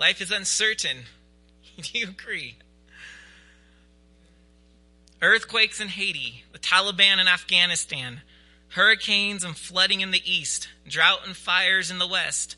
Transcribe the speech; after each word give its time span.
Life 0.00 0.22
is 0.22 0.30
uncertain. 0.30 0.96
Do 1.76 1.98
you 1.98 2.08
agree? 2.08 2.56
Earthquakes 5.20 5.78
in 5.78 5.88
Haiti, 5.88 6.44
the 6.52 6.58
Taliban 6.58 7.20
in 7.20 7.28
Afghanistan, 7.28 8.22
hurricanes 8.68 9.44
and 9.44 9.54
flooding 9.54 10.00
in 10.00 10.10
the 10.10 10.22
east, 10.24 10.70
drought 10.88 11.26
and 11.26 11.36
fires 11.36 11.90
in 11.90 11.98
the 11.98 12.08
west, 12.08 12.56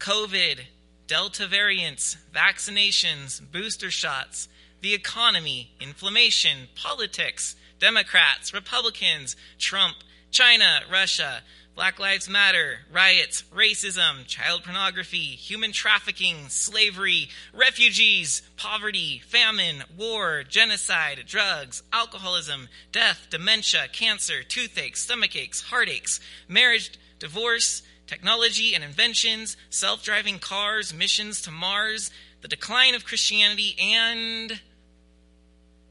COVID, 0.00 0.60
Delta 1.06 1.46
variants, 1.46 2.18
vaccinations, 2.34 3.40
booster 3.50 3.90
shots, 3.90 4.50
the 4.82 4.92
economy, 4.92 5.72
inflammation, 5.80 6.68
politics, 6.74 7.56
Democrats, 7.78 8.52
Republicans, 8.52 9.34
Trump, 9.58 9.96
China, 10.30 10.80
Russia, 10.90 11.40
Black 11.74 11.98
Lives 11.98 12.28
Matter, 12.28 12.80
riots, 12.92 13.44
racism, 13.54 14.26
child 14.26 14.62
pornography, 14.62 15.36
human 15.36 15.72
trafficking, 15.72 16.50
slavery, 16.50 17.30
refugees, 17.54 18.42
poverty, 18.58 19.22
famine, 19.26 19.82
war, 19.96 20.44
genocide, 20.46 21.24
drugs, 21.26 21.82
alcoholism, 21.90 22.68
death, 22.92 23.26
dementia, 23.30 23.88
cancer, 23.90 24.42
toothaches, 24.42 25.06
stomachaches, 25.06 25.62
heartaches, 25.62 26.20
marriage, 26.46 26.92
divorce, 27.18 27.82
technology 28.06 28.74
and 28.74 28.84
inventions, 28.84 29.56
self 29.70 30.02
driving 30.02 30.38
cars, 30.38 30.92
missions 30.92 31.40
to 31.40 31.50
Mars, 31.50 32.10
the 32.42 32.48
decline 32.48 32.94
of 32.94 33.06
Christianity, 33.06 33.74
and 33.80 34.60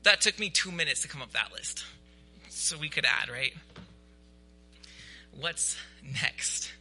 that 0.03 0.21
took 0.21 0.37
me 0.37 0.51
two 0.51 0.71
minutes 0.71 1.01
to 1.01 1.07
come 1.07 1.23
up 1.23 1.31
that 1.31 1.51
list. 1.51 1.85
So 2.49 2.77
we 2.77 2.89
could 2.89 3.05
add, 3.05 3.29
right? 3.29 3.53
What's 5.41 5.75
next? 6.21 6.71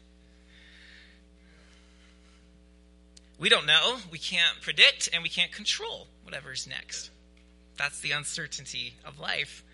We 3.38 3.48
don't 3.48 3.64
know. 3.64 3.96
We 4.12 4.18
can't 4.18 4.60
predict 4.60 5.08
and 5.14 5.22
we 5.22 5.30
can't 5.30 5.50
control 5.50 6.08
whatever's 6.24 6.66
next. 6.66 7.08
That's 7.78 8.00
the 8.00 8.10
uncertainty 8.10 8.96
of 9.02 9.18
life. 9.18 9.64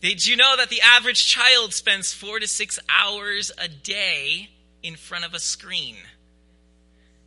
Did 0.00 0.24
you 0.24 0.36
know 0.36 0.54
that 0.56 0.68
the 0.68 0.80
average 0.80 1.26
child 1.26 1.74
spends 1.74 2.14
four 2.14 2.38
to 2.38 2.46
six 2.46 2.78
hours 2.88 3.50
a 3.58 3.66
day 3.66 4.50
in 4.84 4.94
front 4.94 5.24
of 5.24 5.34
a 5.34 5.40
screen? 5.40 5.96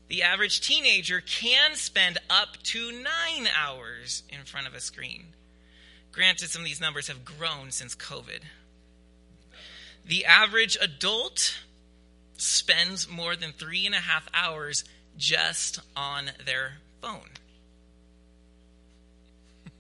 The 0.08 0.24
average 0.24 0.62
teenager 0.62 1.20
can 1.20 1.76
spend 1.76 2.18
up 2.30 2.56
to 2.64 2.94
nine 2.94 3.50
hours 3.62 4.24
in 4.30 4.46
front 4.46 4.68
of 4.68 4.74
a 4.74 4.80
screen. 4.80 5.34
Granted, 6.14 6.50
some 6.50 6.62
of 6.62 6.66
these 6.66 6.80
numbers 6.80 7.10
have 7.10 7.26
grown 7.26 7.72
since 7.72 7.94
COVID. 7.94 8.40
The 10.08 10.26
average 10.26 10.78
adult 10.80 11.60
spends 12.38 13.10
more 13.10 13.36
than 13.36 13.52
three 13.52 13.86
and 13.86 13.94
a 13.94 14.00
half 14.00 14.30
hours 14.34 14.86
just 15.18 15.82
on 15.98 16.32
their 16.46 16.76
phone. 17.02 17.30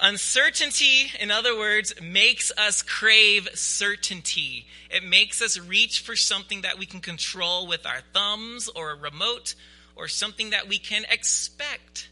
Uncertainty, 0.00 1.10
in 1.18 1.30
other 1.30 1.56
words, 1.56 1.94
makes 2.02 2.52
us 2.58 2.82
crave 2.82 3.48
certainty. 3.54 4.66
It 4.90 5.04
makes 5.04 5.40
us 5.40 5.58
reach 5.58 6.00
for 6.00 6.14
something 6.14 6.60
that 6.62 6.78
we 6.78 6.84
can 6.84 7.00
control 7.00 7.66
with 7.66 7.86
our 7.86 8.02
thumbs 8.12 8.68
or 8.68 8.90
a 8.90 8.96
remote 8.96 9.54
or 9.96 10.06
something 10.08 10.50
that 10.50 10.68
we 10.68 10.78
can 10.78 11.06
expect. 11.10 12.10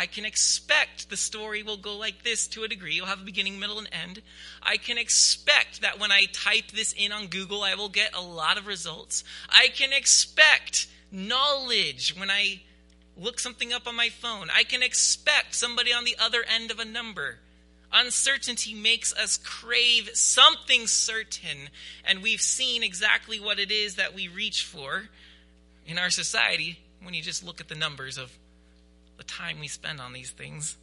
I 0.00 0.06
can 0.06 0.24
expect 0.24 1.10
the 1.10 1.16
story 1.18 1.62
will 1.62 1.76
go 1.76 1.94
like 1.94 2.24
this 2.24 2.46
to 2.48 2.64
a 2.64 2.68
degree. 2.68 2.94
You'll 2.94 3.04
have 3.04 3.20
a 3.20 3.24
beginning, 3.24 3.60
middle, 3.60 3.78
and 3.78 3.88
end. 3.92 4.22
I 4.62 4.78
can 4.78 4.96
expect 4.96 5.82
that 5.82 6.00
when 6.00 6.10
I 6.10 6.24
type 6.32 6.70
this 6.70 6.94
in 6.96 7.12
on 7.12 7.26
Google, 7.26 7.62
I 7.62 7.74
will 7.74 7.90
get 7.90 8.16
a 8.16 8.22
lot 8.22 8.56
of 8.56 8.66
results. 8.66 9.24
I 9.50 9.68
can 9.68 9.92
expect 9.92 10.86
knowledge 11.12 12.18
when 12.18 12.30
I 12.30 12.62
look 13.14 13.38
something 13.38 13.74
up 13.74 13.86
on 13.86 13.94
my 13.94 14.08
phone. 14.08 14.48
I 14.50 14.64
can 14.64 14.82
expect 14.82 15.54
somebody 15.54 15.92
on 15.92 16.04
the 16.04 16.16
other 16.18 16.44
end 16.48 16.70
of 16.70 16.78
a 16.78 16.86
number. 16.86 17.36
Uncertainty 17.92 18.72
makes 18.72 19.14
us 19.14 19.36
crave 19.36 20.08
something 20.14 20.86
certain, 20.86 21.68
and 22.06 22.22
we've 22.22 22.40
seen 22.40 22.82
exactly 22.82 23.38
what 23.38 23.58
it 23.58 23.70
is 23.70 23.96
that 23.96 24.14
we 24.14 24.28
reach 24.28 24.64
for 24.64 25.10
in 25.86 25.98
our 25.98 26.08
society 26.08 26.78
when 27.02 27.12
you 27.12 27.20
just 27.20 27.44
look 27.44 27.60
at 27.60 27.68
the 27.68 27.74
numbers 27.74 28.16
of 28.16 28.32
the 29.20 29.24
time 29.24 29.60
we 29.60 29.68
spend 29.68 30.00
on 30.00 30.14
these 30.14 30.30
things. 30.30 30.78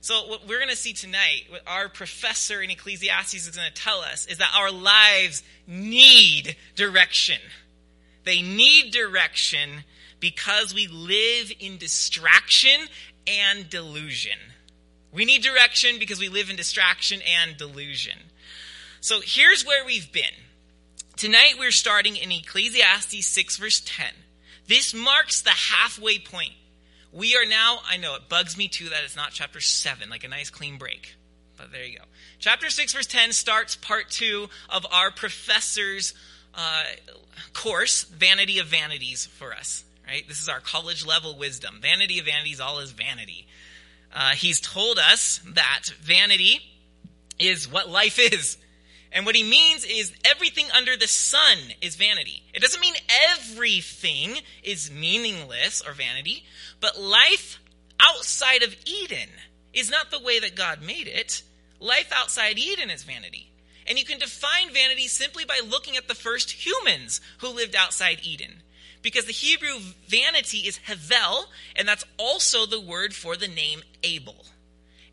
So, 0.00 0.28
what 0.28 0.46
we're 0.46 0.58
going 0.58 0.70
to 0.70 0.76
see 0.76 0.92
tonight, 0.92 1.46
what 1.48 1.62
our 1.66 1.88
professor 1.88 2.62
in 2.62 2.70
Ecclesiastes 2.70 3.34
is 3.34 3.56
going 3.56 3.68
to 3.68 3.74
tell 3.74 3.98
us, 4.00 4.26
is 4.26 4.38
that 4.38 4.54
our 4.56 4.70
lives 4.70 5.42
need 5.66 6.56
direction. 6.76 7.40
They 8.24 8.42
need 8.42 8.92
direction 8.92 9.82
because 10.20 10.72
we 10.72 10.86
live 10.86 11.52
in 11.58 11.78
distraction 11.78 12.86
and 13.26 13.68
delusion. 13.68 14.38
We 15.12 15.24
need 15.24 15.42
direction 15.42 15.98
because 15.98 16.20
we 16.20 16.28
live 16.28 16.48
in 16.48 16.54
distraction 16.54 17.20
and 17.40 17.56
delusion. 17.56 18.18
So, 19.00 19.20
here's 19.20 19.66
where 19.66 19.84
we've 19.84 20.12
been. 20.12 20.24
Tonight, 21.16 21.54
we're 21.58 21.72
starting 21.72 22.16
in 22.16 22.30
Ecclesiastes 22.30 23.26
6, 23.26 23.56
verse 23.56 23.82
10. 23.84 24.06
This 24.68 24.94
marks 24.94 25.42
the 25.42 25.50
halfway 25.50 26.20
point 26.20 26.52
we 27.12 27.36
are 27.36 27.44
now, 27.44 27.80
I 27.88 27.98
know 27.98 28.14
it 28.14 28.28
bugs 28.28 28.56
me 28.56 28.68
too 28.68 28.88
that 28.88 29.04
it's 29.04 29.16
not 29.16 29.30
chapter 29.32 29.60
7, 29.60 30.08
like 30.08 30.24
a 30.24 30.28
nice 30.28 30.50
clean 30.50 30.78
break. 30.78 31.14
But 31.56 31.70
there 31.70 31.84
you 31.84 31.98
go. 31.98 32.04
Chapter 32.38 32.70
6, 32.70 32.92
verse 32.92 33.06
10 33.06 33.32
starts 33.32 33.76
part 33.76 34.10
2 34.10 34.48
of 34.70 34.86
our 34.90 35.10
professor's 35.10 36.14
uh, 36.54 36.84
course, 37.52 38.04
Vanity 38.04 38.58
of 38.58 38.66
Vanities, 38.66 39.26
for 39.26 39.52
us. 39.52 39.84
Right? 40.06 40.26
This 40.26 40.40
is 40.40 40.48
our 40.48 40.60
college 40.60 41.06
level 41.06 41.36
wisdom. 41.36 41.78
Vanity 41.80 42.18
of 42.18 42.26
Vanities, 42.26 42.60
all 42.60 42.80
is 42.80 42.90
vanity. 42.90 43.46
Uh, 44.14 44.30
he's 44.30 44.60
told 44.60 44.98
us 44.98 45.40
that 45.54 45.84
vanity 46.00 46.60
is 47.38 47.70
what 47.70 47.88
life 47.88 48.18
is. 48.18 48.56
And 49.12 49.26
what 49.26 49.36
he 49.36 49.42
means 49.42 49.84
is 49.84 50.12
everything 50.24 50.66
under 50.74 50.96
the 50.96 51.06
sun 51.06 51.58
is 51.82 51.96
vanity. 51.96 52.42
It 52.54 52.62
doesn't 52.62 52.80
mean 52.80 52.94
everything 53.30 54.38
is 54.62 54.90
meaningless 54.90 55.82
or 55.86 55.92
vanity, 55.92 56.44
but 56.80 57.00
life 57.00 57.58
outside 58.00 58.62
of 58.62 58.74
Eden 58.86 59.28
is 59.74 59.90
not 59.90 60.10
the 60.10 60.20
way 60.20 60.38
that 60.40 60.56
God 60.56 60.82
made 60.82 61.08
it. 61.08 61.42
Life 61.78 62.10
outside 62.14 62.58
Eden 62.58 62.90
is 62.90 63.02
vanity. 63.02 63.50
And 63.86 63.98
you 63.98 64.04
can 64.04 64.18
define 64.18 64.72
vanity 64.72 65.08
simply 65.08 65.44
by 65.44 65.60
looking 65.68 65.96
at 65.96 66.08
the 66.08 66.14
first 66.14 66.50
humans 66.50 67.20
who 67.38 67.48
lived 67.48 67.74
outside 67.74 68.20
Eden. 68.22 68.62
Because 69.02 69.24
the 69.24 69.32
Hebrew 69.32 69.78
vanity 70.06 70.58
is 70.58 70.78
hevel, 70.86 71.44
and 71.74 71.88
that's 71.88 72.04
also 72.18 72.66
the 72.66 72.80
word 72.80 73.14
for 73.14 73.36
the 73.36 73.48
name 73.48 73.82
Abel. 74.04 74.46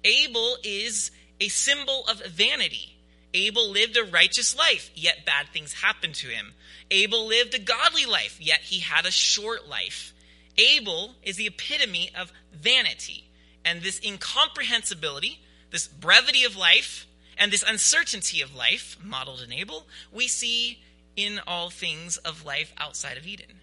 Abel 0.03 0.57
is 0.63 1.09
a 1.41 1.47
symbol 1.47 2.05
of 2.07 2.23
vanity. 2.25 2.98
Abel 3.33 3.69
lived 3.69 3.97
a 3.97 4.03
righteous 4.03 4.57
life, 4.57 4.89
yet 4.95 5.25
bad 5.25 5.47
things 5.49 5.73
happened 5.73 6.15
to 6.15 6.27
him. 6.27 6.53
Abel 6.89 7.27
lived 7.27 7.53
a 7.53 7.59
godly 7.59 8.05
life, 8.05 8.37
yet 8.41 8.61
he 8.61 8.79
had 8.79 9.05
a 9.05 9.11
short 9.11 9.67
life. 9.67 10.13
Abel 10.57 11.15
is 11.23 11.35
the 11.35 11.47
epitome 11.47 12.09
of 12.17 12.31
vanity. 12.51 13.25
And 13.63 13.81
this 13.81 14.01
incomprehensibility, 14.03 15.39
this 15.71 15.87
brevity 15.87 16.43
of 16.43 16.55
life, 16.55 17.05
and 17.37 17.51
this 17.51 17.63
uncertainty 17.65 18.41
of 18.41 18.55
life, 18.55 18.97
modeled 19.03 19.41
in 19.41 19.53
Abel, 19.53 19.85
we 20.11 20.27
see 20.27 20.79
in 21.15 21.39
all 21.45 21.69
things 21.69 22.17
of 22.17 22.45
life 22.45 22.73
outside 22.77 23.17
of 23.17 23.27
Eden. 23.27 23.59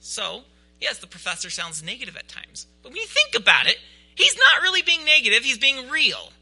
So, 0.00 0.42
yes, 0.80 0.98
the 0.98 1.06
professor 1.06 1.50
sounds 1.50 1.82
negative 1.82 2.16
at 2.16 2.28
times. 2.28 2.66
But 2.82 2.92
when 2.92 3.00
you 3.00 3.06
think 3.06 3.34
about 3.34 3.66
it, 3.66 3.78
he's 4.14 4.36
not 4.36 4.62
really 4.62 4.82
being 4.82 5.04
negative, 5.04 5.42
he's 5.42 5.58
being 5.58 5.88
real. 5.88 6.32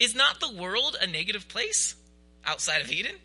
Is 0.00 0.14
not 0.14 0.40
the 0.40 0.52
world 0.52 0.96
a 1.00 1.06
negative 1.06 1.48
place 1.48 1.96
outside 2.44 2.82
of 2.82 2.90
Eden? 2.90 3.16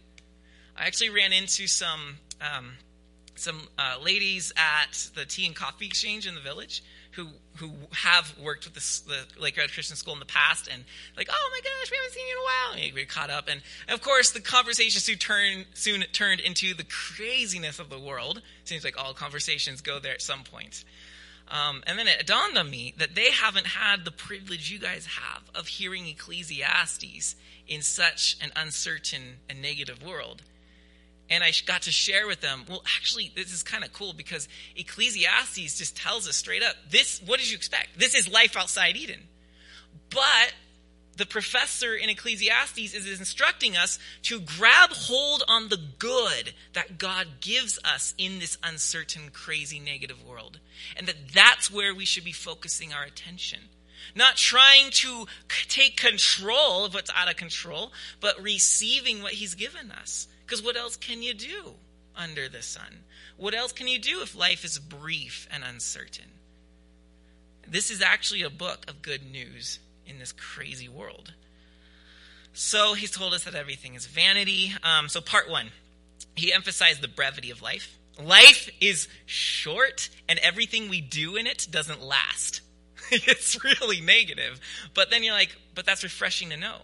I 0.75 0.87
actually 0.87 1.11
ran 1.11 1.33
into 1.33 1.67
some 1.67 2.17
um, 2.41 2.73
some 3.35 3.61
uh, 3.77 3.97
ladies 4.01 4.51
at 4.57 5.09
the 5.15 5.25
tea 5.25 5.45
and 5.45 5.55
coffee 5.55 5.85
exchange 5.85 6.27
in 6.27 6.35
the 6.35 6.41
village 6.41 6.83
who 7.11 7.27
who 7.57 7.71
have 7.91 8.35
worked 8.39 8.65
with 8.65 8.73
the 9.05 9.39
Lake 9.39 9.57
Red 9.57 9.71
Christian 9.71 9.95
School 9.95 10.13
in 10.13 10.19
the 10.19 10.25
past, 10.25 10.67
and 10.67 10.83
like, 11.15 11.27
oh 11.31 11.49
my 11.51 11.59
gosh, 11.59 11.91
we 11.91 11.97
haven't 11.97 12.13
seen 12.13 12.27
you 12.27 12.33
in 12.33 12.39
a 12.39 12.43
while. 12.43 12.85
And 12.85 12.93
we 12.93 13.05
caught 13.05 13.29
up, 13.29 13.47
and, 13.47 13.61
and 13.87 13.93
of 13.93 14.01
course, 14.01 14.31
the 14.31 14.41
conversation 14.41 14.99
soon 14.99 15.17
turned 15.17 15.65
soon 15.73 16.01
turned 16.11 16.39
into 16.41 16.73
the 16.73 16.85
craziness 16.85 17.79
of 17.79 17.89
the 17.89 17.99
world. 17.99 18.41
Seems 18.63 18.83
like 18.83 18.97
all 18.97 19.13
conversations 19.13 19.81
go 19.81 19.99
there 19.99 20.13
at 20.13 20.21
some 20.21 20.43
point. 20.43 20.83
Um, 21.53 21.83
and 21.85 21.99
then 21.99 22.07
it 22.07 22.25
dawned 22.25 22.57
on 22.57 22.71
me 22.71 22.95
that 22.97 23.13
they 23.13 23.29
haven't 23.29 23.67
had 23.67 24.05
the 24.05 24.11
privilege 24.11 24.71
you 24.71 24.79
guys 24.79 25.05
have 25.05 25.43
of 25.53 25.67
hearing 25.67 26.07
Ecclesiastes 26.07 27.35
in 27.67 27.83
such 27.83 28.37
an 28.41 28.51
uncertain 28.55 29.37
and 29.47 29.61
negative 29.61 30.03
world. 30.03 30.41
And 31.29 31.43
I 31.43 31.51
got 31.67 31.83
to 31.83 31.91
share 31.91 32.25
with 32.25 32.41
them, 32.41 32.65
well, 32.67 32.81
actually, 32.97 33.31
this 33.35 33.53
is 33.53 33.61
kind 33.61 33.83
of 33.83 33.93
cool 33.93 34.13
because 34.13 34.49
Ecclesiastes 34.75 35.77
just 35.77 35.95
tells 35.95 36.27
us 36.27 36.37
straight 36.37 36.63
up 36.63 36.75
this, 36.89 37.21
what 37.23 37.39
did 37.39 37.49
you 37.49 37.55
expect? 37.55 37.99
This 37.99 38.15
is 38.15 38.27
life 38.27 38.57
outside 38.57 38.97
Eden. 38.97 39.21
But 40.09 40.53
the 41.17 41.25
professor 41.25 41.93
in 41.93 42.09
Ecclesiastes 42.09 42.93
is 42.93 43.19
instructing 43.19 43.77
us 43.77 43.99
to 44.23 44.39
grab 44.39 44.89
hold 44.91 45.43
on 45.47 45.69
the 45.69 45.79
good 45.99 46.53
that 46.73 46.97
God 46.97 47.27
gives 47.39 47.77
us 47.85 48.15
in 48.17 48.39
this 48.39 48.57
uncertain, 48.63 49.29
crazy, 49.31 49.79
negative 49.79 50.25
world. 50.25 50.59
And 50.97 51.07
that 51.07 51.31
that's 51.33 51.71
where 51.71 51.93
we 51.93 52.05
should 52.05 52.23
be 52.23 52.31
focusing 52.31 52.93
our 52.93 53.03
attention. 53.03 53.59
Not 54.15 54.35
trying 54.37 54.89
to 54.91 55.27
take 55.69 55.97
control 55.97 56.85
of 56.85 56.93
what's 56.93 57.11
out 57.15 57.29
of 57.29 57.37
control, 57.37 57.91
but 58.19 58.41
receiving 58.41 59.21
what 59.21 59.33
He's 59.33 59.55
given 59.55 59.91
us. 59.91 60.27
Because 60.45 60.63
what 60.63 60.75
else 60.75 60.97
can 60.97 61.21
you 61.21 61.33
do 61.33 61.75
under 62.15 62.49
the 62.49 62.61
sun? 62.61 63.03
What 63.37 63.53
else 63.53 63.71
can 63.71 63.87
you 63.87 63.99
do 63.99 64.21
if 64.21 64.35
life 64.35 64.65
is 64.65 64.79
brief 64.79 65.47
and 65.51 65.63
uncertain? 65.63 66.25
This 67.67 67.91
is 67.91 68.01
actually 68.01 68.41
a 68.41 68.49
book 68.49 68.85
of 68.89 69.01
good 69.01 69.23
news 69.31 69.79
in 70.05 70.19
this 70.19 70.31
crazy 70.31 70.89
world. 70.89 71.33
So 72.53 72.93
he's 72.93 73.11
told 73.11 73.33
us 73.33 73.43
that 73.45 73.55
everything 73.55 73.95
is 73.95 74.05
vanity. 74.05 74.73
Um, 74.83 75.09
so, 75.09 75.21
part 75.21 75.49
one, 75.49 75.69
he 76.35 76.53
emphasized 76.53 77.01
the 77.01 77.07
brevity 77.07 77.49
of 77.49 77.61
life. 77.61 77.97
Life 78.21 78.69
is 78.79 79.07
short, 79.25 80.09
and 80.29 80.37
everything 80.39 80.87
we 80.87 81.01
do 81.01 81.35
in 81.35 81.47
it 81.47 81.67
doesn't 81.71 82.01
last. 82.01 82.61
it's 83.11 83.63
really 83.63 84.01
negative. 84.01 84.59
But 84.93 85.09
then 85.09 85.23
you're 85.23 85.33
like, 85.33 85.55
but 85.73 85.85
that's 85.85 86.03
refreshing 86.03 86.51
to 86.51 86.57
know 86.57 86.77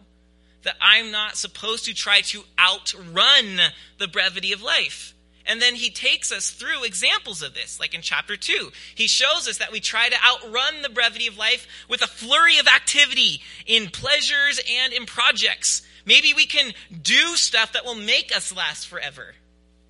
that 0.64 0.76
I'm 0.82 1.12
not 1.12 1.38
supposed 1.38 1.86
to 1.86 1.94
try 1.94 2.22
to 2.22 2.44
outrun 2.60 3.60
the 3.98 4.08
brevity 4.08 4.52
of 4.54 4.62
life. 4.62 5.14
And 5.50 5.60
then 5.60 5.74
he 5.74 5.90
takes 5.90 6.32
us 6.32 6.52
through 6.52 6.84
examples 6.84 7.42
of 7.42 7.56
this, 7.56 7.80
like 7.80 7.96
in 7.96 8.04
chapter 8.04 8.38
2. 8.38 8.72
He 8.94 9.08
shows 9.08 9.48
us 9.48 9.58
that 9.58 9.72
we 9.72 9.80
try 9.80 10.08
to 10.08 10.16
outrun 10.24 10.84
the 10.84 10.90
brevity 10.90 11.26
of 11.26 11.40
life 11.40 11.68
with 11.90 12.04
a 12.04 12.08
flurry 12.08 12.60
of 12.60 12.68
activity 12.68 13.42
in 13.66 13.90
pleasures 13.90 14.62
and 14.72 14.94
in 14.94 15.08
projects. 15.08 15.82
Maybe 16.06 16.36
we 16.36 16.46
can 16.46 16.74
do 17.02 17.36
stuff 17.36 17.74
that 17.74 17.84
will 17.84 17.96
make 17.96 18.32
us 18.34 18.56
last 18.56 18.88
forever, 18.88 19.34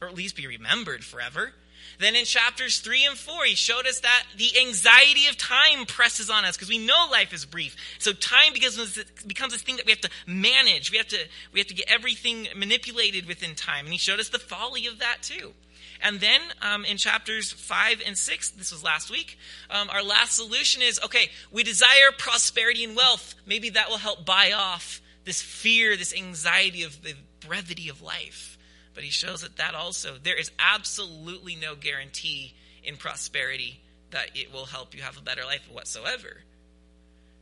or 0.01 0.07
at 0.07 0.15
least 0.15 0.37
be 0.37 0.47
remembered 0.47 1.03
forever. 1.03 1.51
Then 1.99 2.15
in 2.15 2.23
chapters 2.23 2.79
3 2.79 3.05
and 3.07 3.17
4, 3.17 3.43
he 3.43 3.55
showed 3.55 3.85
us 3.85 3.99
that 3.99 4.23
the 4.37 4.57
anxiety 4.61 5.27
of 5.27 5.37
time 5.37 5.85
presses 5.85 6.29
on 6.29 6.45
us 6.45 6.55
because 6.55 6.69
we 6.69 6.77
know 6.77 7.07
life 7.11 7.33
is 7.33 7.45
brief. 7.45 7.75
So 7.99 8.13
time 8.13 8.53
becomes, 8.53 8.97
becomes 9.27 9.51
this 9.51 9.61
thing 9.61 9.75
that 9.75 9.85
we 9.85 9.91
have 9.91 10.01
to 10.01 10.09
manage. 10.25 10.91
We 10.91 10.97
have 10.97 11.09
to, 11.09 11.17
we 11.51 11.59
have 11.59 11.67
to 11.67 11.73
get 11.73 11.91
everything 11.91 12.47
manipulated 12.55 13.25
within 13.25 13.53
time. 13.53 13.85
And 13.85 13.91
he 13.91 13.99
showed 13.99 14.21
us 14.21 14.29
the 14.29 14.39
folly 14.39 14.87
of 14.87 14.99
that 14.99 15.17
too. 15.21 15.53
And 16.01 16.21
then 16.21 16.39
um, 16.61 16.85
in 16.85 16.95
chapters 16.95 17.51
5 17.51 18.01
and 18.07 18.17
6, 18.17 18.51
this 18.51 18.71
was 18.71 18.81
last 18.81 19.11
week, 19.11 19.37
um, 19.69 19.89
our 19.89 20.01
last 20.01 20.33
solution 20.37 20.81
is 20.81 21.01
okay, 21.03 21.29
we 21.51 21.63
desire 21.63 22.11
prosperity 22.17 22.85
and 22.85 22.95
wealth. 22.95 23.35
Maybe 23.45 23.71
that 23.71 23.89
will 23.89 23.97
help 23.97 24.25
buy 24.25 24.53
off 24.53 25.01
this 25.25 25.41
fear, 25.41 25.97
this 25.97 26.15
anxiety 26.15 26.83
of 26.83 27.03
the 27.03 27.15
brevity 27.45 27.89
of 27.89 28.01
life. 28.01 28.57
But 28.99 29.05
he 29.05 29.11
shows 29.11 29.43
that 29.43 29.55
that 29.55 29.75
also, 29.75 30.17
there 30.21 30.35
is 30.35 30.51
absolutely 30.59 31.55
no 31.55 31.73
guarantee 31.73 32.53
in 32.83 32.97
prosperity 32.97 33.79
that 34.11 34.31
it 34.35 34.51
will 34.51 34.65
help 34.65 34.93
you 34.93 35.01
have 35.03 35.17
a 35.17 35.21
better 35.21 35.45
life 35.45 35.65
whatsoever. 35.71 36.41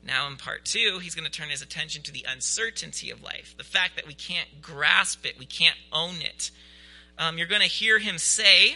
Now, 0.04 0.28
in 0.28 0.36
part 0.36 0.66
two, 0.66 1.00
he's 1.02 1.16
going 1.16 1.26
to 1.26 1.32
turn 1.32 1.50
his 1.50 1.64
attention 1.64 2.04
to 2.04 2.12
the 2.12 2.28
uncertainty 2.30 3.10
of 3.10 3.24
life, 3.24 3.56
the 3.58 3.64
fact 3.64 3.96
that 3.96 4.06
we 4.06 4.14
can't 4.14 4.62
grasp 4.62 5.26
it, 5.26 5.40
we 5.40 5.48
can't 5.48 5.76
own 5.92 6.22
it. 6.22 6.52
Um, 7.18 7.40
you're 7.40 7.48
going 7.48 7.62
to 7.62 7.68
hear 7.68 7.98
him 7.98 8.20
say, 8.20 8.76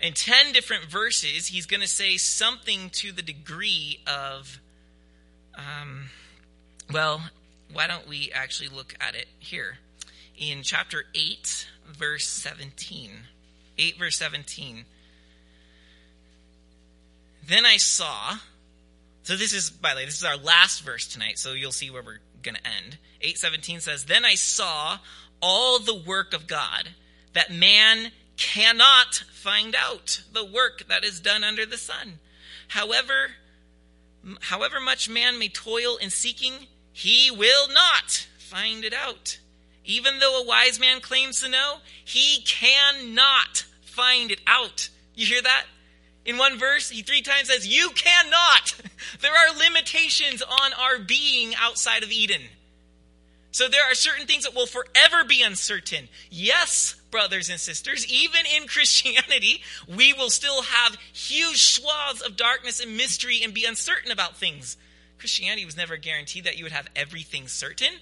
in 0.00 0.12
10 0.12 0.52
different 0.52 0.84
verses, 0.84 1.48
he's 1.48 1.66
going 1.66 1.80
to 1.80 1.88
say 1.88 2.16
something 2.16 2.90
to 2.90 3.10
the 3.10 3.22
degree 3.22 3.98
of, 4.06 4.60
um, 5.56 6.10
well, 6.92 7.22
why 7.72 7.88
don't 7.88 8.06
we 8.06 8.30
actually 8.32 8.68
look 8.68 8.94
at 9.00 9.16
it 9.16 9.26
here? 9.40 9.78
In 10.40 10.62
chapter 10.62 11.04
8, 11.14 11.68
verse 11.86 12.26
17. 12.26 13.10
8, 13.78 13.98
verse 13.98 14.16
17. 14.16 14.84
Then 17.46 17.66
I 17.66 17.76
saw, 17.76 18.36
so 19.22 19.36
this 19.36 19.52
is, 19.52 19.70
by 19.70 19.90
the 19.90 19.96
way, 19.96 20.04
this 20.06 20.16
is 20.16 20.24
our 20.24 20.36
last 20.36 20.82
verse 20.82 21.06
tonight, 21.06 21.38
so 21.38 21.52
you'll 21.52 21.72
see 21.72 21.90
where 21.90 22.02
we're 22.02 22.20
going 22.42 22.56
to 22.56 22.66
end. 22.66 22.96
817 23.20 23.80
says, 23.80 24.06
Then 24.06 24.24
I 24.24 24.34
saw 24.34 24.98
all 25.42 25.78
the 25.78 25.94
work 25.94 26.32
of 26.32 26.46
God, 26.46 26.88
that 27.34 27.52
man 27.52 28.10
cannot 28.36 29.22
find 29.32 29.76
out 29.76 30.22
the 30.32 30.44
work 30.44 30.88
that 30.88 31.04
is 31.04 31.20
done 31.20 31.44
under 31.44 31.66
the 31.66 31.76
sun. 31.76 32.18
However, 32.68 33.32
however 34.40 34.80
much 34.80 35.08
man 35.08 35.38
may 35.38 35.48
toil 35.48 35.96
in 35.98 36.10
seeking, 36.10 36.66
he 36.92 37.30
will 37.30 37.68
not 37.68 38.26
find 38.38 38.84
it 38.84 38.94
out. 38.94 39.38
Even 39.84 40.18
though 40.18 40.42
a 40.42 40.46
wise 40.46 40.78
man 40.78 41.00
claims 41.00 41.40
to 41.40 41.48
know, 41.48 41.76
he 42.04 42.42
cannot 42.42 43.64
find 43.82 44.30
it 44.30 44.40
out. 44.46 44.88
You 45.14 45.26
hear 45.26 45.42
that? 45.42 45.66
In 46.24 46.36
one 46.36 46.58
verse, 46.58 46.90
he 46.90 47.02
three 47.02 47.22
times 47.22 47.48
says, 47.48 47.66
You 47.66 47.90
cannot. 47.94 48.74
there 49.20 49.32
are 49.32 49.56
limitations 49.56 50.42
on 50.42 50.72
our 50.74 50.98
being 50.98 51.54
outside 51.56 52.02
of 52.02 52.10
Eden. 52.10 52.42
So 53.52 53.68
there 53.68 53.84
are 53.84 53.94
certain 53.94 54.26
things 54.26 54.44
that 54.44 54.54
will 54.54 54.66
forever 54.66 55.24
be 55.24 55.42
uncertain. 55.42 56.08
Yes, 56.30 56.94
brothers 57.10 57.50
and 57.50 57.58
sisters, 57.58 58.06
even 58.06 58.42
in 58.46 58.66
Christianity, 58.68 59.62
we 59.88 60.12
will 60.12 60.30
still 60.30 60.62
have 60.62 60.96
huge 61.12 61.64
swaths 61.64 62.20
of 62.20 62.36
darkness 62.36 62.80
and 62.80 62.96
mystery 62.96 63.40
and 63.42 63.52
be 63.52 63.64
uncertain 63.64 64.12
about 64.12 64.36
things. 64.36 64.76
Christianity 65.18 65.64
was 65.64 65.76
never 65.76 65.96
guaranteed 65.96 66.44
that 66.44 66.56
you 66.56 66.64
would 66.64 66.72
have 66.72 66.88
everything 66.94 67.48
certain. 67.48 67.92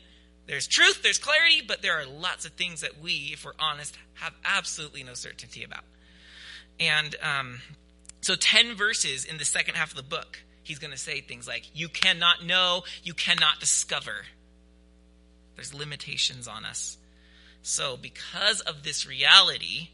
There's 0.48 0.66
truth, 0.66 1.02
there's 1.02 1.18
clarity, 1.18 1.62
but 1.66 1.82
there 1.82 2.00
are 2.00 2.06
lots 2.06 2.46
of 2.46 2.52
things 2.52 2.80
that 2.80 3.00
we, 3.00 3.30
if 3.34 3.44
we're 3.44 3.52
honest, 3.60 3.96
have 4.14 4.32
absolutely 4.46 5.02
no 5.02 5.12
certainty 5.12 5.62
about. 5.62 5.84
And 6.80 7.14
um, 7.22 7.60
so, 8.22 8.34
10 8.34 8.74
verses 8.74 9.26
in 9.26 9.36
the 9.36 9.44
second 9.44 9.74
half 9.74 9.90
of 9.90 9.96
the 9.96 10.02
book, 10.02 10.42
he's 10.62 10.78
going 10.78 10.90
to 10.90 10.98
say 10.98 11.20
things 11.20 11.46
like, 11.46 11.68
You 11.74 11.88
cannot 11.88 12.44
know, 12.44 12.84
you 13.02 13.12
cannot 13.12 13.60
discover. 13.60 14.24
There's 15.54 15.74
limitations 15.74 16.48
on 16.48 16.64
us. 16.64 16.96
So, 17.62 17.98
because 17.98 18.60
of 18.62 18.84
this 18.84 19.06
reality, 19.06 19.90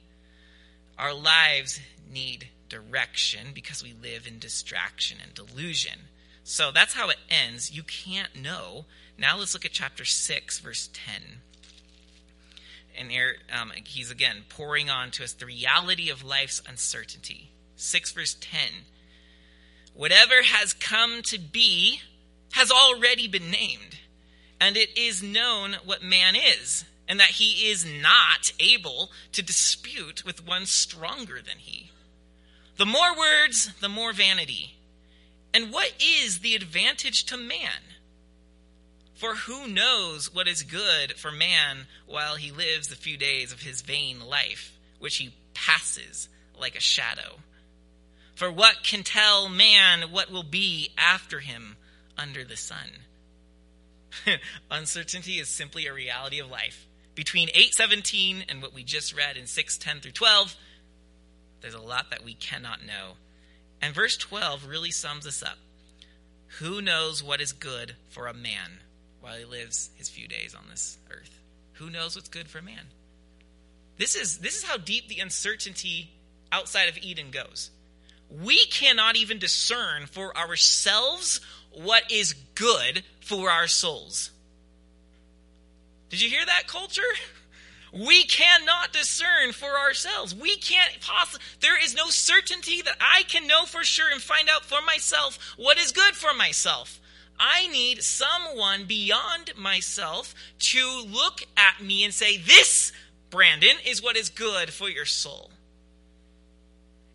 our 0.96 1.14
lives 1.14 1.80
need 2.08 2.48
direction 2.68 3.48
because 3.54 3.82
we 3.82 3.92
live 4.00 4.28
in 4.28 4.38
distraction 4.38 5.18
and 5.20 5.34
delusion. 5.34 5.98
So 6.44 6.70
that's 6.70 6.94
how 6.94 7.08
it 7.08 7.16
ends. 7.28 7.74
You 7.74 7.82
can't 7.82 8.36
know 8.36 8.84
now 9.16 9.38
let's 9.38 9.54
look 9.54 9.64
at 9.64 9.72
chapter 9.72 10.04
6, 10.04 10.58
verse 10.58 10.88
10. 10.92 11.40
And 12.98 13.10
here 13.10 13.36
um, 13.52 13.72
he's 13.84 14.10
again 14.10 14.44
pouring 14.48 14.90
on 14.90 15.10
to 15.12 15.24
us 15.24 15.32
the 15.32 15.46
reality 15.46 16.10
of 16.10 16.24
life's 16.24 16.62
uncertainty. 16.68 17.50
6, 17.76 18.12
verse 18.12 18.36
10. 18.40 18.60
Whatever 19.94 20.42
has 20.42 20.72
come 20.72 21.22
to 21.22 21.38
be 21.38 22.00
has 22.52 22.70
already 22.70 23.28
been 23.28 23.50
named, 23.50 23.98
and 24.60 24.76
it 24.76 24.96
is 24.96 25.22
known 25.22 25.76
what 25.84 26.02
man 26.02 26.34
is, 26.36 26.84
and 27.08 27.18
that 27.20 27.30
he 27.30 27.68
is 27.68 27.84
not 27.84 28.52
able 28.58 29.10
to 29.32 29.42
dispute 29.42 30.24
with 30.24 30.46
one 30.46 30.66
stronger 30.66 31.36
than 31.36 31.58
he. 31.58 31.90
The 32.76 32.86
more 32.86 33.16
words, 33.16 33.70
the 33.80 33.88
more 33.88 34.12
vanity. 34.12 34.73
And 35.54 35.72
what 35.72 35.92
is 36.02 36.40
the 36.40 36.56
advantage 36.56 37.24
to 37.26 37.36
man? 37.36 37.94
For 39.14 39.36
who 39.36 39.68
knows 39.68 40.34
what 40.34 40.48
is 40.48 40.64
good 40.64 41.12
for 41.16 41.30
man 41.30 41.86
while 42.06 42.34
he 42.34 42.50
lives 42.50 42.88
the 42.88 42.96
few 42.96 43.16
days 43.16 43.52
of 43.52 43.62
his 43.62 43.80
vain 43.80 44.18
life, 44.20 44.76
which 44.98 45.16
he 45.16 45.32
passes 45.54 46.28
like 46.58 46.74
a 46.74 46.80
shadow? 46.80 47.38
For 48.34 48.50
what 48.50 48.82
can 48.82 49.04
tell 49.04 49.48
man 49.48 50.10
what 50.10 50.30
will 50.30 50.42
be 50.42 50.90
after 50.98 51.38
him 51.38 51.76
under 52.18 52.42
the 52.44 52.56
sun? 52.56 52.90
Uncertainty 54.72 55.34
is 55.34 55.48
simply 55.48 55.86
a 55.86 55.94
reality 55.94 56.40
of 56.40 56.50
life. 56.50 56.88
Between 57.14 57.48
817 57.50 58.46
and 58.48 58.60
what 58.60 58.74
we 58.74 58.82
just 58.82 59.16
read 59.16 59.36
in 59.36 59.46
610 59.46 60.02
through 60.02 60.12
12, 60.12 60.56
there's 61.60 61.74
a 61.74 61.80
lot 61.80 62.10
that 62.10 62.24
we 62.24 62.34
cannot 62.34 62.84
know. 62.84 63.12
And 63.84 63.94
verse 63.94 64.16
12 64.16 64.66
really 64.66 64.90
sums 64.90 65.24
this 65.24 65.42
up. 65.42 65.58
Who 66.58 66.80
knows 66.80 67.22
what 67.22 67.40
is 67.40 67.52
good 67.52 67.96
for 68.08 68.26
a 68.26 68.34
man? 68.34 68.80
while 69.24 69.38
he 69.38 69.46
lives 69.46 69.88
his 69.96 70.10
few 70.10 70.28
days 70.28 70.54
on 70.54 70.64
this 70.68 70.98
earth. 71.10 71.40
Who 71.74 71.88
knows 71.88 72.14
what's 72.14 72.28
good 72.28 72.46
for 72.46 72.58
a 72.58 72.62
man? 72.62 72.88
This 73.96 74.16
is, 74.16 74.38
this 74.38 74.54
is 74.54 74.64
how 74.64 74.76
deep 74.76 75.08
the 75.08 75.20
uncertainty 75.20 76.10
outside 76.52 76.90
of 76.90 76.98
Eden 76.98 77.30
goes. 77.30 77.70
We 78.28 78.66
cannot 78.66 79.16
even 79.16 79.38
discern 79.38 80.04
for 80.04 80.36
ourselves 80.36 81.40
what 81.72 82.12
is 82.12 82.34
good 82.54 83.02
for 83.20 83.48
our 83.48 83.66
souls. 83.66 84.30
Did 86.10 86.20
you 86.20 86.28
hear 86.28 86.44
that, 86.44 86.66
culture? 86.66 87.00
We 87.94 88.24
cannot 88.24 88.92
discern 88.92 89.52
for 89.52 89.78
ourselves. 89.78 90.34
We 90.34 90.56
can't 90.56 91.00
possibly, 91.00 91.44
there 91.60 91.82
is 91.82 91.94
no 91.94 92.08
certainty 92.08 92.82
that 92.82 92.96
I 93.00 93.22
can 93.22 93.46
know 93.46 93.64
for 93.66 93.84
sure 93.84 94.10
and 94.10 94.20
find 94.20 94.48
out 94.48 94.64
for 94.64 94.82
myself 94.84 95.38
what 95.56 95.78
is 95.78 95.92
good 95.92 96.14
for 96.14 96.34
myself. 96.34 97.00
I 97.38 97.68
need 97.68 98.02
someone 98.02 98.86
beyond 98.86 99.52
myself 99.56 100.34
to 100.58 101.04
look 101.08 101.42
at 101.56 101.84
me 101.84 102.04
and 102.04 102.12
say, 102.12 102.36
This, 102.36 102.92
Brandon, 103.30 103.76
is 103.86 104.02
what 104.02 104.16
is 104.16 104.28
good 104.28 104.70
for 104.70 104.88
your 104.88 105.04
soul. 105.04 105.50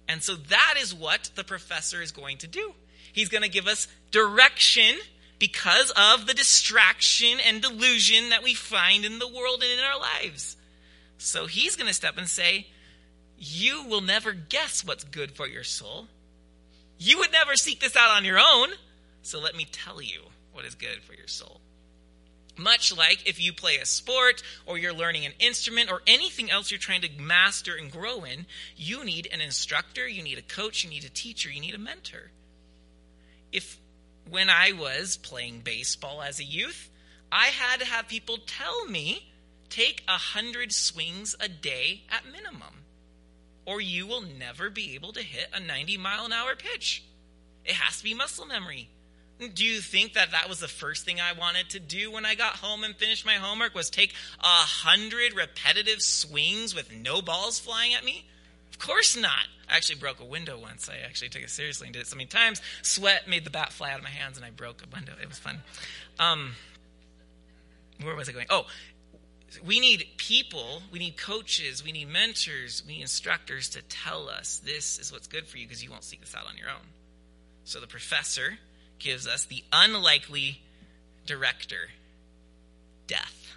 And 0.08 0.24
so 0.24 0.36
that 0.36 0.76
is 0.80 0.94
what 0.94 1.30
the 1.36 1.44
professor 1.44 2.02
is 2.02 2.12
going 2.12 2.38
to 2.38 2.48
do. 2.48 2.74
He's 3.12 3.30
going 3.30 3.44
to 3.44 3.50
give 3.50 3.68
us 3.68 3.88
direction 4.12 4.96
because 5.40 5.92
of 5.92 6.26
the 6.26 6.34
distraction 6.34 7.38
and 7.46 7.62
delusion 7.62 8.30
that 8.30 8.44
we 8.44 8.54
find 8.54 9.06
in 9.06 9.20
the 9.20 9.28
world 9.28 9.62
and 9.62 9.72
in 9.72 9.86
our 9.86 10.00
lives. 10.00 10.58
So 11.20 11.46
he's 11.46 11.76
going 11.76 11.88
to 11.88 11.94
step 11.94 12.18
and 12.18 12.28
say, 12.28 12.68
You 13.38 13.84
will 13.86 14.02
never 14.02 14.32
guess 14.32 14.84
what's 14.84 15.04
good 15.04 15.32
for 15.32 15.48
your 15.48 15.64
soul. 15.64 16.08
You 16.98 17.20
would 17.20 17.32
never 17.32 17.56
seek 17.56 17.82
this 17.82 17.96
out 17.96 18.16
on 18.18 18.26
your 18.26 18.40
own. 18.40 18.70
So 19.22 19.40
let 19.40 19.56
me 19.56 19.68
tell 19.70 20.02
you 20.02 20.22
what 20.54 20.66
is 20.66 20.76
good 20.76 21.04
for 21.04 21.14
your 21.14 21.28
soul. 21.28 21.60
Much 22.58 22.96
like 22.96 23.28
if 23.28 23.42
you 23.42 23.54
play 23.54 23.78
a 23.78 23.86
sport 23.86 24.44
or 24.66 24.78
you're 24.78 24.94
learning 24.94 25.26
an 25.26 25.34
instrument 25.40 25.92
or 25.92 26.02
anything 26.08 26.50
else 26.50 26.72
you're 26.72 26.80
trying 26.80 27.02
to 27.02 27.22
master 27.22 27.76
and 27.76 27.92
grow 27.92 28.24
in, 28.24 28.46
you 28.76 29.06
need 29.06 29.28
an 29.32 29.40
instructor, 29.40 30.08
you 30.08 30.24
need 30.24 30.38
a 30.38 30.42
coach, 30.42 30.84
you 30.84 30.90
need 30.90 31.06
a 31.06 31.10
teacher, 31.10 31.50
you 31.50 31.62
need 31.62 31.76
a 31.76 31.80
mentor. 31.80 32.32
If 33.52 33.78
when 34.30 34.50
I 34.50 34.72
was 34.74 35.18
playing 35.18 35.62
baseball 35.62 36.22
as 36.22 36.40
a 36.40 36.44
youth, 36.44 36.90
I 37.32 37.48
had 37.48 37.80
to 37.80 37.86
have 37.86 38.08
people 38.08 38.38
tell 38.46 38.86
me 38.86 39.32
take 39.70 40.04
a 40.08 40.18
hundred 40.18 40.72
swings 40.72 41.36
a 41.40 41.48
day 41.48 42.04
at 42.10 42.26
minimum, 42.26 42.86
or 43.66 43.80
you 43.82 44.08
will 44.08 44.22
never 44.22 44.70
be 44.70 44.96
able 44.96 45.14
to 45.14 45.22
hit 45.22 45.48
a 45.54 45.60
90 45.60 45.98
mile 45.98 46.26
an 46.26 46.34
hour 46.34 46.56
pitch. 46.56 47.04
It 47.66 47.74
has 47.74 47.98
to 48.00 48.04
be 48.04 48.14
muscle 48.14 48.46
memory. 48.46 48.90
Do 49.54 49.64
you 49.64 49.80
think 49.80 50.14
that 50.14 50.32
that 50.32 50.50
was 50.50 50.60
the 50.60 50.68
first 50.68 51.06
thing 51.06 51.22
I 51.22 51.32
wanted 51.32 51.70
to 51.70 51.80
do 51.80 52.12
when 52.12 52.26
I 52.26 52.36
got 52.36 52.58
home 52.58 52.84
and 52.84 52.94
finished 52.96 53.26
my 53.26 53.36
homework 53.36 53.74
was 53.74 53.90
take 53.90 54.14
a 54.40 54.44
hundred 54.44 55.34
repetitive 55.34 56.02
swings 56.02 56.76
with 56.76 56.92
no 56.92 57.22
balls 57.22 57.58
flying 57.58 57.94
at 57.94 58.04
me? 58.04 58.26
Of 58.72 58.80
course 58.80 59.16
not. 59.16 59.48
I 59.70 59.78
actually 59.78 60.00
broke 60.00 60.20
a 60.20 60.26
window 60.26 60.58
once. 60.60 60.90
I 60.90 61.06
actually 61.06 61.30
took 61.30 61.44
it 61.44 61.50
seriously 61.50 61.88
and 61.88 61.94
did 61.94 62.02
it 62.02 62.08
so 62.08 62.18
many 62.18 62.28
times. 62.28 62.62
Sweat 62.82 63.30
made 63.30 63.46
the 63.46 63.50
bat 63.50 63.72
fly 63.72 63.92
out 63.92 64.00
of 64.00 64.04
my 64.04 64.10
hands, 64.10 64.36
and 64.36 64.46
I 64.46 64.50
broke 64.50 64.82
a 64.84 64.94
window. 64.94 65.14
It 65.22 65.30
was 65.30 65.38
fun. 65.38 65.60
Um, 66.18 66.56
where 68.02 68.16
was 68.16 68.28
I 68.28 68.32
going? 68.32 68.48
Oh, 68.50 68.66
we 69.66 69.80
need 69.80 70.06
people, 70.18 70.82
we 70.92 71.00
need 71.00 71.18
coaches, 71.18 71.84
we 71.84 71.92
need 71.92 72.08
mentors, 72.10 72.84
we 72.86 72.96
need 72.98 73.02
instructors 73.02 73.70
to 73.70 73.82
tell 73.82 74.30
us 74.30 74.62
this 74.64 75.00
is 75.00 75.12
what's 75.12 75.28
good 75.28 75.48
for 75.48 75.58
you 75.58 75.68
because 75.68 75.84
you 75.84 75.90
won't 75.90 76.04
seek 76.04 76.22
this 76.22 76.36
out 76.36 76.48
on 76.48 76.58
your 76.58 76.70
own. 76.70 76.88
So 77.64 77.80
the 77.80 77.88
professor 77.88 78.60
gives 79.00 79.28
us 79.28 79.46
the 79.46 79.64
unlikely 79.72 80.62
director 81.26 81.90
death. 83.08 83.56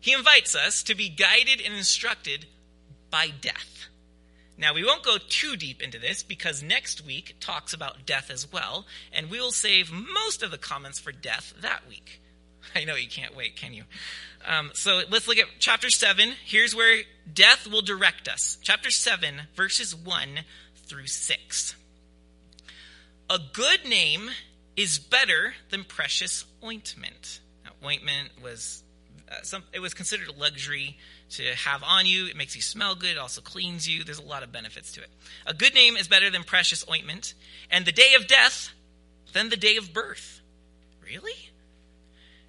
He 0.00 0.12
invites 0.12 0.54
us 0.54 0.82
to 0.84 0.94
be 0.94 1.08
guided 1.08 1.60
and 1.64 1.74
instructed 1.74 2.46
by 3.10 3.28
death. 3.40 3.86
Now, 4.56 4.72
we 4.72 4.84
won't 4.84 5.02
go 5.02 5.16
too 5.18 5.56
deep 5.56 5.82
into 5.82 5.98
this 5.98 6.22
because 6.22 6.62
next 6.62 7.04
week 7.04 7.36
talks 7.40 7.72
about 7.72 8.06
death 8.06 8.30
as 8.30 8.50
well, 8.52 8.86
and 9.12 9.30
we 9.30 9.40
will 9.40 9.50
save 9.50 9.90
most 9.90 10.42
of 10.42 10.50
the 10.50 10.58
comments 10.58 11.00
for 11.00 11.10
death 11.10 11.54
that 11.60 11.88
week. 11.88 12.20
I 12.74 12.84
know 12.84 12.94
you 12.94 13.08
can't 13.08 13.36
wait, 13.36 13.56
can 13.56 13.72
you? 13.72 13.84
Um, 14.46 14.70
so 14.74 15.02
let's 15.10 15.26
look 15.26 15.38
at 15.38 15.46
chapter 15.58 15.90
7. 15.90 16.32
Here's 16.44 16.74
where 16.74 17.02
death 17.32 17.66
will 17.66 17.82
direct 17.82 18.28
us. 18.28 18.58
Chapter 18.62 18.90
7, 18.90 19.42
verses 19.54 19.94
1 19.94 20.40
through 20.86 21.06
6. 21.06 21.74
A 23.30 23.38
good 23.52 23.86
name 23.86 24.30
is 24.76 24.98
better 24.98 25.54
than 25.70 25.84
precious 25.84 26.44
ointment. 26.62 27.40
Now, 27.64 27.70
ointment 27.88 28.30
was 28.42 28.82
uh, 29.30 29.36
some, 29.42 29.62
it 29.72 29.80
was 29.80 29.94
considered 29.94 30.28
a 30.28 30.32
luxury 30.32 30.98
to 31.30 31.42
have 31.54 31.82
on 31.82 32.06
you. 32.06 32.26
It 32.26 32.36
makes 32.36 32.54
you 32.54 32.62
smell 32.62 32.94
good. 32.94 33.12
It 33.12 33.18
also 33.18 33.40
cleans 33.40 33.88
you. 33.88 34.04
There's 34.04 34.18
a 34.18 34.22
lot 34.22 34.42
of 34.42 34.52
benefits 34.52 34.92
to 34.92 35.00
it. 35.00 35.08
A 35.46 35.54
good 35.54 35.74
name 35.74 35.96
is 35.96 36.06
better 36.06 36.30
than 36.30 36.44
precious 36.44 36.84
ointment, 36.90 37.34
and 37.70 37.84
the 37.84 37.92
day 37.92 38.14
of 38.14 38.26
death 38.26 38.70
than 39.32 39.48
the 39.48 39.56
day 39.56 39.76
of 39.76 39.92
birth. 39.92 40.40
Really? 41.02 41.50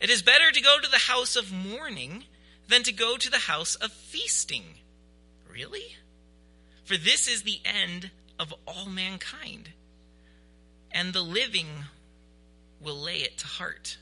It 0.06 0.12
is 0.12 0.22
better 0.22 0.52
to 0.52 0.62
go 0.62 0.80
to 0.80 0.88
the 0.88 1.00
house 1.00 1.36
of 1.36 1.52
mourning 1.52 2.26
than 2.68 2.84
to 2.84 2.94
go 2.94 3.18
to 3.18 3.28
the 3.28 3.40
house 3.40 3.74
of 3.74 3.92
feasting. 3.92 4.76
Really? 5.52 5.96
For 6.84 6.96
this 6.96 7.28
is 7.28 7.42
the 7.42 7.60
end 7.66 8.12
of 8.38 8.54
all 8.68 8.86
mankind 8.86 9.70
and 10.92 11.12
the 11.12 11.24
living 11.24 11.86
will 12.80 13.02
lay 13.02 13.16
it 13.16 13.40
to 13.40 13.48
heart. 13.48 13.98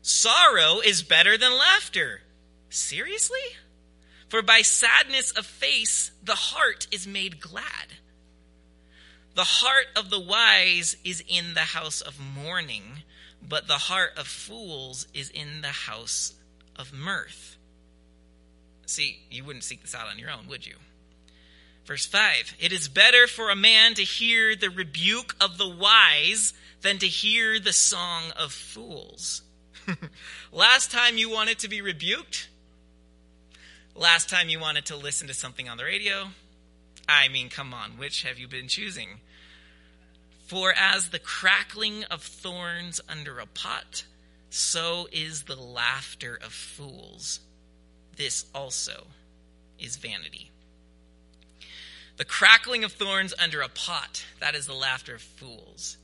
Sorrow 0.00 0.80
is 0.80 1.02
better 1.02 1.36
than 1.36 1.52
laughter. 1.52 2.22
Seriously? 2.70 3.58
For 4.30 4.40
by 4.40 4.62
sadness 4.62 5.32
of 5.32 5.44
face, 5.44 6.12
the 6.24 6.34
heart 6.34 6.86
is 6.90 7.06
made 7.06 7.42
glad. 7.42 7.98
The 9.34 9.44
heart 9.44 9.88
of 9.94 10.08
the 10.08 10.20
wise 10.20 10.96
is 11.04 11.22
in 11.28 11.52
the 11.52 11.60
house 11.60 12.00
of 12.00 12.18
mourning, 12.18 13.02
but 13.46 13.66
the 13.66 13.74
heart 13.74 14.12
of 14.16 14.26
fools 14.26 15.06
is 15.12 15.30
in 15.30 15.62
the 15.62 15.68
house 15.68 16.34
of 16.76 16.92
mirth. 16.92 17.56
See, 18.86 19.20
you 19.30 19.44
wouldn't 19.44 19.64
seek 19.64 19.82
this 19.82 19.94
out 19.94 20.08
on 20.08 20.18
your 20.18 20.30
own, 20.30 20.46
would 20.48 20.66
you? 20.66 20.76
Verse 21.86 22.06
5 22.06 22.56
It 22.60 22.72
is 22.72 22.88
better 22.88 23.26
for 23.26 23.50
a 23.50 23.56
man 23.56 23.94
to 23.94 24.02
hear 24.02 24.54
the 24.54 24.70
rebuke 24.70 25.34
of 25.40 25.58
the 25.58 25.68
wise 25.68 26.52
than 26.82 26.98
to 26.98 27.06
hear 27.06 27.58
the 27.58 27.72
song 27.72 28.32
of 28.36 28.52
fools. 28.52 29.42
Last 30.52 30.90
time 30.90 31.18
you 31.18 31.30
wanted 31.30 31.58
to 31.60 31.68
be 31.68 31.80
rebuked? 31.80 32.48
Last 33.94 34.28
time 34.28 34.48
you 34.48 34.58
wanted 34.58 34.86
to 34.86 34.96
listen 34.96 35.28
to 35.28 35.34
something 35.34 35.68
on 35.68 35.76
the 35.76 35.84
radio? 35.84 36.28
I 37.08 37.28
mean, 37.28 37.48
come 37.48 37.74
on, 37.74 37.92
which 37.98 38.22
have 38.22 38.38
you 38.38 38.48
been 38.48 38.68
choosing? 38.68 39.20
For 40.52 40.74
as 40.76 41.08
the 41.08 41.18
crackling 41.18 42.04
of 42.10 42.22
thorns 42.22 43.00
under 43.08 43.38
a 43.38 43.46
pot, 43.46 44.04
so 44.50 45.08
is 45.10 45.44
the 45.44 45.56
laughter 45.56 46.38
of 46.44 46.52
fools. 46.52 47.40
This 48.16 48.44
also 48.54 49.06
is 49.78 49.96
vanity. 49.96 50.50
The 52.18 52.26
crackling 52.26 52.84
of 52.84 52.92
thorns 52.92 53.32
under 53.42 53.62
a 53.62 53.70
pot, 53.70 54.26
that 54.40 54.54
is 54.54 54.66
the 54.66 54.74
laughter 54.74 55.14
of 55.14 55.22
fools. 55.22 55.96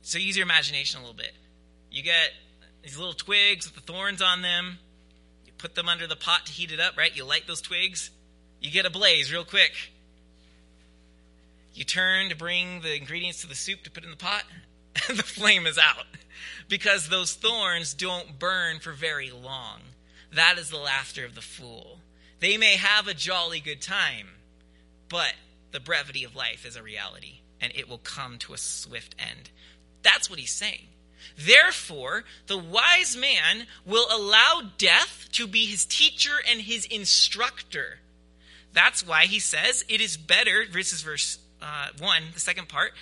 So 0.00 0.16
use 0.16 0.38
your 0.38 0.46
imagination 0.46 1.00
a 1.00 1.02
little 1.02 1.14
bit. 1.14 1.32
You 1.90 2.02
get 2.02 2.30
these 2.82 2.96
little 2.96 3.12
twigs 3.12 3.66
with 3.66 3.74
the 3.74 3.92
thorns 3.92 4.22
on 4.22 4.40
them. 4.40 4.78
You 5.44 5.52
put 5.58 5.74
them 5.74 5.90
under 5.90 6.06
the 6.06 6.16
pot 6.16 6.46
to 6.46 6.52
heat 6.52 6.72
it 6.72 6.80
up, 6.80 6.96
right? 6.96 7.14
You 7.14 7.26
light 7.26 7.46
those 7.46 7.60
twigs. 7.60 8.10
You 8.62 8.70
get 8.70 8.86
a 8.86 8.90
blaze 8.90 9.30
real 9.30 9.44
quick. 9.44 9.72
You 11.80 11.86
turn 11.86 12.28
to 12.28 12.36
bring 12.36 12.82
the 12.82 12.94
ingredients 12.94 13.40
to 13.40 13.46
the 13.46 13.54
soup 13.54 13.84
to 13.84 13.90
put 13.90 14.04
in 14.04 14.10
the 14.10 14.16
pot, 14.18 14.42
and 15.08 15.16
the 15.16 15.22
flame 15.22 15.66
is 15.66 15.78
out 15.78 16.04
because 16.68 17.08
those 17.08 17.32
thorns 17.32 17.94
don't 17.94 18.38
burn 18.38 18.80
for 18.80 18.92
very 18.92 19.30
long. 19.30 19.80
That 20.30 20.58
is 20.58 20.68
the 20.68 20.76
laughter 20.76 21.24
of 21.24 21.34
the 21.34 21.40
fool. 21.40 22.00
They 22.40 22.58
may 22.58 22.76
have 22.76 23.08
a 23.08 23.14
jolly 23.14 23.60
good 23.60 23.80
time, 23.80 24.28
but 25.08 25.32
the 25.72 25.80
brevity 25.80 26.22
of 26.22 26.36
life 26.36 26.66
is 26.66 26.76
a 26.76 26.82
reality, 26.82 27.40
and 27.62 27.72
it 27.74 27.88
will 27.88 27.96
come 27.96 28.36
to 28.40 28.52
a 28.52 28.58
swift 28.58 29.14
end. 29.18 29.48
That's 30.02 30.28
what 30.28 30.38
he's 30.38 30.52
saying. 30.52 30.88
Therefore, 31.34 32.24
the 32.46 32.58
wise 32.58 33.16
man 33.16 33.66
will 33.86 34.06
allow 34.14 34.70
death 34.76 35.30
to 35.32 35.46
be 35.46 35.64
his 35.64 35.86
teacher 35.86 36.42
and 36.46 36.60
his 36.60 36.84
instructor. 36.84 38.00
That's 38.74 39.06
why 39.06 39.24
he 39.24 39.38
says 39.38 39.82
it 39.88 40.02
is 40.02 40.18
better, 40.18 40.66
this 40.70 40.92
is 40.92 41.00
verse 41.00 41.38
uh, 41.62 41.88
1, 41.98 42.22
the 42.34 42.40
second 42.40 42.68
part, 42.68 42.92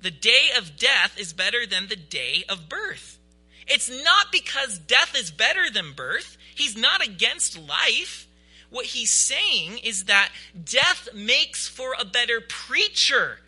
the 0.00 0.10
day 0.10 0.48
of 0.56 0.76
death 0.76 1.18
is 1.18 1.32
better 1.32 1.66
than 1.66 1.88
the 1.88 1.96
day 1.96 2.44
of 2.48 2.68
birth. 2.68 3.18
It's 3.66 3.88
not 3.88 4.26
because 4.30 4.78
death 4.78 5.16
is 5.16 5.30
better 5.30 5.70
than 5.70 5.92
birth. 5.92 6.36
He's 6.54 6.76
not 6.76 7.04
against 7.04 7.58
life. 7.58 8.26
What 8.70 8.86
he's 8.86 9.12
saying 9.12 9.78
is 9.82 10.04
that 10.04 10.30
death 10.64 11.08
makes 11.14 11.68
for 11.68 11.94
a 11.98 12.04
better 12.04 12.40
preacher 12.40 13.38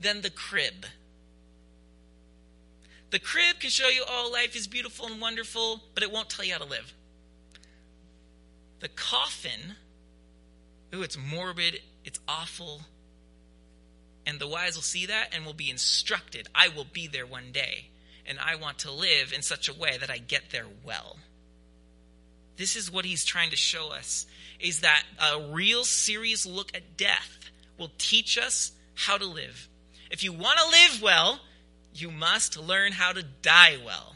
than 0.00 0.20
the 0.20 0.30
crib. 0.30 0.86
The 3.10 3.18
crib 3.18 3.60
can 3.60 3.70
show 3.70 3.88
you, 3.88 4.04
oh, 4.08 4.30
life 4.32 4.56
is 4.56 4.66
beautiful 4.66 5.06
and 5.06 5.20
wonderful, 5.20 5.82
but 5.94 6.02
it 6.02 6.10
won't 6.10 6.30
tell 6.30 6.44
you 6.44 6.52
how 6.52 6.58
to 6.58 6.64
live. 6.64 6.92
The 8.80 8.88
coffin, 8.88 9.76
ooh, 10.94 11.02
it's 11.02 11.16
morbid, 11.16 11.80
it's 12.04 12.18
awful. 12.26 12.82
And 14.26 14.38
the 14.38 14.46
wise 14.46 14.74
will 14.74 14.82
see 14.82 15.06
that 15.06 15.28
and 15.32 15.44
will 15.44 15.52
be 15.52 15.70
instructed. 15.70 16.48
I 16.54 16.68
will 16.68 16.86
be 16.90 17.06
there 17.06 17.26
one 17.26 17.52
day, 17.52 17.90
and 18.26 18.38
I 18.38 18.54
want 18.54 18.78
to 18.80 18.92
live 18.92 19.32
in 19.32 19.42
such 19.42 19.68
a 19.68 19.74
way 19.74 19.96
that 19.98 20.10
I 20.10 20.18
get 20.18 20.50
there 20.50 20.66
well. 20.84 21.16
This 22.56 22.76
is 22.76 22.92
what 22.92 23.04
he's 23.04 23.24
trying 23.24 23.50
to 23.50 23.56
show 23.56 23.90
us 23.90 24.26
is 24.60 24.80
that 24.80 25.02
a 25.18 25.40
real 25.50 25.84
serious 25.84 26.46
look 26.46 26.74
at 26.74 26.96
death 26.96 27.50
will 27.78 27.90
teach 27.98 28.38
us 28.38 28.72
how 28.94 29.18
to 29.18 29.26
live. 29.26 29.68
If 30.10 30.22
you 30.22 30.32
want 30.32 30.58
to 30.58 30.66
live 30.66 31.02
well, 31.02 31.40
you 31.94 32.10
must 32.10 32.56
learn 32.56 32.92
how 32.92 33.12
to 33.12 33.22
die 33.22 33.76
well. 33.84 34.14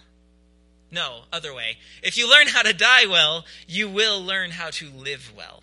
No, 0.90 1.22
other 1.32 1.52
way. 1.52 1.78
If 2.02 2.16
you 2.16 2.30
learn 2.30 2.46
how 2.46 2.62
to 2.62 2.72
die 2.72 3.06
well, 3.06 3.44
you 3.66 3.88
will 3.88 4.22
learn 4.22 4.50
how 4.52 4.70
to 4.70 4.88
live 4.90 5.32
well. 5.36 5.62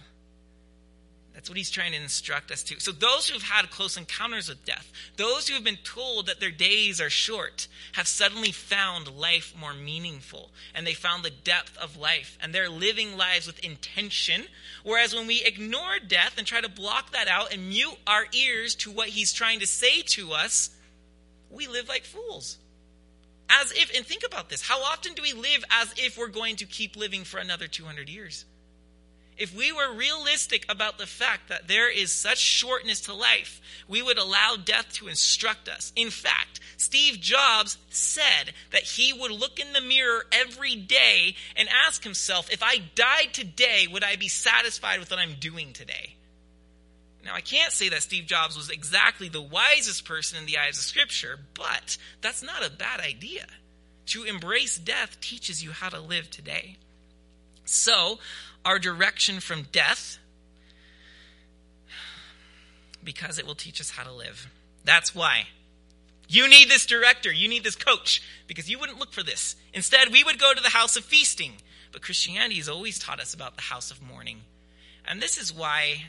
That's 1.34 1.50
what 1.50 1.58
he's 1.58 1.72
trying 1.72 1.94
to 1.94 2.02
instruct 2.02 2.52
us 2.52 2.62
to. 2.64 2.80
So, 2.80 2.92
those 2.92 3.28
who've 3.28 3.42
had 3.42 3.72
close 3.72 3.98
encounters 3.98 4.50
with 4.50 4.66
death, 4.66 4.92
those 5.18 5.48
who 5.48 5.56
have 5.56 5.64
been 5.64 5.80
told 5.84 6.28
that 6.28 6.40
their 6.40 6.52
days 6.52 7.02
are 7.02 7.10
short, 7.10 7.68
have 7.94 8.08
suddenly 8.08 8.52
found 8.52 9.16
life 9.16 9.54
more 9.60 9.74
meaningful. 9.74 10.52
And 10.76 10.86
they 10.86 10.94
found 10.94 11.24
the 11.24 11.32
depth 11.32 11.76
of 11.78 11.98
life. 11.98 12.38
And 12.40 12.54
they're 12.54 12.70
living 12.70 13.18
lives 13.18 13.48
with 13.48 13.60
intention. 13.60 14.44
Whereas 14.84 15.16
when 15.16 15.26
we 15.26 15.44
ignore 15.44 15.98
death 16.08 16.36
and 16.38 16.46
try 16.46 16.62
to 16.62 16.70
block 16.70 17.12
that 17.14 17.28
out 17.28 17.52
and 17.52 17.70
mute 17.70 17.98
our 18.06 18.26
ears 18.32 18.76
to 18.76 18.92
what 18.92 19.10
he's 19.10 19.34
trying 19.34 19.60
to 19.62 19.68
say 19.68 20.02
to 20.02 20.34
us, 20.34 20.70
we 21.50 21.68
live 21.68 21.90
like 21.90 22.04
fools. 22.04 22.58
As 23.50 23.72
if, 23.72 23.96
and 23.96 24.06
think 24.06 24.24
about 24.26 24.50
this 24.50 24.62
how 24.62 24.82
often 24.84 25.14
do 25.14 25.22
we 25.22 25.34
live 25.34 25.64
as 25.70 25.94
if 25.98 26.18
we're 26.18 26.28
going 26.28 26.58
to 26.58 26.66
keep 26.66 26.96
living 26.96 27.24
for 27.24 27.40
another 27.40 27.68
200 27.68 28.08
years? 28.08 28.46
If 29.38 29.56
we 29.56 29.72
were 29.72 29.94
realistic 29.94 30.66
about 30.70 30.98
the 30.98 31.06
fact 31.06 31.50
that 31.50 31.68
there 31.68 31.92
is 31.92 32.12
such 32.12 32.38
shortness 32.38 33.02
to 33.02 33.14
life, 33.14 33.62
we 33.88 34.02
would 34.02 34.18
allow 34.18 34.56
death 34.64 34.94
to 34.94 35.08
instruct 35.08 35.68
us. 35.68 35.92
In 35.96 36.10
fact, 36.10 36.60
Steve 36.78 37.20
Jobs 37.20 37.78
said 37.90 38.54
that 38.72 38.84
he 38.84 39.14
would 39.14 39.32
look 39.32 39.60
in 39.60 39.74
the 39.74 39.82
mirror 39.82 40.26
every 40.32 40.76
day 40.76 41.36
and 41.56 41.68
ask 41.70 42.04
himself, 42.04 42.52
if 42.52 42.62
I 42.62 42.78
died 42.96 43.34
today, 43.34 43.88
would 43.92 44.04
I 44.04 44.16
be 44.16 44.28
satisfied 44.28 45.00
with 45.00 45.10
what 45.10 45.20
I'm 45.20 45.36
doing 45.40 45.74
today? 45.74 46.16
Now, 47.24 47.34
I 47.34 47.42
can't 47.42 47.72
say 47.72 47.90
that 47.90 48.04
Steve 48.04 48.26
Jobs 48.26 48.58
was 48.58 48.70
exactly 48.70 49.30
the 49.30 49.42
wisest 49.42 50.06
person 50.06 50.38
in 50.38 50.46
the 50.46 50.58
eyes 50.58 50.78
of 50.78 50.84
Scripture, 50.84 51.40
but 51.54 51.98
that's 52.22 52.44
not 52.44 52.66
a 52.66 52.70
bad 52.70 53.00
idea. 53.00 53.46
To 54.08 54.24
embrace 54.24 54.78
death 54.78 55.20
teaches 55.22 55.64
you 55.64 55.72
how 55.72 55.88
to 55.88 56.02
live 56.02 56.30
today. 56.30 56.76
So, 57.64 58.20
our 58.66 58.80
direction 58.80 59.40
from 59.40 59.64
death, 59.72 60.18
because 63.04 63.38
it 63.38 63.46
will 63.46 63.56
teach 63.56 63.82
us 63.82 63.92
how 63.92 64.04
to 64.04 64.12
live. 64.12 64.50
That's 64.86 65.14
why. 65.14 65.48
You 66.28 66.48
need 66.50 66.70
this 66.70 66.86
director, 66.86 67.32
you 67.32 67.48
need 67.48 67.64
this 67.64 67.76
coach, 67.76 68.22
because 68.48 68.70
you 68.70 68.80
wouldn't 68.80 69.00
look 69.00 69.12
for 69.12 69.24
this. 69.24 69.56
Instead, 69.74 70.12
we 70.12 70.24
would 70.24 70.40
go 70.40 70.54
to 70.54 70.64
the 70.64 70.70
house 70.70 70.96
of 70.96 71.04
feasting. 71.04 71.54
But 71.92 72.02
Christianity 72.02 72.56
has 72.56 72.68
always 72.68 72.98
taught 72.98 73.20
us 73.20 73.34
about 73.34 73.56
the 73.56 73.62
house 73.62 73.92
of 73.92 74.02
mourning. 74.02 74.42
And 75.06 75.22
this 75.22 75.38
is 75.38 75.54
why 75.54 76.06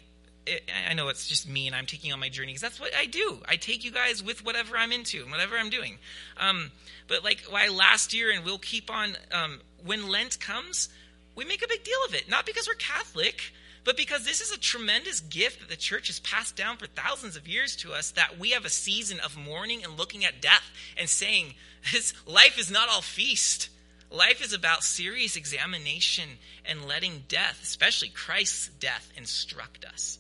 it, 0.47 0.71
I 0.89 0.95
know 0.95 1.09
it's 1.09 1.29
just 1.29 1.49
me 1.49 1.67
and 1.67 1.77
I'm 1.77 1.87
taking 1.87 2.13
on 2.13 2.21
my 2.21 2.29
journey 2.29 2.49
because 2.49 2.63
that's 2.63 2.81
what 2.81 2.93
I 2.97 3.07
do. 3.07 3.39
I 3.49 3.57
take 3.57 3.85
you 3.85 3.91
guys 3.91 4.23
with 4.23 4.45
whatever 4.45 4.77
I'm 4.77 4.93
into 4.93 5.23
and 5.23 5.31
whatever 5.31 5.57
I'm 5.57 5.71
doing. 5.71 5.99
Um, 6.39 6.71
but 7.09 7.25
like 7.25 7.45
why 7.49 7.69
last 7.69 8.15
year, 8.15 8.31
and 8.31 8.45
we'll 8.45 8.59
keep 8.59 8.91
on 8.91 9.17
um, 9.31 9.61
when 9.85 10.09
Lent 10.09 10.41
comes, 10.41 10.89
we 11.35 11.45
make 11.45 11.65
a 11.65 11.69
big 11.69 11.85
deal 11.85 11.99
of 12.07 12.15
it. 12.15 12.29
Not 12.29 12.47
because 12.47 12.67
we're 12.67 12.75
Catholic, 12.75 13.53
but 13.85 13.97
because 13.97 14.25
this 14.25 14.41
is 14.41 14.51
a 14.51 14.59
tremendous 14.59 15.21
gift 15.21 15.61
that 15.61 15.69
the 15.69 15.77
church 15.77 16.07
has 16.07 16.21
passed 16.21 16.57
down 16.57 16.77
for 16.77 16.87
thousands 16.87 17.37
of 17.37 17.47
years 17.47 17.77
to 17.77 17.93
us 17.93 18.13
that 18.13 18.39
we 18.39 18.51
have 18.51 18.65
a 18.65 18.71
season 18.71 19.21
of 19.21 19.37
mourning 19.37 19.85
and 19.85 19.99
looking 19.99 20.25
at 20.25 20.41
death 20.41 20.71
and 20.97 21.09
saying, 21.09 21.55
this 21.93 22.15
life 22.27 22.59
is 22.59 22.71
not 22.71 22.89
all 22.89 23.03
feast. 23.03 23.69
Life 24.11 24.45
is 24.45 24.53
about 24.53 24.85
serious 24.85 25.37
examination 25.37 26.29
and 26.65 26.87
letting 26.87 27.25
death, 27.29 27.61
especially 27.63 28.09
Christ's 28.09 28.69
death, 28.69 29.11
instruct 29.17 29.85
us. 29.85 30.19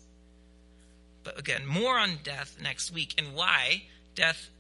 But 1.23 1.39
again, 1.39 1.67
more 1.67 1.97
on 1.99 2.19
death 2.23 2.59
next 2.63 2.93
week 2.93 3.15
and 3.17 3.35
why 3.35 3.85
death 4.15 4.51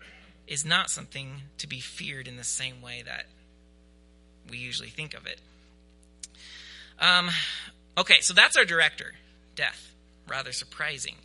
is 0.47 0.65
not 0.65 0.89
something 0.89 1.43
to 1.59 1.67
be 1.67 1.81
feared 1.81 2.29
in 2.29 2.37
the 2.37 2.45
same 2.45 2.81
way 2.81 3.03
that 3.05 3.27
we 4.51 4.59
usually 4.59 4.89
think 4.89 5.15
of 5.15 5.27
it. 5.27 5.41
Um, 6.99 7.31
okay, 7.99 8.21
so 8.21 8.35
that's 8.35 8.57
our 8.57 8.65
director, 8.65 9.15
death. 9.57 9.95
Rather 10.27 10.53
surprising. 10.53 11.17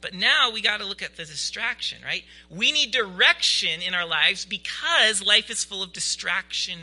But 0.00 0.14
now 0.14 0.50
we 0.52 0.60
got 0.60 0.80
to 0.80 0.86
look 0.86 1.00
at 1.00 1.16
the 1.16 1.24
distraction, 1.24 1.98
right? 2.04 2.24
We 2.50 2.72
need 2.72 2.90
direction 2.90 3.80
in 3.80 3.94
our 3.94 4.06
lives 4.06 4.44
because 4.44 5.24
life 5.24 5.48
is 5.48 5.64
full 5.64 5.82
of 5.82 5.92
distraction 5.92 6.78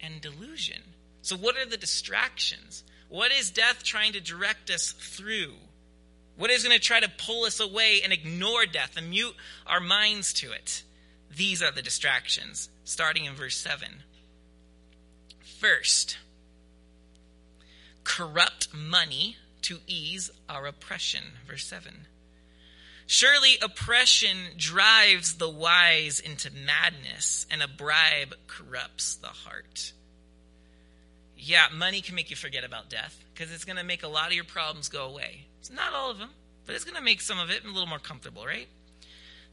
and 0.00 0.20
delusion. 0.20 0.82
So, 1.22 1.36
what 1.36 1.56
are 1.56 1.64
the 1.64 1.78
distractions? 1.78 2.84
What 3.08 3.32
is 3.32 3.50
death 3.50 3.82
trying 3.82 4.12
to 4.12 4.20
direct 4.20 4.70
us 4.70 4.92
through? 4.92 5.54
What 6.36 6.50
is 6.50 6.64
going 6.64 6.76
to 6.76 6.84
try 6.84 7.00
to 7.00 7.08
pull 7.08 7.44
us 7.44 7.60
away 7.60 8.00
and 8.02 8.12
ignore 8.12 8.66
death 8.66 8.96
and 8.96 9.10
mute 9.10 9.34
our 9.66 9.80
minds 9.80 10.32
to 10.34 10.52
it? 10.52 10.82
These 11.34 11.62
are 11.62 11.70
the 11.70 11.82
distractions, 11.82 12.68
starting 12.84 13.24
in 13.24 13.34
verse 13.34 13.56
7. 13.56 13.88
First, 15.60 16.18
corrupt 18.04 18.72
money 18.72 19.36
to 19.62 19.78
ease 19.86 20.30
our 20.48 20.66
oppression. 20.66 21.24
Verse 21.48 21.66
7. 21.66 22.06
Surely 23.06 23.56
oppression 23.60 24.36
drives 24.56 25.34
the 25.34 25.48
wise 25.48 26.20
into 26.20 26.50
madness, 26.50 27.46
and 27.50 27.62
a 27.62 27.68
bribe 27.68 28.34
corrupts 28.46 29.16
the 29.16 29.28
heart. 29.28 29.92
Yeah, 31.36 31.66
money 31.74 32.00
can 32.00 32.14
make 32.14 32.30
you 32.30 32.36
forget 32.36 32.64
about 32.64 32.88
death 32.88 33.22
because 33.32 33.52
it's 33.52 33.64
going 33.64 33.76
to 33.76 33.84
make 33.84 34.02
a 34.02 34.08
lot 34.08 34.28
of 34.28 34.32
your 34.32 34.44
problems 34.44 34.88
go 34.88 35.04
away. 35.04 35.46
It's 35.60 35.70
not 35.70 35.92
all 35.92 36.10
of 36.10 36.18
them, 36.18 36.30
but 36.64 36.74
it's 36.74 36.84
going 36.84 36.96
to 36.96 37.02
make 37.02 37.20
some 37.20 37.38
of 37.38 37.50
it 37.50 37.64
a 37.64 37.66
little 37.66 37.86
more 37.86 37.98
comfortable, 37.98 38.46
right? 38.46 38.68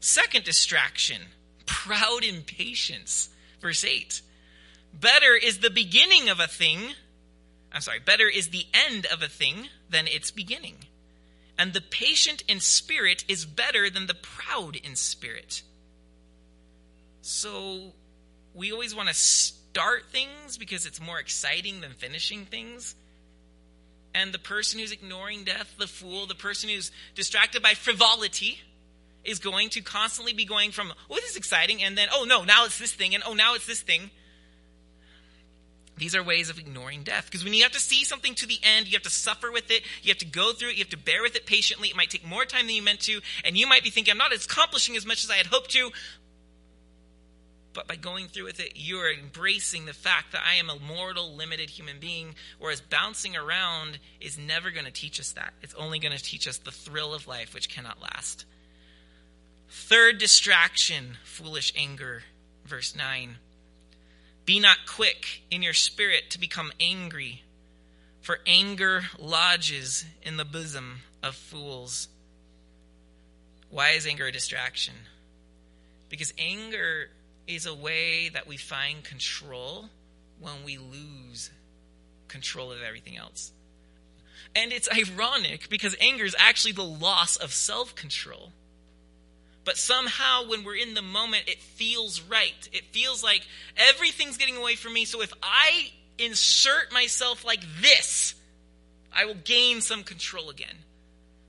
Second 0.00 0.44
distraction 0.44 1.20
proud 1.66 2.24
impatience. 2.24 3.28
Verse 3.60 3.84
8. 3.84 4.22
Better 4.92 5.34
is 5.34 5.58
the 5.58 5.70
beginning 5.70 6.28
of 6.28 6.40
a 6.40 6.46
thing 6.46 6.80
I'm 7.72 7.80
sorry, 7.80 8.00
better 8.00 8.28
is 8.28 8.48
the 8.48 8.66
end 8.72 9.06
of 9.06 9.22
a 9.22 9.28
thing 9.28 9.68
than 9.88 10.06
its 10.06 10.30
beginning. 10.30 10.76
And 11.58 11.72
the 11.72 11.80
patient 11.80 12.44
in 12.48 12.60
spirit 12.60 13.24
is 13.28 13.44
better 13.44 13.88
than 13.88 14.06
the 14.06 14.14
proud 14.14 14.76
in 14.76 14.96
spirit. 14.96 15.62
So 17.22 17.92
we 18.54 18.72
always 18.72 18.94
want 18.94 19.08
to 19.08 19.14
start 19.14 20.06
things 20.10 20.58
because 20.58 20.86
it's 20.86 21.00
more 21.00 21.18
exciting 21.18 21.80
than 21.80 21.92
finishing 21.92 22.44
things. 22.44 22.94
And 24.14 24.32
the 24.32 24.38
person 24.38 24.78
who's 24.78 24.92
ignoring 24.92 25.44
death, 25.44 25.74
the 25.78 25.86
fool, 25.86 26.26
the 26.26 26.34
person 26.34 26.68
who's 26.68 26.90
distracted 27.14 27.62
by 27.62 27.72
frivolity, 27.72 28.60
is 29.24 29.38
going 29.38 29.70
to 29.70 29.80
constantly 29.80 30.34
be 30.34 30.44
going 30.44 30.72
from, 30.72 30.92
oh, 31.08 31.14
this 31.14 31.30
is 31.30 31.36
exciting, 31.36 31.82
and 31.82 31.96
then, 31.96 32.08
oh, 32.12 32.24
no, 32.24 32.44
now 32.44 32.64
it's 32.64 32.78
this 32.78 32.92
thing, 32.92 33.14
and 33.14 33.22
oh, 33.26 33.34
now 33.34 33.54
it's 33.54 33.66
this 33.66 33.80
thing. 33.80 34.10
These 36.02 36.16
are 36.16 36.22
ways 36.24 36.50
of 36.50 36.58
ignoring 36.58 37.04
death. 37.04 37.26
Because 37.26 37.44
when 37.44 37.54
you 37.54 37.62
have 37.62 37.70
to 37.70 37.78
see 37.78 38.02
something 38.02 38.34
to 38.34 38.44
the 38.44 38.58
end, 38.64 38.88
you 38.88 38.94
have 38.94 39.04
to 39.04 39.08
suffer 39.08 39.52
with 39.52 39.70
it, 39.70 39.84
you 40.02 40.08
have 40.08 40.18
to 40.18 40.24
go 40.24 40.52
through 40.52 40.70
it, 40.70 40.74
you 40.74 40.80
have 40.80 40.88
to 40.88 40.96
bear 40.96 41.22
with 41.22 41.36
it 41.36 41.46
patiently. 41.46 41.90
It 41.90 41.96
might 41.96 42.10
take 42.10 42.26
more 42.26 42.44
time 42.44 42.66
than 42.66 42.74
you 42.74 42.82
meant 42.82 42.98
to, 43.02 43.20
and 43.44 43.56
you 43.56 43.68
might 43.68 43.84
be 43.84 43.90
thinking, 43.90 44.10
I'm 44.10 44.18
not 44.18 44.34
accomplishing 44.34 44.96
as 44.96 45.06
much 45.06 45.22
as 45.22 45.30
I 45.30 45.36
had 45.36 45.46
hoped 45.46 45.70
to. 45.70 45.92
But 47.72 47.86
by 47.86 47.94
going 47.94 48.26
through 48.26 48.46
with 48.46 48.58
it, 48.58 48.72
you 48.74 48.96
are 48.96 49.12
embracing 49.12 49.84
the 49.84 49.92
fact 49.92 50.32
that 50.32 50.42
I 50.44 50.54
am 50.54 50.70
a 50.70 50.76
mortal, 50.80 51.36
limited 51.36 51.70
human 51.70 52.00
being, 52.00 52.34
whereas 52.58 52.80
bouncing 52.80 53.36
around 53.36 54.00
is 54.20 54.36
never 54.36 54.72
going 54.72 54.86
to 54.86 54.90
teach 54.90 55.20
us 55.20 55.30
that. 55.34 55.54
It's 55.62 55.74
only 55.74 56.00
going 56.00 56.18
to 56.18 56.22
teach 56.22 56.48
us 56.48 56.58
the 56.58 56.72
thrill 56.72 57.14
of 57.14 57.28
life, 57.28 57.54
which 57.54 57.68
cannot 57.68 58.02
last. 58.02 58.44
Third 59.68 60.18
distraction, 60.18 61.16
foolish 61.22 61.72
anger. 61.76 62.24
Verse 62.66 62.96
9. 62.96 63.36
Be 64.44 64.58
not 64.58 64.78
quick 64.86 65.42
in 65.50 65.62
your 65.62 65.74
spirit 65.74 66.30
to 66.30 66.40
become 66.40 66.72
angry, 66.80 67.42
for 68.20 68.40
anger 68.46 69.02
lodges 69.18 70.04
in 70.22 70.36
the 70.36 70.44
bosom 70.44 71.02
of 71.22 71.34
fools. 71.34 72.08
Why 73.70 73.90
is 73.90 74.06
anger 74.06 74.26
a 74.26 74.32
distraction? 74.32 74.94
Because 76.08 76.34
anger 76.38 77.08
is 77.46 77.66
a 77.66 77.74
way 77.74 78.28
that 78.28 78.46
we 78.46 78.56
find 78.56 79.02
control 79.02 79.88
when 80.38 80.64
we 80.64 80.76
lose 80.76 81.50
control 82.28 82.72
of 82.72 82.82
everything 82.82 83.16
else. 83.16 83.52
And 84.54 84.72
it's 84.72 84.88
ironic 84.90 85.68
because 85.68 85.96
anger 86.00 86.24
is 86.24 86.36
actually 86.38 86.72
the 86.72 86.82
loss 86.82 87.36
of 87.36 87.52
self 87.52 87.94
control. 87.94 88.52
But 89.64 89.76
somehow, 89.76 90.48
when 90.48 90.64
we're 90.64 90.76
in 90.76 90.94
the 90.94 91.02
moment, 91.02 91.44
it 91.46 91.60
feels 91.60 92.20
right. 92.20 92.68
It 92.72 92.84
feels 92.86 93.22
like 93.22 93.46
everything's 93.76 94.36
getting 94.36 94.56
away 94.56 94.74
from 94.74 94.92
me. 94.92 95.04
So 95.04 95.22
if 95.22 95.32
I 95.42 95.90
insert 96.18 96.92
myself 96.92 97.44
like 97.44 97.62
this, 97.80 98.34
I 99.14 99.24
will 99.24 99.34
gain 99.34 99.80
some 99.80 100.02
control 100.02 100.50
again. 100.50 100.76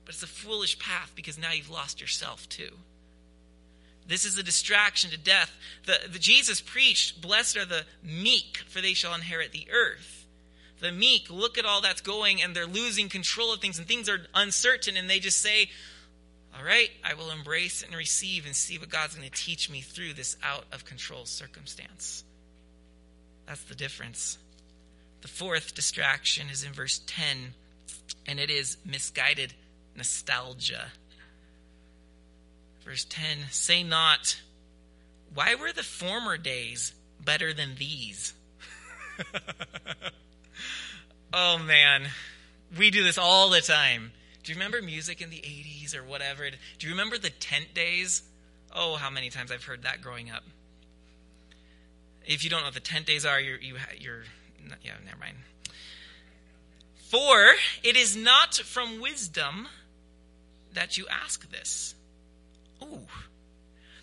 But 0.05 0.15
it's 0.15 0.23
a 0.23 0.27
foolish 0.27 0.77
path 0.79 1.11
because 1.15 1.37
now 1.37 1.51
you've 1.51 1.69
lost 1.69 2.01
yourself 2.01 2.47
too. 2.49 2.71
This 4.07 4.25
is 4.25 4.37
a 4.37 4.43
distraction 4.43 5.11
to 5.11 5.17
death. 5.17 5.55
The, 5.85 5.97
the 6.11 6.19
Jesus 6.19 6.59
preached, 6.61 7.21
Blessed 7.21 7.57
are 7.57 7.65
the 7.65 7.85
meek, 8.03 8.57
for 8.67 8.81
they 8.81 8.93
shall 8.93 9.13
inherit 9.13 9.53
the 9.53 9.67
earth. 9.71 10.25
The 10.81 10.91
meek 10.91 11.29
look 11.29 11.57
at 11.57 11.65
all 11.65 11.79
that's 11.79 12.01
going 12.01 12.41
and 12.41 12.53
they're 12.53 12.67
losing 12.67 13.07
control 13.07 13.53
of 13.53 13.61
things 13.61 13.79
and 13.79 13.87
things 13.87 14.09
are 14.09 14.27
uncertain 14.35 14.97
and 14.97 15.09
they 15.09 15.19
just 15.19 15.41
say, 15.41 15.69
all 16.55 16.63
right, 16.63 16.89
I 17.03 17.15
will 17.15 17.31
embrace 17.31 17.83
and 17.83 17.95
receive 17.95 18.45
and 18.45 18.55
see 18.55 18.77
what 18.77 18.89
God's 18.89 19.15
going 19.15 19.27
to 19.29 19.35
teach 19.35 19.69
me 19.69 19.81
through 19.81 20.13
this 20.13 20.37
out 20.43 20.65
of 20.71 20.85
control 20.85 21.25
circumstance. 21.25 22.23
That's 23.47 23.63
the 23.63 23.75
difference. 23.75 24.37
The 25.21 25.27
fourth 25.27 25.73
distraction 25.73 26.47
is 26.51 26.63
in 26.63 26.73
verse 26.73 27.01
10, 27.07 27.53
and 28.27 28.39
it 28.39 28.49
is 28.49 28.77
misguided 28.85 29.53
nostalgia. 29.95 30.91
Verse 32.85 33.05
10 33.05 33.37
Say 33.49 33.83
not, 33.83 34.39
why 35.33 35.55
were 35.55 35.71
the 35.71 35.83
former 35.83 36.37
days 36.37 36.93
better 37.23 37.53
than 37.53 37.75
these? 37.75 38.33
oh 41.33 41.57
man, 41.57 42.07
we 42.77 42.91
do 42.91 43.03
this 43.03 43.17
all 43.17 43.49
the 43.49 43.61
time. 43.61 44.11
Do 44.43 44.51
you 44.51 44.57
remember 44.57 44.81
music 44.81 45.21
in 45.21 45.29
the 45.29 45.37
80s 45.37 45.95
or 45.95 46.03
whatever? 46.03 46.49
Do 46.49 46.87
you 46.87 46.93
remember 46.93 47.17
the 47.17 47.29
tent 47.29 47.73
days? 47.73 48.23
Oh, 48.75 48.95
how 48.95 49.09
many 49.09 49.29
times 49.29 49.51
I've 49.51 49.63
heard 49.63 49.83
that 49.83 50.01
growing 50.01 50.29
up. 50.29 50.43
If 52.25 52.43
you 52.43 52.49
don't 52.49 52.59
know 52.59 52.67
what 52.67 52.73
the 52.73 52.79
tent 52.79 53.05
days 53.05 53.25
are, 53.25 53.39
you're, 53.39 53.59
you, 53.59 53.75
you're, 53.99 54.23
yeah, 54.83 54.93
never 55.05 55.17
mind. 55.17 55.37
For 57.09 57.53
it 57.83 57.95
is 57.95 58.15
not 58.15 58.55
from 58.55 59.01
wisdom 59.01 59.67
that 60.73 60.97
you 60.97 61.05
ask 61.07 61.49
this. 61.51 61.95
Ooh. 62.81 63.07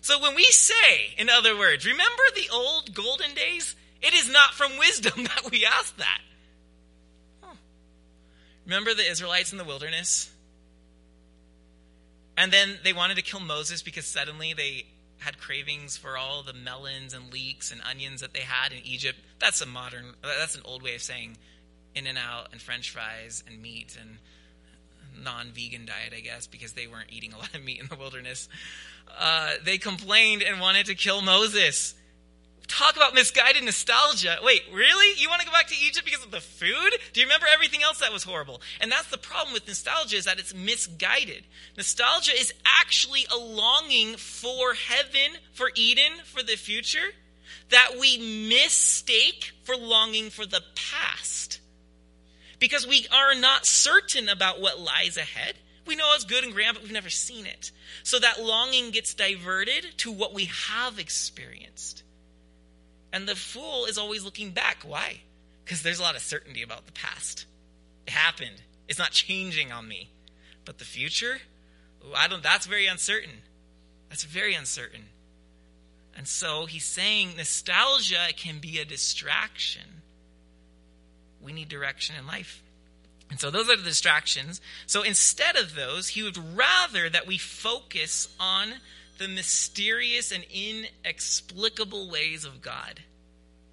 So 0.01 0.19
when 0.19 0.33
we 0.35 0.45
say, 0.45 1.13
in 1.17 1.29
other 1.29 1.57
words, 1.57 1.85
remember 1.85 2.23
the 2.33 2.49
old 2.51 2.93
golden 2.93 3.33
days? 3.35 3.75
It 4.01 4.13
is 4.13 4.29
not 4.29 4.53
from 4.53 4.77
wisdom 4.79 5.23
that 5.23 5.51
we 5.51 5.65
ask 5.65 5.95
that. 5.97 6.21
Remember 8.65 8.93
the 8.93 9.09
Israelites 9.09 9.51
in 9.51 9.57
the 9.57 9.63
wilderness? 9.63 10.29
And 12.37 12.51
then 12.51 12.79
they 12.83 12.93
wanted 12.93 13.17
to 13.17 13.21
kill 13.21 13.39
Moses 13.39 13.81
because 13.81 14.05
suddenly 14.05 14.53
they 14.53 14.85
had 15.19 15.37
cravings 15.37 15.97
for 15.97 16.17
all 16.17 16.41
the 16.41 16.53
melons 16.53 17.13
and 17.13 17.31
leeks 17.31 17.71
and 17.71 17.81
onions 17.87 18.21
that 18.21 18.33
they 18.33 18.39
had 18.39 18.71
in 18.71 18.79
Egypt. 18.83 19.19
That's 19.39 19.61
a 19.61 19.65
modern, 19.65 20.15
that's 20.23 20.55
an 20.55 20.61
old 20.65 20.81
way 20.81 20.95
of 20.95 21.01
saying 21.01 21.37
In-N-Out 21.93 22.47
and 22.51 22.61
french 22.61 22.89
fries 22.89 23.43
and 23.47 23.61
meat 23.61 23.97
and 23.99 24.17
non 25.23 25.51
vegan 25.51 25.85
diet, 25.85 26.13
I 26.15 26.21
guess, 26.21 26.47
because 26.47 26.73
they 26.73 26.87
weren't 26.87 27.11
eating 27.11 27.33
a 27.33 27.37
lot 27.37 27.53
of 27.53 27.63
meat 27.63 27.79
in 27.79 27.87
the 27.87 27.95
wilderness. 27.95 28.49
Uh, 29.19 29.51
they 29.63 29.77
complained 29.77 30.41
and 30.41 30.59
wanted 30.59 30.87
to 30.87 30.95
kill 30.95 31.21
Moses. 31.21 31.93
Talk 32.71 32.95
about 32.95 33.13
misguided 33.13 33.65
nostalgia. 33.65 34.37
Wait, 34.41 34.61
really? 34.71 35.19
You 35.21 35.27
want 35.27 35.41
to 35.41 35.45
go 35.45 35.51
back 35.51 35.67
to 35.67 35.75
Egypt 35.85 36.05
because 36.05 36.23
of 36.23 36.31
the 36.31 36.39
food? 36.39 36.91
Do 37.11 37.19
you 37.19 37.25
remember 37.25 37.45
everything 37.53 37.83
else 37.83 37.99
that 37.99 38.13
was 38.13 38.23
horrible? 38.23 38.61
And 38.79 38.89
that's 38.89 39.09
the 39.09 39.17
problem 39.17 39.53
with 39.53 39.67
nostalgia 39.67 40.15
is 40.15 40.23
that 40.23 40.39
it's 40.39 40.53
misguided. 40.53 41.43
Nostalgia 41.75 42.31
is 42.31 42.53
actually 42.65 43.25
a 43.29 43.35
longing 43.35 44.15
for 44.15 44.73
heaven, 44.73 45.37
for 45.51 45.69
Eden, 45.75 46.13
for 46.23 46.41
the 46.41 46.55
future 46.55 47.09
that 47.71 47.97
we 47.99 48.47
mistake 48.47 49.51
for 49.63 49.75
longing 49.75 50.29
for 50.29 50.45
the 50.45 50.63
past. 50.73 51.59
Because 52.57 52.87
we 52.87 53.05
are 53.11 53.35
not 53.35 53.65
certain 53.65 54.29
about 54.29 54.61
what 54.61 54.79
lies 54.79 55.17
ahead. 55.17 55.55
We 55.85 55.97
know 55.97 56.09
it's 56.15 56.23
good 56.23 56.45
and 56.45 56.53
grand, 56.53 56.75
but 56.75 56.83
we've 56.83 56.93
never 56.93 57.09
seen 57.09 57.45
it. 57.45 57.73
So 58.03 58.17
that 58.17 58.41
longing 58.41 58.91
gets 58.91 59.13
diverted 59.13 59.87
to 59.97 60.11
what 60.13 60.33
we 60.33 60.45
have 60.45 60.99
experienced. 60.99 62.03
And 63.13 63.27
the 63.27 63.35
fool 63.35 63.85
is 63.85 63.97
always 63.97 64.23
looking 64.23 64.51
back. 64.51 64.83
Why? 64.83 65.21
Because 65.63 65.83
there's 65.83 65.99
a 65.99 66.03
lot 66.03 66.15
of 66.15 66.21
certainty 66.21 66.63
about 66.63 66.85
the 66.85 66.91
past. 66.91 67.45
It 68.07 68.13
happened. 68.13 68.61
It's 68.87 68.99
not 68.99 69.11
changing 69.11 69.71
on 69.71 69.87
me. 69.87 70.09
But 70.65 70.77
the 70.77 70.85
future, 70.85 71.39
ooh, 72.05 72.13
I 72.15 72.27
don't 72.27 72.43
that's 72.43 72.65
very 72.65 72.87
uncertain. 72.87 73.41
That's 74.09 74.23
very 74.23 74.53
uncertain. 74.53 75.05
And 76.15 76.27
so 76.27 76.65
he's 76.65 76.85
saying 76.85 77.35
nostalgia 77.37 78.27
can 78.35 78.59
be 78.59 78.79
a 78.79 78.85
distraction. 78.85 80.01
We 81.41 81.53
need 81.53 81.69
direction 81.69 82.15
in 82.19 82.27
life. 82.27 82.61
And 83.29 83.39
so 83.39 83.49
those 83.49 83.69
are 83.69 83.77
the 83.77 83.83
distractions. 83.83 84.59
So 84.85 85.03
instead 85.03 85.55
of 85.55 85.73
those, 85.73 86.09
he 86.09 86.21
would 86.21 86.37
rather 86.37 87.09
that 87.09 87.25
we 87.25 87.37
focus 87.37 88.27
on 88.39 88.73
the 89.21 89.27
mysterious 89.27 90.31
and 90.31 90.43
inexplicable 90.51 92.09
ways 92.09 92.43
of 92.43 92.61
God. 92.61 93.01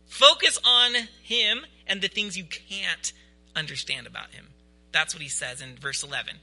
Focus 0.06 0.58
on 0.62 0.92
Him 1.22 1.64
and 1.86 2.02
the 2.02 2.08
things 2.08 2.36
you 2.36 2.44
can't 2.44 3.12
understand 3.56 4.06
about 4.06 4.32
Him. 4.32 4.48
That's 4.92 5.14
what 5.14 5.22
he 5.22 5.28
says 5.28 5.62
in 5.62 5.76
verse 5.76 6.02
11 6.02 6.36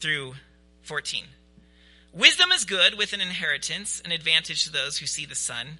through 0.00 0.34
14. 0.82 1.24
Wisdom 2.12 2.50
is 2.50 2.64
good 2.64 2.98
with 2.98 3.12
an 3.12 3.20
inheritance, 3.20 4.02
an 4.04 4.10
advantage 4.10 4.64
to 4.64 4.72
those 4.72 4.98
who 4.98 5.06
see 5.06 5.24
the 5.26 5.34
sun. 5.34 5.78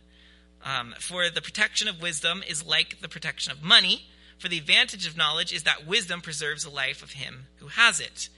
Um, 0.65 0.95
for 1.01 1.31
the 1.31 1.43
protection 1.43 1.89
of 1.89 2.01
wisdom 2.01 2.43
is 2.49 2.65
like 2.65 3.01
the 3.01 3.09
protection 3.09 3.53
of 3.53 3.63
money. 3.63 4.07
For 4.39 4.49
the 4.49 4.59
advantage 4.59 5.07
of 5.07 5.17
knowledge 5.17 5.53
is 5.53 5.65
that 5.65 5.87
wisdom 5.87 6.21
preserves 6.21 6.65
the 6.65 6.71
life 6.71 7.03
of 7.03 7.13
him 7.13 7.47
who 7.57 7.69
has 7.69 8.01
it. 8.01 8.29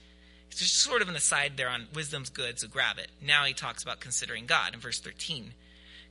It's 0.51 0.59
just 0.59 0.79
sort 0.79 1.01
of 1.01 1.09
an 1.09 1.15
aside 1.15 1.53
there 1.55 1.69
on 1.69 1.87
wisdom's 1.93 2.29
good, 2.29 2.59
so 2.59 2.67
grab 2.67 2.97
it. 2.97 3.09
Now 3.21 3.45
he 3.45 3.53
talks 3.53 3.83
about 3.83 3.99
considering 3.99 4.45
God 4.45 4.73
in 4.73 4.79
verse 4.79 4.99
13. 4.99 5.53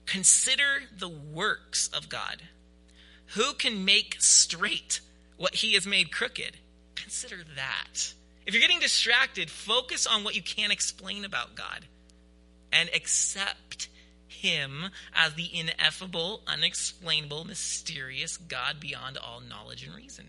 Consider 0.06 0.82
the 0.96 1.08
works 1.08 1.88
of 1.88 2.08
God. 2.08 2.42
Who 3.34 3.52
can 3.54 3.84
make 3.84 4.16
straight 4.20 5.00
what 5.36 5.56
he 5.56 5.74
has 5.74 5.86
made 5.86 6.12
crooked? 6.12 6.56
Consider 6.94 7.38
that. 7.56 8.14
If 8.46 8.54
you're 8.54 8.62
getting 8.62 8.80
distracted, 8.80 9.50
focus 9.50 10.06
on 10.06 10.24
what 10.24 10.34
you 10.34 10.42
can't 10.42 10.72
explain 10.72 11.24
about 11.26 11.54
God 11.54 11.84
and 12.72 12.88
accept 12.94 13.88
him 14.26 14.86
as 15.14 15.34
the 15.34 15.50
ineffable, 15.52 16.42
unexplainable, 16.46 17.44
mysterious 17.44 18.36
God 18.36 18.80
beyond 18.80 19.18
all 19.18 19.40
knowledge 19.40 19.84
and 19.84 19.94
reason. 19.94 20.28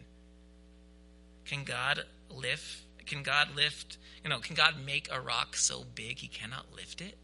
Can 1.45 1.63
God 1.63 2.03
lift 2.29 2.83
can 3.09 3.23
God 3.23 3.49
lift, 3.55 3.97
you 4.23 4.29
know, 4.29 4.39
can 4.39 4.55
God 4.55 4.75
make 4.85 5.09
a 5.11 5.19
rock 5.19 5.57
so 5.57 5.83
big 5.95 6.19
he 6.19 6.27
cannot 6.27 6.65
lift 6.73 7.01
it? 7.01 7.17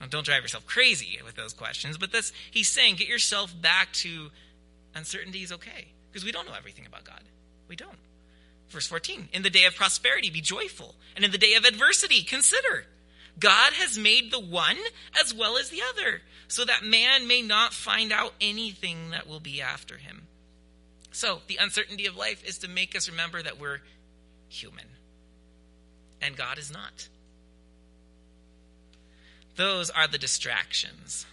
Now, 0.00 0.06
don't 0.06 0.24
drive 0.24 0.42
yourself 0.42 0.66
crazy 0.66 1.18
with 1.24 1.36
those 1.36 1.52
questions, 1.52 1.98
but 1.98 2.12
this 2.12 2.32
he's 2.50 2.68
saying 2.68 2.96
get 2.96 3.08
yourself 3.08 3.54
back 3.60 3.92
to 3.94 4.30
uncertainty 4.94 5.42
is 5.42 5.52
okay 5.52 5.88
because 6.10 6.24
we 6.24 6.32
don't 6.32 6.46
know 6.46 6.54
everything 6.56 6.86
about 6.86 7.04
God. 7.04 7.22
We 7.68 7.76
don't. 7.76 7.98
Verse 8.68 8.86
14, 8.86 9.28
in 9.32 9.42
the 9.42 9.50
day 9.50 9.64
of 9.64 9.74
prosperity 9.76 10.30
be 10.30 10.40
joyful, 10.40 10.94
and 11.14 11.24
in 11.24 11.30
the 11.30 11.38
day 11.38 11.54
of 11.54 11.64
adversity 11.64 12.22
consider. 12.22 12.86
God 13.38 13.72
has 13.74 13.98
made 13.98 14.30
the 14.30 14.40
one 14.40 14.76
as 15.20 15.34
well 15.34 15.56
as 15.56 15.70
the 15.70 15.82
other, 15.82 16.22
so 16.48 16.64
that 16.64 16.84
man 16.84 17.26
may 17.26 17.42
not 17.42 17.72
find 17.72 18.12
out 18.12 18.34
anything 18.40 19.10
that 19.10 19.26
will 19.26 19.40
be 19.40 19.60
after 19.60 19.96
him. 19.96 20.26
So, 21.12 21.40
the 21.46 21.58
uncertainty 21.60 22.06
of 22.06 22.16
life 22.16 22.42
is 22.44 22.58
to 22.58 22.68
make 22.68 22.96
us 22.96 23.08
remember 23.08 23.42
that 23.42 23.60
we're 23.60 23.80
human. 24.52 24.86
And 26.20 26.36
God 26.36 26.58
is 26.58 26.72
not. 26.72 27.08
Those 29.56 29.90
are 29.90 30.06
the 30.06 30.18
distractions. 30.18 31.26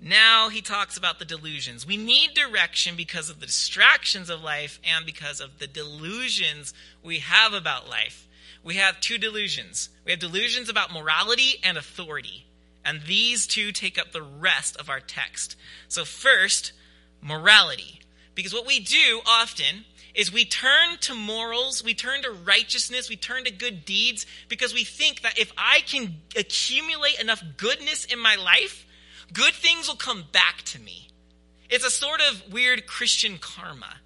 Now 0.00 0.48
he 0.48 0.62
talks 0.62 0.96
about 0.96 1.18
the 1.18 1.24
delusions. 1.24 1.86
We 1.86 1.96
need 1.96 2.34
direction 2.34 2.96
because 2.96 3.28
of 3.28 3.40
the 3.40 3.46
distractions 3.46 4.30
of 4.30 4.42
life 4.42 4.80
and 4.84 5.04
because 5.04 5.40
of 5.40 5.58
the 5.58 5.66
delusions 5.66 6.72
we 7.02 7.18
have 7.18 7.52
about 7.52 7.88
life. 7.88 8.26
We 8.62 8.76
have 8.76 9.00
two 9.00 9.18
delusions. 9.18 9.90
We 10.04 10.12
have 10.12 10.20
delusions 10.20 10.68
about 10.68 10.92
morality 10.92 11.56
and 11.62 11.78
authority. 11.78 12.46
And 12.84 13.02
these 13.02 13.46
two 13.46 13.72
take 13.72 13.98
up 13.98 14.12
the 14.12 14.22
rest 14.22 14.76
of 14.78 14.88
our 14.88 15.00
text. 15.00 15.56
So, 15.88 16.04
first, 16.04 16.72
morality. 17.20 18.00
Because 18.34 18.54
what 18.54 18.66
we 18.66 18.80
do 18.80 19.20
often 19.26 19.84
is 20.14 20.32
we 20.32 20.44
turn 20.44 20.98
to 21.00 21.14
morals, 21.14 21.84
we 21.84 21.94
turn 21.94 22.22
to 22.22 22.30
righteousness, 22.30 23.08
we 23.08 23.16
turn 23.16 23.44
to 23.44 23.50
good 23.50 23.84
deeds 23.84 24.26
because 24.48 24.74
we 24.74 24.84
think 24.84 25.22
that 25.22 25.38
if 25.38 25.52
I 25.56 25.80
can 25.80 26.16
accumulate 26.36 27.20
enough 27.20 27.42
goodness 27.56 28.04
in 28.04 28.18
my 28.18 28.36
life, 28.36 28.86
good 29.32 29.54
things 29.54 29.88
will 29.88 29.96
come 29.96 30.24
back 30.32 30.62
to 30.66 30.80
me. 30.80 31.08
It's 31.68 31.84
a 31.84 31.90
sort 31.90 32.20
of 32.20 32.52
weird 32.52 32.86
Christian 32.86 33.38
karma. 33.38 33.96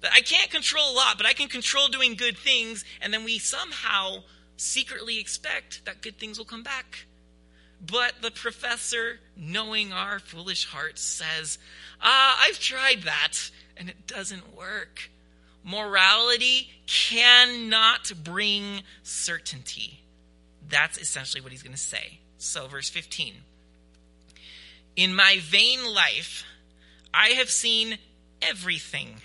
That 0.00 0.12
I 0.14 0.22
can't 0.22 0.50
control 0.50 0.92
a 0.92 0.96
lot, 0.96 1.18
but 1.18 1.26
I 1.26 1.34
can 1.34 1.48
control 1.48 1.88
doing 1.88 2.14
good 2.14 2.38
things, 2.38 2.84
and 3.02 3.12
then 3.12 3.22
we 3.22 3.38
somehow 3.38 4.22
secretly 4.56 5.18
expect 5.18 5.84
that 5.84 6.00
good 6.00 6.18
things 6.18 6.38
will 6.38 6.46
come 6.46 6.62
back. 6.62 7.04
But 7.84 8.14
the 8.20 8.30
professor, 8.30 9.18
knowing 9.36 9.92
our 9.92 10.18
foolish 10.18 10.66
hearts, 10.66 11.00
says, 11.00 11.58
Ah, 12.00 12.38
I've 12.40 12.58
tried 12.58 13.02
that 13.04 13.50
and 13.76 13.88
it 13.88 14.06
doesn't 14.06 14.56
work. 14.56 15.10
Morality 15.64 16.70
cannot 16.86 18.12
bring 18.22 18.82
certainty. 19.02 20.00
That's 20.68 20.98
essentially 20.98 21.40
what 21.40 21.52
he's 21.52 21.62
going 21.62 21.74
to 21.74 21.78
say. 21.78 22.20
So, 22.38 22.66
verse 22.68 22.88
15 22.88 23.34
In 24.96 25.14
my 25.14 25.38
vain 25.40 25.94
life, 25.94 26.44
I 27.12 27.30
have 27.30 27.50
seen 27.50 27.98
everything. 28.42 29.16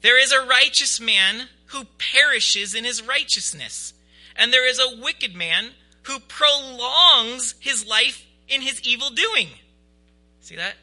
There 0.00 0.20
is 0.20 0.32
a 0.32 0.46
righteous 0.46 1.00
man 1.00 1.48
who 1.66 1.84
perishes 1.98 2.74
in 2.74 2.84
his 2.84 3.02
righteousness, 3.02 3.94
and 4.36 4.52
there 4.52 4.68
is 4.68 4.78
a 4.78 5.00
wicked 5.00 5.34
man 5.34 5.70
who 6.08 6.18
prolongs 6.20 7.54
his 7.60 7.86
life 7.86 8.24
in 8.48 8.62
his 8.62 8.80
evil 8.82 9.10
doing. 9.10 9.48
See 10.40 10.56
that? 10.56 10.74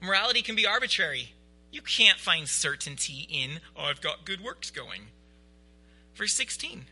Morality 0.00 0.42
can 0.42 0.56
be 0.56 0.66
arbitrary. 0.66 1.34
You 1.70 1.82
can't 1.82 2.18
find 2.18 2.48
certainty 2.48 3.26
in, 3.30 3.60
oh, 3.76 3.82
I've 3.82 4.00
got 4.00 4.24
good 4.24 4.40
works 4.40 4.70
going. 4.70 5.02
Verse 6.14 6.32
16 6.32 6.86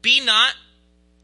Be 0.00 0.24
not 0.24 0.54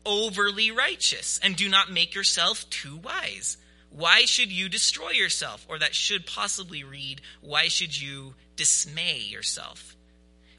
overly 0.05 0.71
righteous, 0.71 1.40
and 1.43 1.57
do 1.57 1.69
not 1.69 1.90
make 1.90 2.14
yourself 2.14 2.69
too 2.69 2.97
wise. 2.97 3.57
Why 3.88 4.21
should 4.21 4.53
you 4.53 4.69
destroy 4.69 5.11
yourself? 5.11 5.66
Or 5.69 5.79
that 5.79 5.95
should 5.95 6.27
possibly 6.27 6.85
read, 6.85 7.23
Why 7.40 7.69
should 7.69 7.99
you 8.01 8.35
dismay 8.57 9.19
yourself? 9.19 9.89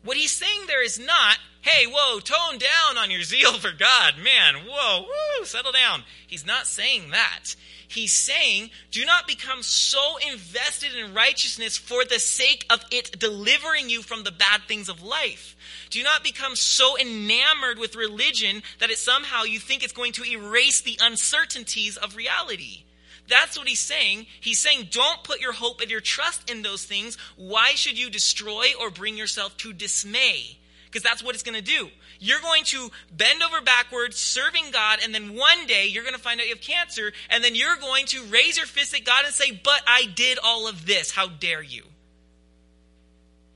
What 0.04 0.18
he's 0.18 0.32
saying 0.32 0.62
there 0.68 0.84
is 0.84 0.98
not, 0.98 1.38
hey, 1.62 1.86
whoa, 1.86 2.20
tone 2.20 2.58
down 2.58 2.98
on 2.98 3.12
your 3.12 3.22
zeal 3.22 3.54
for 3.54 3.72
God. 3.72 4.16
Man, 4.18 4.66
whoa, 4.68 5.02
woo, 5.02 5.46
settle 5.46 5.72
down. 5.72 6.04
He's 6.26 6.46
not 6.46 6.66
saying 6.66 7.12
that. 7.12 7.56
He's 7.88 8.14
saying, 8.14 8.70
do 8.90 9.06
not 9.06 9.28
become 9.28 9.62
so 9.62 10.16
invested 10.32 10.96
in 10.96 11.14
righteousness 11.14 11.78
for 11.78 12.06
the 12.06 12.20
sake 12.20 12.66
of 12.70 12.84
it 12.90 13.20
delivering 13.20 13.90
you 13.90 14.02
from 14.02 14.24
the 14.24 14.32
bad 14.32 14.62
things 14.68 14.88
of 14.88 15.04
life. 15.04 15.58
Do 15.90 16.02
not 16.02 16.24
become 16.24 16.56
so 16.56 16.98
enamored 16.98 17.78
with 17.78 17.98
religion 17.98 18.64
that 18.80 18.90
it 18.90 18.98
somehow 18.98 19.44
you 19.44 19.60
think 19.60 19.84
it's 19.84 19.92
going 19.92 20.14
to 20.14 20.24
erase 20.24 20.82
the 20.82 20.98
uncertainties 21.02 21.98
of 21.98 22.16
reality. 22.16 22.84
That's 23.32 23.58
what 23.58 23.70
he's 23.70 23.80
saying. 23.80 24.28
He's 24.42 24.60
saying, 24.60 24.90
don't 24.92 25.24
put 25.24 25.40
your 25.40 25.54
hope 25.54 25.80
and 25.80 25.90
your 25.90 26.02
trust 26.02 26.52
in 26.52 26.64
those 26.64 26.84
things. 26.84 27.18
Why 27.38 27.70
should 27.76 27.98
you 27.98 28.10
destroy 28.10 28.74
or 28.78 28.92
bring 28.92 29.16
yourself 29.16 29.56
to 29.58 29.72
dismay? 29.72 30.58
Because 30.84 31.02
that's 31.02 31.24
what 31.24 31.34
it's 31.34 31.44
going 31.44 31.56
to 31.56 31.62
do. 31.62 31.90
You're 32.20 32.42
going 32.42 32.66
to 32.66 32.92
bend 33.16 33.42
over 33.42 33.62
backwards 33.62 34.18
serving 34.18 34.72
God, 34.72 35.00
and 35.02 35.16
then 35.16 35.36
one 35.38 35.66
day 35.66 35.88
you're 35.88 36.04
going 36.04 36.14
to 36.14 36.20
find 36.20 36.42
out 36.42 36.48
you 36.48 36.54
have 36.56 36.62
cancer, 36.62 37.14
and 37.30 37.42
then 37.42 37.56
you're 37.56 37.78
going 37.78 38.06
to 38.08 38.22
raise 38.26 38.58
your 38.58 38.66
fist 38.66 38.94
at 38.94 39.06
God 39.06 39.24
and 39.24 39.34
say, 39.34 39.52
But 39.64 39.82
I 39.88 40.08
did 40.14 40.38
all 40.44 40.68
of 40.68 40.86
this. 40.86 41.12
How 41.12 41.30
dare 41.30 41.64
you? 41.64 41.84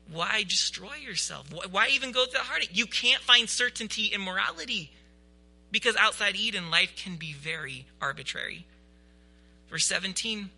Why 0.09 0.43
destroy 0.43 0.95
yourself? 1.03 1.47
Why 1.69 1.89
even 1.91 2.13
go 2.13 2.23
through 2.23 2.39
the 2.39 2.45
heartache? 2.45 2.69
You 2.71 2.85
can't 2.85 3.21
find 3.21 3.49
certainty 3.49 4.05
in 4.05 4.21
morality 4.21 4.93
because 5.69 5.97
outside 5.97 6.37
Eden, 6.37 6.71
life 6.71 6.95
can 6.95 7.17
be 7.17 7.33
very 7.33 7.87
arbitrary. 7.99 8.65
Verse 9.75 9.87
17 9.87 10.51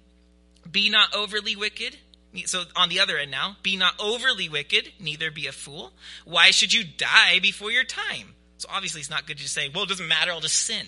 Be 0.72 0.92
not 0.92 1.16
overly 1.16 1.56
wicked. 1.56 1.98
So, 2.46 2.66
on 2.76 2.90
the 2.90 3.00
other 3.00 3.18
end 3.18 3.32
now, 3.32 3.58
be 3.64 3.76
not 3.76 3.96
overly 4.00 4.48
wicked, 4.48 4.92
neither 5.00 5.32
be 5.32 5.48
a 5.48 5.52
fool. 5.52 5.94
Why 6.24 6.52
should 6.52 6.72
you 6.72 6.84
die 6.84 7.40
before 7.40 7.72
your 7.72 7.84
time? 7.84 8.36
So, 8.58 8.70
obviously, 8.72 9.02
it's 9.02 9.10
not 9.10 9.26
good 9.26 9.40
to 9.40 9.50
say, 9.50 9.72
well, 9.74 9.86
it 9.86 9.90
doesn't 9.90 10.08
matter, 10.08 10.30
I'll 10.30 10.40
just 10.40 10.60
sin. 10.60 10.86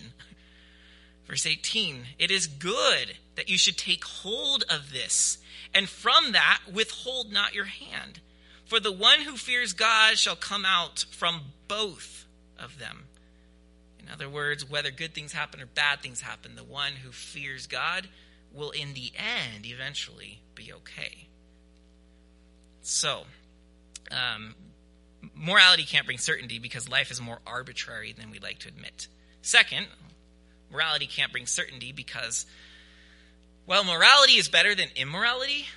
Verse 1.25 1.47
18 1.47 2.05
It 2.19 2.29
is 2.29 2.45
good 2.45 3.15
that 3.33 3.49
you 3.49 3.57
should 3.57 3.79
take 3.79 4.05
hold 4.05 4.63
of 4.69 4.93
this, 4.93 5.39
and 5.73 5.89
from 5.89 6.33
that 6.33 6.59
withhold 6.71 7.31
not 7.31 7.55
your 7.55 7.65
hand. 7.65 8.19
For 8.65 8.79
the 8.79 8.91
one 8.91 9.21
who 9.21 9.37
fears 9.37 9.73
God 9.73 10.19
shall 10.19 10.35
come 10.35 10.65
out 10.65 11.05
from 11.09 11.53
both 11.67 12.27
of 12.59 12.77
them. 12.77 13.05
In 14.10 14.13
other 14.15 14.28
words, 14.28 14.67
whether 14.67 14.89
good 14.89 15.13
things 15.13 15.34
happen 15.34 15.62
or 15.62 15.67
bad 15.67 16.02
things 16.02 16.19
happen, 16.19 16.56
the 16.56 16.63
one 16.63 16.93
who 16.93 17.12
fears 17.12 17.67
God 17.67 18.08
will, 18.52 18.72
in 18.72 18.95
the 18.95 19.12
end, 19.15 19.67
eventually 19.67 20.41
be 20.56 20.74
okay. 20.74 21.28
So, 22.82 23.26
um, 24.10 24.56
morality 25.36 25.84
can't 25.84 26.08
bring 26.08 26.17
certainty 26.17 26.58
because 26.58 26.89
life 26.89 27.12
is 27.12 27.22
more 27.22 27.38
arbitrary 27.45 28.12
than 28.12 28.32
we'd 28.32 28.41
like 28.41 28.58
to 28.60 28.67
admit. 28.67 29.08
Second, 29.43 29.86
morality 30.72 31.06
can't 31.06 31.32
bring 31.32 31.45
certainty 31.45 31.91
because, 31.91 32.48
well, 33.67 33.84
morality 33.84 34.38
is 34.38 34.50
better 34.50 34.74
than 34.74 34.88
immorality. 34.95 35.67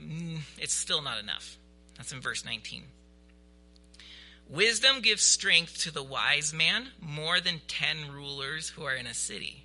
Mm, 0.00 0.42
it's 0.56 0.72
still 0.72 1.02
not 1.02 1.18
enough. 1.18 1.58
That's 1.96 2.12
in 2.12 2.20
verse 2.20 2.44
19. 2.44 2.84
Wisdom 4.50 5.00
gives 5.00 5.22
strength 5.22 5.78
to 5.78 5.92
the 5.92 6.02
wise 6.02 6.52
man 6.52 6.88
more 7.00 7.40
than 7.40 7.60
ten 7.68 8.10
rulers 8.12 8.70
who 8.70 8.82
are 8.82 8.94
in 8.94 9.06
a 9.06 9.14
city. 9.14 9.64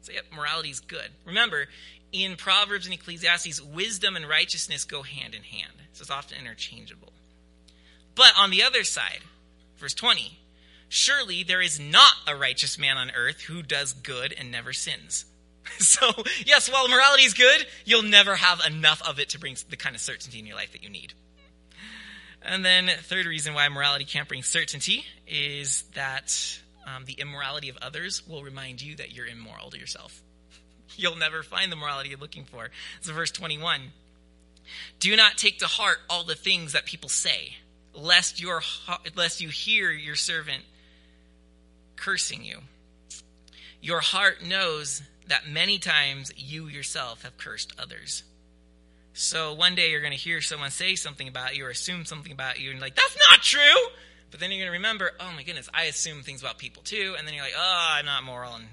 So, 0.00 0.12
yep, 0.12 0.24
morality 0.34 0.70
is 0.70 0.80
good. 0.80 1.08
Remember, 1.24 1.68
in 2.10 2.34
Proverbs 2.34 2.86
and 2.86 2.94
Ecclesiastes, 2.94 3.60
wisdom 3.60 4.16
and 4.16 4.28
righteousness 4.28 4.84
go 4.84 5.02
hand 5.02 5.34
in 5.34 5.44
hand. 5.44 5.72
So 5.92 6.02
it's 6.02 6.10
often 6.10 6.38
interchangeable. 6.38 7.12
But 8.16 8.32
on 8.36 8.50
the 8.50 8.64
other 8.64 8.82
side, 8.82 9.20
verse 9.78 9.94
20, 9.94 10.36
surely 10.88 11.44
there 11.44 11.62
is 11.62 11.78
not 11.78 12.12
a 12.26 12.36
righteous 12.36 12.78
man 12.78 12.98
on 12.98 13.12
earth 13.12 13.42
who 13.42 13.62
does 13.62 13.92
good 13.92 14.34
and 14.36 14.50
never 14.50 14.72
sins. 14.72 15.24
So, 15.78 16.10
yes, 16.44 16.70
while 16.70 16.88
morality 16.88 17.22
is 17.22 17.34
good, 17.34 17.66
you'll 17.84 18.02
never 18.02 18.34
have 18.34 18.60
enough 18.66 19.00
of 19.08 19.20
it 19.20 19.28
to 19.30 19.38
bring 19.38 19.56
the 19.70 19.76
kind 19.76 19.94
of 19.94 20.02
certainty 20.02 20.40
in 20.40 20.46
your 20.46 20.56
life 20.56 20.72
that 20.72 20.82
you 20.82 20.90
need. 20.90 21.14
And 22.44 22.64
then, 22.64 22.88
third 23.02 23.26
reason 23.26 23.54
why 23.54 23.68
morality 23.68 24.04
can't 24.04 24.28
bring 24.28 24.42
certainty 24.42 25.04
is 25.28 25.84
that 25.94 26.60
um, 26.86 27.04
the 27.04 27.14
immorality 27.14 27.68
of 27.68 27.78
others 27.80 28.26
will 28.26 28.42
remind 28.42 28.82
you 28.82 28.96
that 28.96 29.12
you're 29.12 29.26
immoral 29.26 29.70
to 29.70 29.78
yourself. 29.78 30.20
You'll 30.96 31.16
never 31.16 31.42
find 31.42 31.70
the 31.70 31.76
morality 31.76 32.10
you're 32.10 32.18
looking 32.18 32.44
for. 32.44 32.70
So, 33.00 33.12
verse 33.12 33.30
21 33.30 33.80
Do 34.98 35.14
not 35.16 35.38
take 35.38 35.60
to 35.60 35.66
heart 35.66 35.98
all 36.10 36.24
the 36.24 36.34
things 36.34 36.72
that 36.72 36.84
people 36.84 37.08
say, 37.08 37.54
lest, 37.94 38.40
your, 38.40 38.62
lest 39.16 39.40
you 39.40 39.48
hear 39.48 39.90
your 39.90 40.16
servant 40.16 40.64
cursing 41.96 42.44
you. 42.44 42.58
Your 43.80 44.00
heart 44.00 44.44
knows 44.44 45.02
that 45.28 45.48
many 45.48 45.78
times 45.78 46.32
you 46.36 46.66
yourself 46.66 47.22
have 47.22 47.38
cursed 47.38 47.72
others. 47.78 48.24
So 49.14 49.54
one 49.54 49.74
day 49.74 49.90
you're 49.90 50.00
going 50.00 50.12
to 50.12 50.18
hear 50.18 50.40
someone 50.40 50.70
say 50.70 50.94
something 50.94 51.28
about 51.28 51.56
you 51.56 51.66
or 51.66 51.70
assume 51.70 52.04
something 52.04 52.32
about 52.32 52.58
you, 52.58 52.70
and 52.70 52.80
like, 52.80 52.94
that's 52.94 53.16
not 53.30 53.42
true. 53.42 53.90
But 54.30 54.40
then 54.40 54.50
you're 54.50 54.60
going 54.60 54.68
to 54.68 54.78
remember, 54.78 55.10
oh 55.20 55.30
my 55.36 55.42
goodness, 55.42 55.68
I 55.74 55.84
assume 55.84 56.22
things 56.22 56.40
about 56.40 56.56
people 56.56 56.82
too. 56.82 57.14
And 57.18 57.28
then 57.28 57.34
you're 57.34 57.44
like, 57.44 57.52
oh, 57.56 57.88
I'm 57.90 58.06
not 58.06 58.24
moral. 58.24 58.54
And 58.54 58.66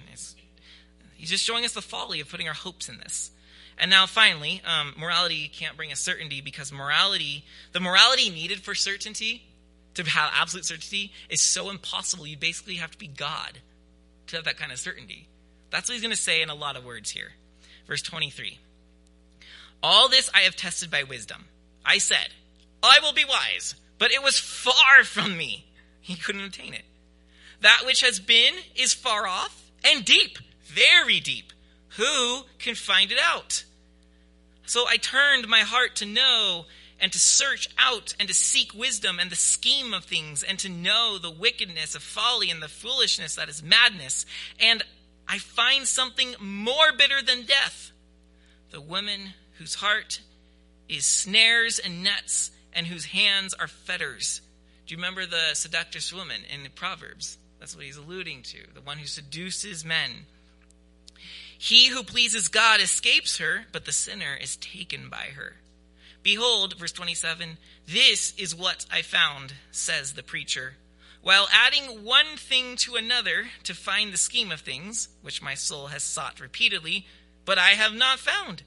he's 1.18 1.30
just 1.30 1.44
showing 1.44 1.66
us 1.66 1.74
the 1.74 1.82
folly 1.82 2.22
of 2.22 2.30
putting 2.30 2.48
our 2.48 2.54
hopes 2.54 2.88
in 2.88 2.98
this. 2.98 3.30
And 3.78 3.92
now 3.92 4.06
finally, 4.06 4.62
um, 4.66 4.94
morality 4.98 5.50
can't 5.50 5.76
bring 5.76 5.92
us 5.92 6.00
certainty 6.00 6.40
because 6.40 6.72
morality, 6.72 7.44
the 7.74 7.82
morality 7.82 8.30
needed 8.30 8.62
for 8.62 8.74
certainty, 8.74 9.44
to 9.96 10.04
have 10.04 10.32
absolute 10.34 10.66
certainty, 10.66 11.12
is 11.30 11.42
so 11.42 11.70
impossible. 11.70 12.26
You 12.26 12.38
basically 12.38 12.76
have 12.76 12.92
to 12.92 12.98
be 12.98 13.08
God 13.08 13.60
to 14.28 14.38
have 14.38 14.46
that 14.46 14.58
kind 14.58 14.72
of 14.72 14.80
certainty. 14.80 15.28
That's 15.72 15.90
what 15.90 15.94
he's 15.94 16.02
going 16.02 16.16
to 16.16 16.22
say 16.22 16.42
in 16.42 16.50
a 16.50 16.56
lot 16.56 16.78
of 16.78 16.86
words 16.86 17.10
here. 17.12 17.32
Verse 17.86 18.02
23. 18.02 18.60
All 19.82 20.10
this 20.10 20.30
I 20.34 20.40
have 20.42 20.56
tested 20.56 20.92
by 20.92 21.04
wisdom. 21.04 21.46
I 21.86 21.98
said, 21.98 22.30
I 22.84 23.00
will 23.02 23.14
be 23.14 23.26
wise, 23.26 23.76
but 23.98 24.12
it 24.12 24.24
was 24.24 24.40
far 24.40 25.04
from 25.04 25.38
me. 25.38 25.66
He 26.02 26.16
couldn't 26.16 26.42
attain 26.42 26.74
it. 26.74 26.86
That 27.62 27.84
which 27.86 28.02
has 28.02 28.20
been 28.20 28.54
is 28.76 28.94
far 28.94 29.28
off 29.28 29.72
and 29.84 30.06
deep, 30.06 30.38
very 30.66 31.20
deep. 31.20 31.52
Who 31.98 32.44
can 32.58 32.76
find 32.76 33.12
it 33.12 33.20
out? 33.22 33.64
So 34.66 34.86
I 34.88 34.98
turned 34.98 35.48
my 35.48 35.62
heart 35.62 35.96
to 35.98 36.06
know 36.06 36.66
and 37.00 37.12
to 37.12 37.20
search 37.20 37.70
out 37.78 38.14
and 38.20 38.28
to 38.28 38.36
seek 38.36 38.74
wisdom 38.74 39.20
and 39.20 39.30
the 39.30 39.36
scheme 39.36 39.94
of 39.94 40.04
things 40.04 40.44
and 40.44 40.60
to 40.60 40.70
know 40.70 41.18
the 41.18 41.32
wickedness 41.32 41.96
of 41.96 42.04
folly 42.04 42.50
and 42.50 42.62
the 42.62 42.68
foolishness 42.68 43.36
that 43.36 43.50
is 43.50 43.64
madness. 43.64 44.26
And 44.60 44.84
I 45.28 45.38
find 45.38 45.88
something 45.88 46.36
more 46.40 46.92
bitter 46.98 47.22
than 47.22 47.46
death 47.46 47.92
the 48.72 48.82
woman 48.82 49.34
whose 49.58 49.76
heart 49.76 50.22
is 50.88 51.06
snares 51.06 51.80
and 51.80 52.04
nets, 52.04 52.52
and 52.74 52.88
whose 52.88 53.06
hands 53.06 53.54
are 53.54 53.68
fetters. 53.68 54.42
Do 54.86 54.94
you 54.94 54.98
remember 54.98 55.26
the 55.26 55.54
seductress 55.54 56.14
woman 56.14 56.42
in 56.52 56.64
the 56.64 56.70
Proverbs? 56.70 57.38
That's 57.60 57.76
what 57.76 57.86
he's 57.86 57.98
alluding 57.98 58.44
to, 58.44 58.60
the 58.74 58.82
one 58.82 58.98
who 58.98 59.06
seduces 59.06 59.84
men. 59.84 60.26
He 61.58 61.90
who 61.90 62.04
pleases 62.04 62.48
God 62.48 62.80
escapes 62.80 63.38
her, 63.38 63.66
but 63.72 63.86
the 63.86 63.92
sinner 63.92 64.38
is 64.40 64.56
taken 64.58 65.10
by 65.10 65.32
her. 65.36 65.58
Behold, 66.24 66.78
verse 66.78 66.92
27, 66.92 67.58
this 67.86 68.34
is 68.38 68.56
what 68.56 68.86
I 68.92 69.02
found, 69.02 69.54
says 69.72 70.14
the 70.14 70.24
preacher. 70.24 70.74
While 71.22 71.50
adding 71.52 72.06
one 72.06 72.38
thing 72.38 72.78
to 72.78 72.96
another 72.96 73.48
to 73.64 73.74
find 73.74 74.14
the 74.14 74.18
scheme 74.18 74.52
of 74.52 74.62
things, 74.62 75.10
which 75.22 75.42
my 75.42 75.54
soul 75.54 75.88
has 75.88 76.02
sought 76.02 76.40
repeatedly, 76.40 77.06
but 77.50 77.58
I 77.58 77.70
have 77.70 77.96
not 77.96 78.20
found. 78.20 78.62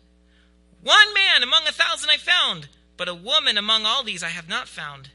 One 0.82 1.14
man 1.14 1.44
among 1.44 1.68
a 1.68 1.70
thousand 1.70 2.10
I 2.10 2.16
found, 2.16 2.66
but 2.96 3.06
a 3.06 3.14
woman 3.14 3.56
among 3.56 3.86
all 3.86 4.02
these 4.02 4.24
I 4.24 4.30
have 4.30 4.48
not 4.48 4.66
found. 4.66 5.10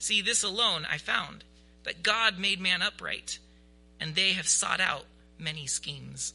See, 0.00 0.20
this 0.20 0.42
alone 0.42 0.84
I 0.90 0.98
found, 0.98 1.44
that 1.84 2.02
God 2.02 2.40
made 2.40 2.60
man 2.60 2.82
upright, 2.82 3.38
and 4.00 4.16
they 4.16 4.32
have 4.32 4.48
sought 4.48 4.80
out 4.80 5.04
many 5.38 5.68
schemes. 5.68 6.34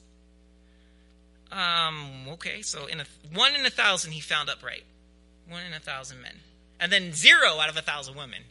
Um, 1.51 2.29
okay, 2.29 2.61
so 2.61 2.85
in 2.85 3.01
a, 3.01 3.05
one 3.33 3.55
in 3.55 3.65
a 3.65 3.69
thousand 3.69 4.13
he 4.13 4.21
found 4.21 4.49
upright. 4.49 4.85
One 5.49 5.63
in 5.65 5.73
a 5.73 5.81
thousand 5.81 6.21
men. 6.21 6.37
And 6.79 6.93
then 6.93 7.11
zero 7.11 7.59
out 7.59 7.67
of 7.67 7.75
a 7.75 7.81
thousand 7.81 8.15
women. 8.15 8.43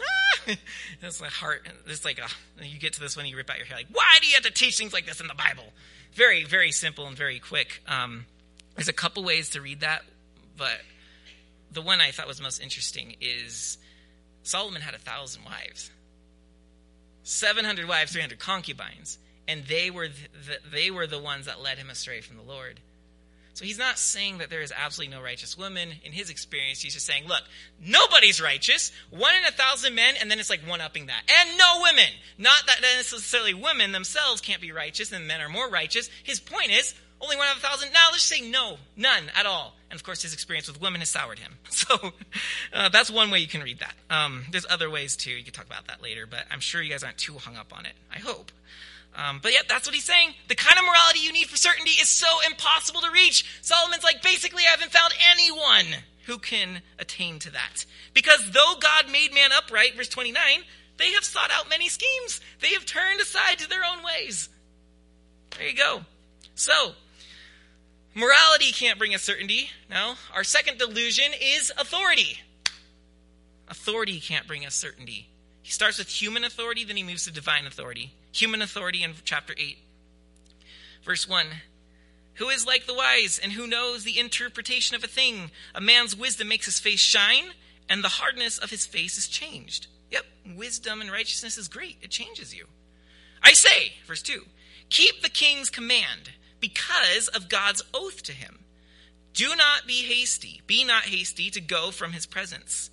Ah! 0.00 0.54
That's 1.02 1.20
my 1.20 1.28
heart. 1.28 1.68
It's 1.86 2.06
like 2.06 2.18
a, 2.18 2.64
you 2.64 2.78
get 2.78 2.94
to 2.94 3.00
this 3.00 3.14
one, 3.14 3.26
you 3.26 3.36
rip 3.36 3.50
out 3.50 3.58
your 3.58 3.66
hair. 3.66 3.76
Like, 3.76 3.88
why 3.92 4.16
do 4.22 4.26
you 4.26 4.32
have 4.36 4.44
to 4.44 4.50
teach 4.50 4.78
things 4.78 4.94
like 4.94 5.04
this 5.04 5.20
in 5.20 5.26
the 5.26 5.34
Bible? 5.34 5.64
Very, 6.14 6.44
very 6.44 6.70
simple 6.70 7.06
and 7.06 7.16
very 7.16 7.40
quick. 7.40 7.82
Um, 7.88 8.26
there's 8.76 8.88
a 8.88 8.92
couple 8.92 9.24
ways 9.24 9.50
to 9.50 9.60
read 9.60 9.80
that, 9.80 10.02
but 10.56 10.80
the 11.72 11.82
one 11.82 12.00
I 12.00 12.12
thought 12.12 12.28
was 12.28 12.40
most 12.40 12.60
interesting 12.60 13.16
is 13.20 13.78
Solomon 14.44 14.80
had 14.80 14.94
a 14.94 14.98
thousand 14.98 15.44
wives, 15.44 15.90
700 17.24 17.88
wives, 17.88 18.12
300 18.12 18.38
concubines, 18.38 19.18
and 19.48 19.64
they 19.64 19.90
were 19.90 20.08
the, 20.08 20.58
they 20.72 20.90
were 20.90 21.06
the 21.06 21.18
ones 21.18 21.46
that 21.46 21.60
led 21.60 21.78
him 21.78 21.90
astray 21.90 22.20
from 22.20 22.36
the 22.36 22.42
Lord. 22.42 22.80
So 23.54 23.64
he's 23.64 23.78
not 23.78 23.98
saying 23.98 24.38
that 24.38 24.50
there 24.50 24.62
is 24.62 24.72
absolutely 24.76 25.16
no 25.16 25.22
righteous 25.22 25.56
woman. 25.56 25.90
In 26.04 26.12
his 26.12 26.28
experience, 26.28 26.80
he's 26.80 26.94
just 26.94 27.06
saying, 27.06 27.26
look, 27.28 27.42
nobody's 27.80 28.42
righteous. 28.42 28.90
One 29.10 29.32
in 29.36 29.44
a 29.44 29.52
thousand 29.52 29.94
men, 29.94 30.16
and 30.20 30.28
then 30.28 30.40
it's 30.40 30.50
like 30.50 30.60
one 30.66 30.80
upping 30.80 31.06
that. 31.06 31.22
And 31.40 31.56
no 31.56 31.80
women. 31.82 32.10
Not 32.36 32.66
that 32.66 32.82
necessarily 32.82 33.54
women 33.54 33.92
themselves 33.92 34.40
can't 34.40 34.60
be 34.60 34.72
righteous 34.72 35.12
and 35.12 35.28
men 35.28 35.40
are 35.40 35.48
more 35.48 35.70
righteous. 35.70 36.10
His 36.24 36.40
point 36.40 36.72
is, 36.72 36.94
only 37.20 37.36
one 37.36 37.46
out 37.46 37.56
of 37.56 37.62
a 37.62 37.66
thousand. 37.66 37.92
Now 37.92 38.08
let's 38.10 38.24
say 38.24 38.40
no, 38.40 38.76
none 38.96 39.30
at 39.36 39.46
all. 39.46 39.74
And 39.88 39.98
of 39.98 40.04
course, 40.04 40.22
his 40.22 40.34
experience 40.34 40.66
with 40.66 40.80
women 40.80 41.00
has 41.00 41.10
soured 41.10 41.38
him. 41.38 41.52
So 41.70 42.12
uh, 42.72 42.88
that's 42.88 43.10
one 43.10 43.30
way 43.30 43.40
you 43.40 43.48
can 43.48 43.60
read 43.62 43.80
that. 43.80 43.94
Um, 44.08 44.44
there's 44.50 44.64
other 44.70 44.88
ways 44.88 45.16
too. 45.16 45.32
You 45.32 45.44
can 45.44 45.52
talk 45.52 45.66
about 45.66 45.88
that 45.88 46.02
later, 46.02 46.26
but 46.26 46.44
I'm 46.50 46.60
sure 46.60 46.80
you 46.80 46.90
guys 46.90 47.02
aren't 47.02 47.18
too 47.18 47.34
hung 47.34 47.56
up 47.56 47.76
on 47.76 47.84
it. 47.84 47.92
I 48.12 48.20
hope. 48.20 48.50
Um, 49.16 49.38
but 49.42 49.52
yeah, 49.52 49.60
that's 49.68 49.86
what 49.86 49.94
he's 49.94 50.04
saying. 50.04 50.34
The 50.48 50.54
kind 50.54 50.78
of 50.78 50.84
morality 50.84 51.20
you 51.20 51.32
need 51.32 51.46
for 51.46 51.56
certainty 51.56 51.92
is 51.92 52.08
so 52.08 52.26
impossible 52.48 53.00
to 53.02 53.10
reach. 53.10 53.44
Solomon's 53.62 54.02
like, 54.02 54.22
basically, 54.22 54.64
I 54.66 54.70
haven't 54.70 54.90
found 54.90 55.12
anyone 55.32 56.02
who 56.26 56.38
can 56.38 56.82
attain 56.98 57.38
to 57.40 57.50
that. 57.52 57.86
Because 58.12 58.50
though 58.50 58.74
God 58.80 59.10
made 59.10 59.32
man 59.32 59.50
upright, 59.52 59.94
verse 59.96 60.08
29, 60.08 60.38
they 60.96 61.12
have 61.12 61.24
sought 61.24 61.50
out 61.50 61.68
many 61.68 61.88
schemes. 61.88 62.40
They 62.60 62.68
have 62.68 62.84
turned 62.84 63.20
aside 63.20 63.58
to 63.58 63.68
their 63.68 63.84
own 63.84 64.04
ways. 64.04 64.48
There 65.56 65.68
you 65.68 65.76
go. 65.76 66.00
So, 66.54 66.92
morality 68.14 68.72
can't 68.72 68.98
bring 68.98 69.14
us 69.14 69.22
certainty. 69.22 69.70
No. 69.90 70.14
Our 70.34 70.44
second 70.44 70.78
delusion 70.78 71.32
is 71.40 71.72
authority. 71.78 72.40
Authority 73.68 74.20
can't 74.20 74.46
bring 74.46 74.66
us 74.66 74.74
certainty. 74.74 75.28
He 75.64 75.70
starts 75.70 75.96
with 75.96 76.08
human 76.08 76.44
authority, 76.44 76.84
then 76.84 76.98
he 76.98 77.02
moves 77.02 77.24
to 77.24 77.32
divine 77.32 77.66
authority. 77.66 78.12
Human 78.32 78.60
authority 78.60 79.02
in 79.02 79.14
chapter 79.24 79.54
8. 79.56 79.78
Verse 81.02 81.26
1 81.26 81.46
Who 82.34 82.50
is 82.50 82.66
like 82.66 82.84
the 82.84 82.92
wise, 82.92 83.40
and 83.42 83.50
who 83.50 83.66
knows 83.66 84.04
the 84.04 84.20
interpretation 84.20 84.94
of 84.94 85.02
a 85.02 85.08
thing? 85.08 85.50
A 85.74 85.80
man's 85.80 86.14
wisdom 86.14 86.48
makes 86.48 86.66
his 86.66 86.80
face 86.80 87.00
shine, 87.00 87.46
and 87.88 88.04
the 88.04 88.08
hardness 88.08 88.58
of 88.58 88.68
his 88.68 88.84
face 88.84 89.16
is 89.16 89.26
changed. 89.26 89.86
Yep, 90.10 90.26
wisdom 90.54 91.00
and 91.00 91.10
righteousness 91.10 91.56
is 91.56 91.68
great. 91.68 91.96
It 92.02 92.10
changes 92.10 92.54
you. 92.54 92.66
I 93.42 93.54
say, 93.54 93.94
verse 94.06 94.20
2, 94.20 94.44
keep 94.90 95.22
the 95.22 95.30
king's 95.30 95.70
command 95.70 96.32
because 96.60 97.28
of 97.28 97.48
God's 97.48 97.82
oath 97.94 98.22
to 98.24 98.32
him. 98.32 98.58
Do 99.32 99.56
not 99.56 99.86
be 99.86 100.02
hasty. 100.02 100.60
Be 100.66 100.84
not 100.84 101.04
hasty 101.04 101.48
to 101.52 101.60
go 101.62 101.90
from 101.90 102.12
his 102.12 102.26
presence. 102.26 102.90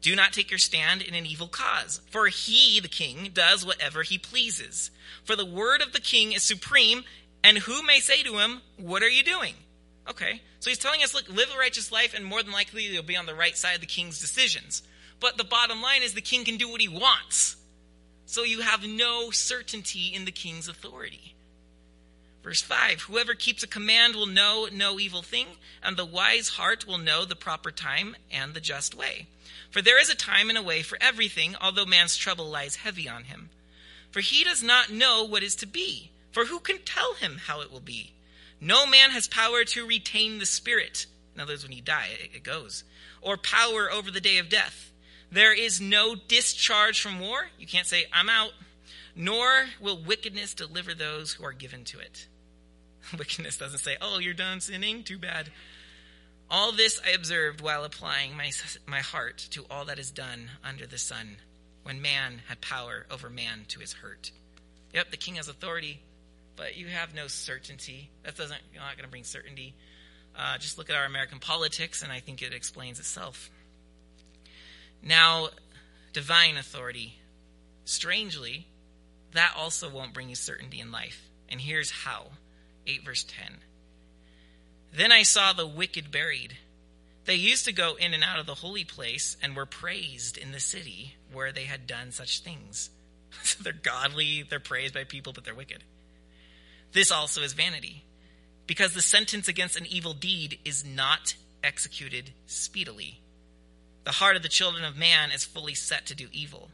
Do 0.00 0.14
not 0.14 0.32
take 0.32 0.50
your 0.50 0.58
stand 0.58 1.02
in 1.02 1.14
an 1.14 1.26
evil 1.26 1.48
cause, 1.48 2.00
for 2.10 2.26
he, 2.28 2.80
the 2.80 2.88
king, 2.88 3.30
does 3.32 3.66
whatever 3.66 4.02
he 4.02 4.16
pleases. 4.16 4.90
For 5.24 5.34
the 5.34 5.44
word 5.44 5.82
of 5.82 5.92
the 5.92 6.00
king 6.00 6.32
is 6.32 6.42
supreme, 6.42 7.04
and 7.42 7.58
who 7.58 7.82
may 7.82 7.98
say 7.98 8.22
to 8.22 8.38
him, 8.38 8.62
What 8.76 9.02
are 9.02 9.08
you 9.08 9.24
doing? 9.24 9.54
Okay, 10.08 10.40
so 10.60 10.70
he's 10.70 10.78
telling 10.78 11.02
us, 11.02 11.14
look, 11.14 11.28
live 11.28 11.52
a 11.54 11.58
righteous 11.58 11.92
life, 11.92 12.14
and 12.14 12.24
more 12.24 12.42
than 12.42 12.52
likely 12.52 12.84
you'll 12.84 13.02
be 13.02 13.16
on 13.16 13.26
the 13.26 13.34
right 13.34 13.56
side 13.56 13.74
of 13.74 13.80
the 13.80 13.86
king's 13.86 14.20
decisions. 14.20 14.82
But 15.20 15.36
the 15.36 15.44
bottom 15.44 15.82
line 15.82 16.02
is 16.02 16.14
the 16.14 16.20
king 16.20 16.44
can 16.44 16.56
do 16.56 16.70
what 16.70 16.80
he 16.80 16.88
wants. 16.88 17.56
So 18.24 18.42
you 18.42 18.60
have 18.60 18.86
no 18.86 19.30
certainty 19.30 20.12
in 20.14 20.24
the 20.24 20.32
king's 20.32 20.68
authority. 20.68 21.34
Verse 22.48 22.62
5 22.62 23.02
Whoever 23.02 23.34
keeps 23.34 23.62
a 23.62 23.66
command 23.66 24.16
will 24.16 24.24
know 24.24 24.68
no 24.72 24.98
evil 24.98 25.20
thing, 25.20 25.48
and 25.82 25.98
the 25.98 26.06
wise 26.06 26.48
heart 26.48 26.86
will 26.86 26.96
know 26.96 27.26
the 27.26 27.36
proper 27.36 27.70
time 27.70 28.16
and 28.32 28.54
the 28.54 28.60
just 28.60 28.94
way. 28.94 29.26
For 29.70 29.82
there 29.82 30.00
is 30.00 30.08
a 30.08 30.14
time 30.14 30.48
and 30.48 30.56
a 30.56 30.62
way 30.62 30.80
for 30.80 30.96
everything, 30.98 31.56
although 31.60 31.84
man's 31.84 32.16
trouble 32.16 32.46
lies 32.46 32.76
heavy 32.76 33.06
on 33.06 33.24
him. 33.24 33.50
For 34.12 34.20
he 34.20 34.44
does 34.44 34.62
not 34.62 34.90
know 34.90 35.24
what 35.24 35.42
is 35.42 35.56
to 35.56 35.66
be, 35.66 36.10
for 36.32 36.46
who 36.46 36.58
can 36.58 36.78
tell 36.86 37.12
him 37.12 37.36
how 37.36 37.60
it 37.60 37.70
will 37.70 37.80
be? 37.80 38.14
No 38.62 38.86
man 38.86 39.10
has 39.10 39.28
power 39.28 39.62
to 39.64 39.86
retain 39.86 40.38
the 40.38 40.46
spirit. 40.46 41.04
In 41.34 41.42
other 41.42 41.52
words, 41.52 41.64
when 41.64 41.76
you 41.76 41.82
die, 41.82 42.08
it 42.32 42.44
goes. 42.44 42.82
Or 43.20 43.36
power 43.36 43.92
over 43.92 44.10
the 44.10 44.22
day 44.22 44.38
of 44.38 44.48
death. 44.48 44.90
There 45.30 45.52
is 45.52 45.82
no 45.82 46.14
discharge 46.14 46.98
from 46.98 47.20
war. 47.20 47.48
You 47.58 47.66
can't 47.66 47.86
say, 47.86 48.06
I'm 48.10 48.30
out. 48.30 48.52
Nor 49.14 49.66
will 49.82 50.02
wickedness 50.02 50.54
deliver 50.54 50.94
those 50.94 51.34
who 51.34 51.44
are 51.44 51.52
given 51.52 51.84
to 51.84 51.98
it. 51.98 52.26
Wickedness 53.18 53.56
doesn't 53.56 53.78
say, 53.78 53.96
oh, 54.00 54.18
you're 54.18 54.34
done 54.34 54.60
sinning? 54.60 55.02
Too 55.02 55.18
bad. 55.18 55.50
All 56.50 56.72
this 56.72 57.00
I 57.06 57.10
observed 57.10 57.60
while 57.60 57.84
applying 57.84 58.36
my, 58.36 58.50
my 58.86 59.00
heart 59.00 59.38
to 59.50 59.64
all 59.70 59.84
that 59.86 59.98
is 59.98 60.10
done 60.10 60.50
under 60.64 60.86
the 60.86 60.98
sun, 60.98 61.36
when 61.82 62.00
man 62.00 62.40
had 62.48 62.60
power 62.60 63.06
over 63.10 63.28
man 63.28 63.64
to 63.68 63.80
his 63.80 63.92
hurt. 63.92 64.30
Yep, 64.94 65.10
the 65.10 65.16
king 65.16 65.34
has 65.36 65.48
authority, 65.48 66.00
but 66.56 66.76
you 66.76 66.86
have 66.86 67.14
no 67.14 67.26
certainty. 67.26 68.08
That 68.24 68.36
doesn't, 68.36 68.60
you're 68.72 68.82
not 68.82 68.96
going 68.96 69.04
to 69.04 69.10
bring 69.10 69.24
certainty. 69.24 69.74
Uh, 70.34 70.56
just 70.58 70.78
look 70.78 70.88
at 70.88 70.96
our 70.96 71.04
American 71.04 71.38
politics, 71.38 72.02
and 72.02 72.10
I 72.10 72.20
think 72.20 72.40
it 72.42 72.54
explains 72.54 72.98
itself. 72.98 73.50
Now, 75.02 75.48
divine 76.12 76.56
authority. 76.56 77.14
Strangely, 77.84 78.66
that 79.32 79.52
also 79.56 79.90
won't 79.90 80.14
bring 80.14 80.28
you 80.28 80.34
certainty 80.34 80.80
in 80.80 80.90
life. 80.90 81.28
And 81.48 81.60
here's 81.60 81.90
how 81.90 82.28
8 82.88 83.04
verse 83.04 83.24
10. 83.24 83.58
Then 84.92 85.12
I 85.12 85.22
saw 85.22 85.52
the 85.52 85.66
wicked 85.66 86.10
buried. 86.10 86.56
They 87.24 87.34
used 87.34 87.66
to 87.66 87.72
go 87.72 87.94
in 87.96 88.14
and 88.14 88.24
out 88.24 88.38
of 88.38 88.46
the 88.46 88.54
holy 88.54 88.84
place 88.84 89.36
and 89.42 89.54
were 89.54 89.66
praised 89.66 90.38
in 90.38 90.52
the 90.52 90.60
city 90.60 91.16
where 91.32 91.52
they 91.52 91.64
had 91.64 91.86
done 91.86 92.10
such 92.10 92.40
things. 92.40 92.90
so 93.42 93.62
they're 93.62 93.72
godly, 93.74 94.44
they're 94.48 94.60
praised 94.60 94.94
by 94.94 95.04
people, 95.04 95.32
but 95.32 95.44
they're 95.44 95.54
wicked. 95.54 95.84
This 96.92 97.10
also 97.10 97.42
is 97.42 97.52
vanity, 97.52 98.04
because 98.66 98.94
the 98.94 99.02
sentence 99.02 99.46
against 99.46 99.76
an 99.76 99.84
evil 99.86 100.14
deed 100.14 100.58
is 100.64 100.84
not 100.86 101.34
executed 101.62 102.30
speedily. 102.46 103.20
The 104.04 104.12
heart 104.12 104.36
of 104.36 104.42
the 104.42 104.48
children 104.48 104.84
of 104.84 104.96
man 104.96 105.30
is 105.30 105.44
fully 105.44 105.74
set 105.74 106.06
to 106.06 106.14
do 106.14 106.28
evil. 106.32 106.70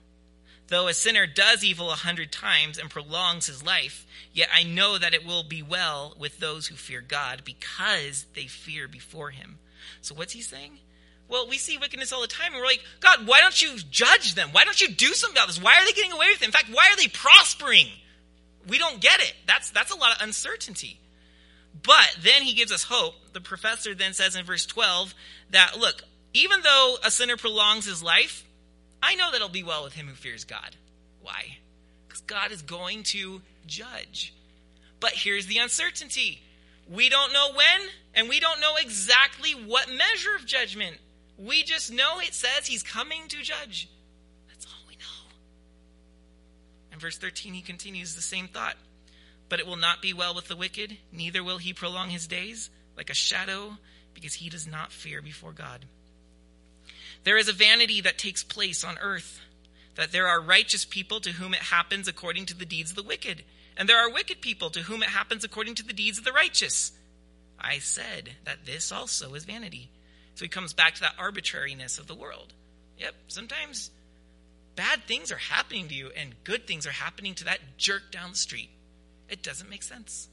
Though 0.68 0.88
a 0.88 0.94
sinner 0.94 1.26
does 1.26 1.62
evil 1.62 1.90
a 1.90 1.96
hundred 1.96 2.32
times 2.32 2.78
and 2.78 2.88
prolongs 2.88 3.46
his 3.46 3.64
life, 3.64 4.06
yet 4.32 4.48
I 4.52 4.62
know 4.62 4.96
that 4.96 5.14
it 5.14 5.26
will 5.26 5.42
be 5.42 5.62
well 5.62 6.14
with 6.18 6.38
those 6.38 6.66
who 6.66 6.74
fear 6.74 7.02
God 7.02 7.42
because 7.44 8.24
they 8.34 8.46
fear 8.46 8.88
before 8.88 9.30
him. 9.30 9.58
So 10.00 10.14
what's 10.14 10.32
he 10.32 10.40
saying? 10.40 10.78
Well, 11.28 11.48
we 11.48 11.58
see 11.58 11.78
wickedness 11.78 12.12
all 12.12 12.20
the 12.20 12.26
time, 12.26 12.52
and 12.52 12.60
we're 12.60 12.66
like, 12.66 12.82
God, 13.00 13.26
why 13.26 13.40
don't 13.40 13.60
you 13.60 13.76
judge 13.90 14.34
them? 14.34 14.50
Why 14.52 14.64
don't 14.64 14.80
you 14.80 14.88
do 14.88 15.08
something 15.08 15.36
about 15.36 15.48
this? 15.48 15.60
Why 15.60 15.76
are 15.76 15.84
they 15.84 15.92
getting 15.92 16.12
away 16.12 16.26
with 16.30 16.42
it? 16.42 16.46
In 16.46 16.52
fact, 16.52 16.68
why 16.72 16.90
are 16.90 16.96
they 16.96 17.08
prospering? 17.08 17.88
We 18.68 18.78
don't 18.78 19.00
get 19.00 19.20
it. 19.20 19.34
That's 19.46 19.70
that's 19.70 19.92
a 19.92 19.96
lot 19.96 20.16
of 20.16 20.22
uncertainty. 20.22 21.00
But 21.82 22.16
then 22.22 22.42
he 22.42 22.54
gives 22.54 22.72
us 22.72 22.84
hope. 22.84 23.14
The 23.32 23.40
professor 23.40 23.94
then 23.94 24.14
says 24.14 24.36
in 24.36 24.44
verse 24.44 24.64
12 24.64 25.14
that, 25.50 25.78
look, 25.78 26.02
even 26.32 26.60
though 26.62 26.96
a 27.04 27.10
sinner 27.10 27.36
prolongs 27.36 27.84
his 27.84 28.02
life, 28.02 28.44
I 29.04 29.16
know 29.16 29.30
that 29.30 29.36
it'll 29.36 29.50
be 29.50 29.62
well 29.62 29.84
with 29.84 29.92
him 29.92 30.06
who 30.06 30.14
fears 30.14 30.44
God. 30.44 30.76
Why? 31.20 31.58
Because 32.08 32.22
God 32.22 32.52
is 32.52 32.62
going 32.62 33.02
to 33.04 33.42
judge. 33.66 34.32
But 34.98 35.12
here's 35.12 35.46
the 35.46 35.58
uncertainty 35.58 36.40
we 36.90 37.10
don't 37.10 37.32
know 37.32 37.50
when, 37.54 37.88
and 38.14 38.28
we 38.28 38.40
don't 38.40 38.60
know 38.60 38.76
exactly 38.76 39.52
what 39.52 39.88
measure 39.88 40.34
of 40.36 40.46
judgment. 40.46 40.96
We 41.38 41.62
just 41.62 41.92
know 41.92 42.18
it 42.20 42.34
says 42.34 42.66
he's 42.66 42.82
coming 42.82 43.28
to 43.28 43.42
judge. 43.42 43.88
That's 44.48 44.66
all 44.66 44.88
we 44.88 44.94
know. 44.94 45.32
In 46.92 46.98
verse 46.98 47.18
13, 47.18 47.54
he 47.54 47.62
continues 47.62 48.14
the 48.14 48.22
same 48.22 48.48
thought. 48.48 48.76
But 49.48 49.60
it 49.60 49.66
will 49.66 49.76
not 49.76 50.00
be 50.00 50.14
well 50.14 50.34
with 50.34 50.48
the 50.48 50.56
wicked, 50.56 50.96
neither 51.12 51.44
will 51.44 51.58
he 51.58 51.72
prolong 51.74 52.08
his 52.08 52.26
days 52.26 52.70
like 52.96 53.10
a 53.10 53.14
shadow, 53.14 53.76
because 54.14 54.34
he 54.34 54.48
does 54.48 54.66
not 54.66 54.92
fear 54.92 55.20
before 55.20 55.52
God. 55.52 55.84
There 57.24 57.38
is 57.38 57.48
a 57.48 57.52
vanity 57.52 58.00
that 58.02 58.18
takes 58.18 58.44
place 58.44 58.84
on 58.84 58.98
earth, 58.98 59.40
that 59.96 60.12
there 60.12 60.26
are 60.26 60.40
righteous 60.40 60.84
people 60.84 61.20
to 61.20 61.32
whom 61.32 61.54
it 61.54 61.60
happens 61.60 62.06
according 62.06 62.46
to 62.46 62.56
the 62.56 62.66
deeds 62.66 62.90
of 62.90 62.96
the 62.96 63.02
wicked, 63.02 63.44
and 63.76 63.88
there 63.88 63.98
are 63.98 64.10
wicked 64.10 64.40
people 64.40 64.70
to 64.70 64.80
whom 64.80 65.02
it 65.02 65.08
happens 65.08 65.42
according 65.42 65.74
to 65.76 65.82
the 65.82 65.92
deeds 65.92 66.18
of 66.18 66.24
the 66.24 66.32
righteous. 66.32 66.92
I 67.58 67.78
said 67.78 68.30
that 68.44 68.66
this 68.66 68.92
also 68.92 69.34
is 69.34 69.44
vanity. 69.44 69.90
So 70.34 70.44
he 70.44 70.48
comes 70.48 70.72
back 70.72 70.94
to 70.94 71.00
that 71.02 71.14
arbitrariness 71.18 71.98
of 71.98 72.06
the 72.06 72.14
world. 72.14 72.52
Yep, 72.98 73.14
sometimes 73.28 73.90
bad 74.76 75.04
things 75.06 75.32
are 75.32 75.36
happening 75.36 75.88
to 75.88 75.94
you 75.94 76.10
and 76.16 76.34
good 76.44 76.66
things 76.66 76.86
are 76.86 76.92
happening 76.92 77.34
to 77.36 77.44
that 77.44 77.60
jerk 77.78 78.10
down 78.10 78.30
the 78.30 78.36
street. 78.36 78.70
It 79.28 79.42
doesn't 79.42 79.70
make 79.70 79.82
sense. 79.82 80.28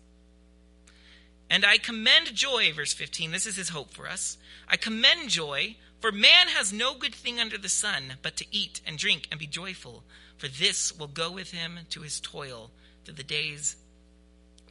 And 1.49 1.65
I 1.65 1.77
commend 1.77 2.33
joy, 2.33 2.71
verse 2.73 2.93
15. 2.93 3.31
This 3.31 3.45
is 3.45 3.55
his 3.55 3.69
hope 3.69 3.91
for 3.93 4.07
us. 4.07 4.37
I 4.67 4.77
commend 4.77 5.29
joy, 5.29 5.75
for 6.01 6.11
man 6.11 6.47
has 6.49 6.73
no 6.73 6.95
good 6.95 7.15
thing 7.15 7.39
under 7.39 7.57
the 7.57 7.69
sun 7.69 8.15
but 8.21 8.35
to 8.37 8.45
eat 8.51 8.81
and 8.85 8.97
drink 8.97 9.27
and 9.31 9.39
be 9.39 9.47
joyful, 9.47 10.03
for 10.37 10.47
this 10.47 10.97
will 10.97 11.07
go 11.07 11.31
with 11.31 11.51
him 11.51 11.79
to 11.91 12.01
his 12.01 12.19
toil 12.19 12.71
through 13.05 13.15
the 13.15 13.23
days 13.23 13.75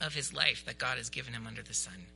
of 0.00 0.14
his 0.14 0.34
life 0.34 0.64
that 0.66 0.78
God 0.78 0.98
has 0.98 1.08
given 1.08 1.32
him 1.32 1.46
under 1.46 1.62
the 1.62 1.74
sun. 1.74 2.06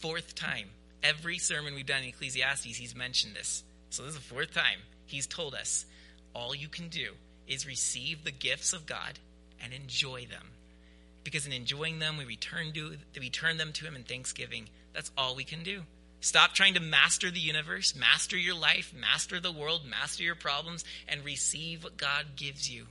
Fourth 0.00 0.34
time. 0.34 0.68
Every 1.02 1.38
sermon 1.38 1.74
we've 1.74 1.86
done 1.86 2.02
in 2.02 2.08
Ecclesiastes, 2.08 2.76
he's 2.76 2.96
mentioned 2.96 3.34
this. 3.34 3.62
So 3.90 4.02
this 4.02 4.14
is 4.14 4.18
the 4.18 4.34
fourth 4.34 4.52
time 4.52 4.78
he's 5.06 5.26
told 5.26 5.54
us 5.54 5.86
all 6.34 6.54
you 6.54 6.68
can 6.68 6.88
do 6.88 7.12
is 7.48 7.66
receive 7.66 8.24
the 8.24 8.32
gifts 8.32 8.72
of 8.72 8.86
God 8.86 9.18
and 9.62 9.72
enjoy 9.72 10.26
them. 10.26 10.48
Because 11.24 11.46
in 11.46 11.52
enjoying 11.52 11.98
them, 11.98 12.18
we 12.18 12.24
return, 12.24 12.72
to, 12.74 12.90
we 13.14 13.20
return 13.20 13.56
them 13.56 13.72
to 13.72 13.84
Him 13.84 13.96
in 13.96 14.04
thanksgiving. 14.04 14.68
That's 14.92 15.10
all 15.16 15.34
we 15.34 15.44
can 15.44 15.62
do. 15.62 15.82
Stop 16.26 16.54
trying 16.54 16.74
to 16.74 16.80
master 16.80 17.30
the 17.30 17.38
universe, 17.38 17.94
master 17.94 18.36
your 18.36 18.56
life, 18.56 18.92
master 18.92 19.38
the 19.38 19.52
world, 19.52 19.82
master 19.88 20.24
your 20.24 20.34
problems, 20.34 20.84
and 21.06 21.24
receive 21.24 21.84
what 21.84 21.96
God 21.96 22.26
gives 22.34 22.68
you. 22.68 22.86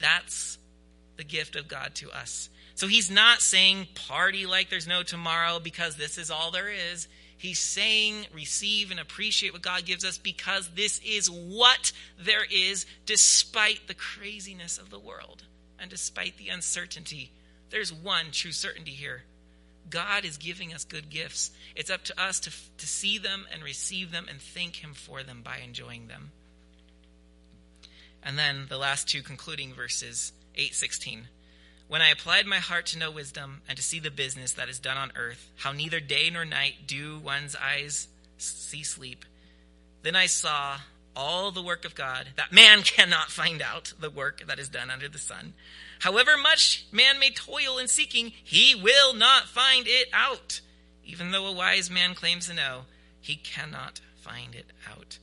That's 0.00 0.56
the 1.16 1.24
gift 1.24 1.56
of 1.56 1.66
God 1.66 1.96
to 1.96 2.12
us. 2.12 2.48
So 2.76 2.86
he's 2.86 3.10
not 3.10 3.40
saying 3.40 3.88
party 4.06 4.46
like 4.46 4.70
there's 4.70 4.86
no 4.86 5.02
tomorrow 5.02 5.58
because 5.58 5.96
this 5.96 6.16
is 6.16 6.30
all 6.30 6.52
there 6.52 6.70
is. 6.70 7.08
He's 7.38 7.58
saying 7.58 8.26
receive 8.32 8.92
and 8.92 9.00
appreciate 9.00 9.52
what 9.52 9.62
God 9.62 9.84
gives 9.84 10.04
us 10.04 10.16
because 10.16 10.70
this 10.76 11.00
is 11.04 11.28
what 11.28 11.90
there 12.20 12.46
is 12.48 12.86
despite 13.04 13.88
the 13.88 13.94
craziness 13.94 14.78
of 14.78 14.90
the 14.90 15.00
world 15.00 15.42
and 15.80 15.90
despite 15.90 16.36
the 16.36 16.50
uncertainty. 16.50 17.32
There's 17.70 17.92
one 17.92 18.26
true 18.30 18.52
certainty 18.52 18.92
here. 18.92 19.24
God 19.90 20.24
is 20.24 20.36
giving 20.36 20.72
us 20.72 20.84
good 20.84 21.10
gifts. 21.10 21.50
It's 21.76 21.90
up 21.90 22.04
to 22.04 22.22
us 22.22 22.40
to, 22.40 22.50
to 22.78 22.86
see 22.86 23.18
them 23.18 23.46
and 23.52 23.62
receive 23.62 24.10
them 24.10 24.26
and 24.28 24.40
thank 24.40 24.76
Him 24.76 24.94
for 24.94 25.22
them 25.22 25.42
by 25.42 25.58
enjoying 25.58 26.08
them. 26.08 26.30
And 28.22 28.38
then 28.38 28.66
the 28.68 28.78
last 28.78 29.08
two 29.08 29.22
concluding 29.22 29.74
verses 29.74 30.32
816. 30.54 31.28
When 31.88 32.00
I 32.00 32.10
applied 32.10 32.46
my 32.46 32.56
heart 32.56 32.86
to 32.86 32.98
know 32.98 33.10
wisdom 33.10 33.60
and 33.68 33.76
to 33.76 33.82
see 33.82 33.98
the 33.98 34.10
business 34.10 34.54
that 34.54 34.68
is 34.68 34.78
done 34.78 34.96
on 34.96 35.12
earth, 35.16 35.50
how 35.56 35.72
neither 35.72 36.00
day 36.00 36.30
nor 36.30 36.44
night 36.44 36.86
do 36.86 37.18
one's 37.18 37.56
eyes 37.56 38.08
see 38.38 38.82
sleep, 38.82 39.24
then 40.02 40.16
I 40.16 40.26
saw 40.26 40.78
all 41.14 41.50
the 41.50 41.62
work 41.62 41.84
of 41.84 41.94
God, 41.94 42.28
that 42.36 42.52
man 42.52 42.82
cannot 42.84 43.30
find 43.30 43.60
out 43.62 43.92
the 44.00 44.10
work 44.10 44.46
that 44.46 44.58
is 44.58 44.68
done 44.68 44.90
under 44.90 45.08
the 45.08 45.18
sun. 45.18 45.54
However 46.02 46.36
much 46.36 46.84
man 46.90 47.20
may 47.20 47.30
toil 47.30 47.78
in 47.78 47.86
seeking, 47.86 48.32
he 48.42 48.74
will 48.74 49.14
not 49.14 49.44
find 49.44 49.86
it 49.86 50.08
out. 50.12 50.60
Even 51.04 51.30
though 51.30 51.46
a 51.46 51.52
wise 51.52 51.90
man 51.90 52.16
claims 52.16 52.48
to 52.48 52.54
know, 52.54 52.86
he 53.20 53.36
cannot 53.36 54.00
find 54.16 54.56
it 54.56 54.66
out. 54.90 55.18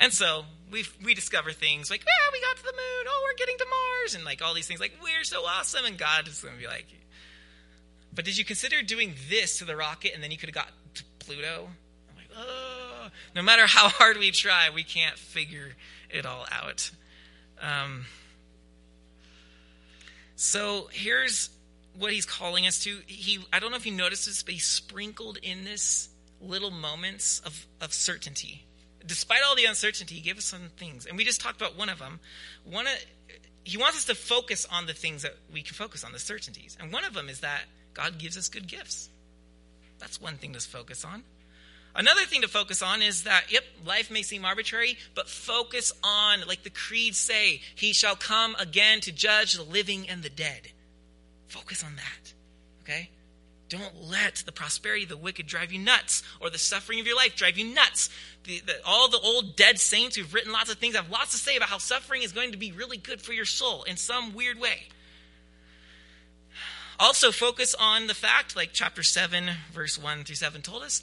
And 0.00 0.12
so 0.12 0.46
we 0.68 0.84
we 1.04 1.14
discover 1.14 1.52
things 1.52 1.90
like, 1.90 2.00
yeah, 2.00 2.32
we 2.32 2.40
got 2.40 2.56
to 2.56 2.62
the 2.64 2.72
moon. 2.72 3.06
Oh, 3.06 3.24
we're 3.24 3.36
getting 3.36 3.56
to 3.58 3.66
Mars, 3.70 4.16
and 4.16 4.24
like 4.24 4.42
all 4.42 4.52
these 4.52 4.66
things. 4.66 4.80
Like 4.80 4.94
we're 5.00 5.22
so 5.22 5.42
awesome, 5.42 5.84
and 5.84 5.96
God 5.96 6.26
is 6.26 6.42
going 6.42 6.54
to 6.54 6.60
be 6.60 6.66
like. 6.66 6.86
But 8.12 8.24
did 8.24 8.36
you 8.36 8.44
consider 8.44 8.82
doing 8.82 9.14
this 9.28 9.58
to 9.58 9.64
the 9.64 9.76
rocket, 9.76 10.12
and 10.12 10.24
then 10.24 10.32
you 10.32 10.38
could 10.38 10.48
have 10.48 10.56
got 10.56 10.72
to 10.94 11.04
Pluto? 11.20 11.68
I'm 12.08 12.16
like, 12.16 12.30
oh. 12.36 13.10
No 13.36 13.42
matter 13.42 13.68
how 13.68 13.88
hard 13.88 14.16
we 14.16 14.32
try, 14.32 14.70
we 14.74 14.82
can't 14.82 15.16
figure 15.16 15.76
it 16.10 16.26
all 16.26 16.46
out. 16.50 16.90
Um, 17.62 18.06
so 20.40 20.88
here's 20.92 21.50
what 21.98 22.12
he's 22.12 22.26
calling 22.26 22.66
us 22.66 22.84
to. 22.84 22.98
He 23.06 23.38
I 23.52 23.58
don't 23.58 23.70
know 23.70 23.76
if 23.76 23.86
you 23.86 23.92
noticed 23.92 24.26
this, 24.26 24.42
but 24.42 24.54
he 24.54 24.60
sprinkled 24.60 25.38
in 25.42 25.64
this 25.64 26.08
little 26.40 26.70
moments 26.70 27.40
of, 27.40 27.66
of 27.80 27.92
certainty 27.92 28.64
despite 29.06 29.40
all 29.46 29.54
the 29.54 29.64
uncertainty, 29.64 30.16
he 30.16 30.20
gave 30.20 30.38
us 30.38 30.44
some 30.44 30.70
things. 30.76 31.06
And 31.06 31.16
we 31.16 31.24
just 31.24 31.40
talked 31.40 31.60
about 31.60 31.76
one 31.76 31.88
of 31.88 31.98
them. 31.98 32.20
One 32.64 32.86
of, 32.86 32.92
he 33.64 33.76
wants 33.76 33.98
us 33.98 34.04
to 34.06 34.14
focus 34.14 34.66
on 34.70 34.86
the 34.86 34.92
things 34.92 35.22
that 35.22 35.36
we 35.52 35.62
can 35.62 35.74
focus 35.74 36.04
on, 36.04 36.12
the 36.12 36.18
certainties. 36.18 36.76
And 36.80 36.92
one 36.92 37.04
of 37.04 37.14
them 37.14 37.28
is 37.28 37.40
that 37.40 37.62
God 37.94 38.18
gives 38.18 38.36
us 38.36 38.48
good 38.48 38.66
gifts. 38.66 39.08
That's 39.98 40.20
one 40.20 40.36
thing 40.36 40.52
to 40.52 40.60
focus 40.60 41.04
on. 41.04 41.24
Another 41.94 42.22
thing 42.22 42.42
to 42.42 42.48
focus 42.48 42.82
on 42.82 43.02
is 43.02 43.24
that, 43.24 43.50
yep, 43.50 43.64
life 43.84 44.10
may 44.10 44.22
seem 44.22 44.44
arbitrary, 44.44 44.96
but 45.14 45.28
focus 45.28 45.92
on, 46.04 46.46
like 46.46 46.62
the 46.62 46.70
creeds 46.70 47.18
say, 47.18 47.60
He 47.74 47.92
shall 47.92 48.14
come 48.14 48.54
again 48.58 49.00
to 49.00 49.12
judge 49.12 49.54
the 49.54 49.62
living 49.62 50.08
and 50.08 50.22
the 50.22 50.30
dead. 50.30 50.68
Focus 51.48 51.82
on 51.82 51.96
that, 51.96 52.32
okay? 52.82 53.10
Don't 53.68 54.08
let 54.08 54.42
the 54.46 54.52
prosperity 54.52 55.04
of 55.04 55.08
the 55.08 55.16
wicked 55.16 55.46
drive 55.46 55.72
you 55.72 55.78
nuts 55.78 56.22
or 56.40 56.50
the 56.50 56.58
suffering 56.58 57.00
of 57.00 57.06
your 57.06 57.16
life 57.16 57.36
drive 57.36 57.58
you 57.58 57.72
nuts. 57.72 58.10
The, 58.44 58.60
the, 58.66 58.74
all 58.84 59.08
the 59.08 59.20
old 59.20 59.56
dead 59.56 59.78
saints 59.78 60.16
who've 60.16 60.32
written 60.32 60.52
lots 60.52 60.70
of 60.70 60.78
things 60.78 60.96
have 60.96 61.10
lots 61.10 61.32
to 61.32 61.38
say 61.38 61.56
about 61.56 61.68
how 61.68 61.78
suffering 61.78 62.22
is 62.22 62.32
going 62.32 62.52
to 62.52 62.58
be 62.58 62.72
really 62.72 62.96
good 62.96 63.20
for 63.20 63.32
your 63.32 63.44
soul 63.44 63.84
in 63.84 63.96
some 63.96 64.34
weird 64.34 64.60
way. 64.60 64.88
Also, 66.98 67.32
focus 67.32 67.74
on 67.78 68.08
the 68.08 68.14
fact, 68.14 68.54
like 68.54 68.70
chapter 68.72 69.02
7, 69.02 69.50
verse 69.72 69.96
1 70.00 70.24
through 70.24 70.34
7 70.34 70.62
told 70.62 70.82
us 70.82 71.02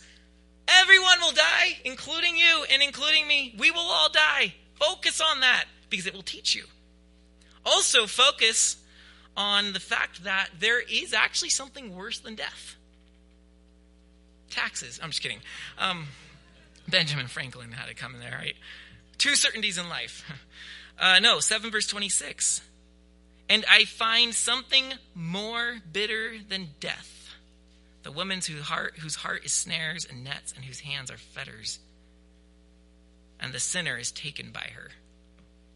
everyone 0.68 1.20
will 1.22 1.32
die, 1.32 1.78
including 1.86 2.36
you 2.36 2.66
and 2.72 2.82
including 2.82 3.28
me. 3.28 3.56
We 3.58 3.72
will 3.72 3.80
all 3.80 4.10
die. 4.10 4.54
Focus 4.76 5.22
on 5.22 5.42
that 5.42 5.66
because 5.90 6.06
it 6.06 6.14
will 6.14 6.22
teach 6.22 6.56
you. 6.56 6.66
Also, 7.66 8.06
focus 8.08 8.78
on 9.36 9.74
the 9.74 9.80
fact 9.80 10.24
that 10.24 10.50
there 10.60 10.82
is 10.82 11.14
actually 11.14 11.50
something 11.50 11.96
worse 11.96 12.20
than 12.20 12.36
death 12.36 12.78
taxes. 14.50 15.00
I'm 15.02 15.10
just 15.10 15.22
kidding. 15.22 15.40
Um, 15.78 16.08
Benjamin 16.88 17.28
Franklin 17.28 17.72
had 17.72 17.90
it 17.90 17.98
coming 17.98 18.20
there, 18.20 18.32
right? 18.32 18.56
Two 19.18 19.36
certainties 19.36 19.78
in 19.78 19.90
life. 19.90 20.30
Uh, 21.00 21.20
no, 21.20 21.40
7 21.40 21.70
verse 21.70 21.86
26. 21.86 22.60
And 23.50 23.64
I 23.70 23.86
find 23.86 24.34
something 24.34 24.84
more 25.14 25.78
bitter 25.94 26.38
than 26.50 26.70
death. 26.80 27.17
The 28.08 28.14
woman's 28.14 28.48
whose 28.48 28.62
heart, 28.62 28.94
whose 28.98 29.16
heart 29.16 29.44
is 29.44 29.52
snares 29.52 30.08
and 30.10 30.24
nets 30.24 30.54
and 30.56 30.64
whose 30.64 30.80
hands 30.80 31.12
are 31.12 31.18
fetters. 31.18 31.78
And 33.38 33.52
the 33.52 33.60
sinner 33.60 33.98
is 33.98 34.14
taken 34.14 34.52
by 34.52 34.72
her. 34.76 34.92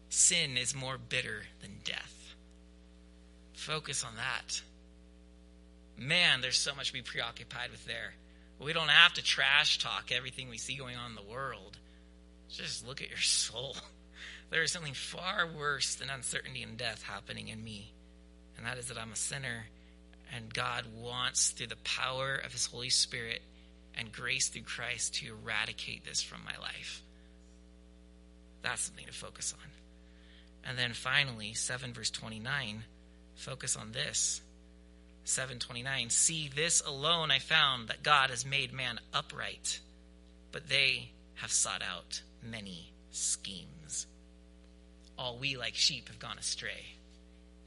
Sin 0.08 0.56
is 0.56 0.74
more 0.74 0.96
bitter 0.96 1.42
than 1.60 1.80
death. 1.84 2.34
Focus 3.52 4.02
on 4.02 4.16
that. 4.16 4.62
Man, 5.98 6.40
there's 6.40 6.56
so 6.56 6.74
much 6.74 6.86
to 6.86 6.94
be 6.94 7.02
preoccupied 7.02 7.70
with 7.70 7.84
there. 7.84 8.14
We 8.58 8.72
don't 8.72 8.88
have 8.88 9.12
to 9.12 9.22
trash 9.22 9.76
talk 9.76 10.10
everything 10.10 10.48
we 10.48 10.56
see 10.56 10.76
going 10.76 10.96
on 10.96 11.10
in 11.10 11.16
the 11.16 11.30
world. 11.30 11.76
Just 12.48 12.88
look 12.88 13.02
at 13.02 13.10
your 13.10 13.18
soul. 13.18 13.76
There 14.48 14.62
is 14.62 14.70
something 14.70 14.92
far 14.92 15.46
worse 15.46 15.94
than 15.94 16.10
uncertainty 16.10 16.62
and 16.62 16.76
death 16.76 17.02
happening 17.02 17.48
in 17.48 17.64
me, 17.64 17.90
and 18.58 18.66
that 18.66 18.76
is 18.76 18.88
that 18.88 18.98
I'm 18.98 19.10
a 19.10 19.16
sinner, 19.16 19.64
and 20.34 20.52
God 20.52 20.84
wants, 20.96 21.50
through 21.50 21.68
the 21.68 21.76
power 21.76 22.36
of 22.36 22.52
His 22.52 22.66
Holy 22.66 22.88
Spirit 22.88 23.42
and 23.96 24.10
grace 24.10 24.48
through 24.48 24.62
Christ, 24.62 25.16
to 25.16 25.28
eradicate 25.28 26.04
this 26.04 26.22
from 26.22 26.40
my 26.44 26.56
life. 26.60 27.02
That's 28.62 28.82
something 28.82 29.06
to 29.06 29.12
focus 29.12 29.54
on. 29.60 29.70
And 30.64 30.78
then 30.78 30.92
finally, 30.92 31.52
7 31.54 31.92
verse 31.92 32.10
29 32.10 32.84
Focus 33.34 33.76
on 33.76 33.92
this. 33.92 34.40
729 35.24 36.10
See, 36.10 36.50
this 36.54 36.80
alone 36.80 37.30
I 37.30 37.38
found 37.38 37.88
that 37.88 38.02
God 38.02 38.30
has 38.30 38.44
made 38.44 38.72
man 38.72 38.98
upright, 39.12 39.80
but 40.50 40.68
they 40.68 41.10
have 41.34 41.52
sought 41.52 41.82
out 41.82 42.22
many 42.42 42.92
schemes. 43.10 44.06
All 45.18 45.38
we 45.38 45.56
like 45.56 45.74
sheep 45.74 46.08
have 46.08 46.18
gone 46.18 46.38
astray. 46.38 46.96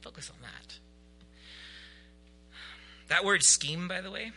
Focus 0.02 0.30
on 0.30 0.42
that. 0.42 0.78
That 3.08 3.24
word 3.24 3.44
scheme, 3.44 3.88
by 3.88 4.02
the 4.02 4.12
way, 4.12 4.32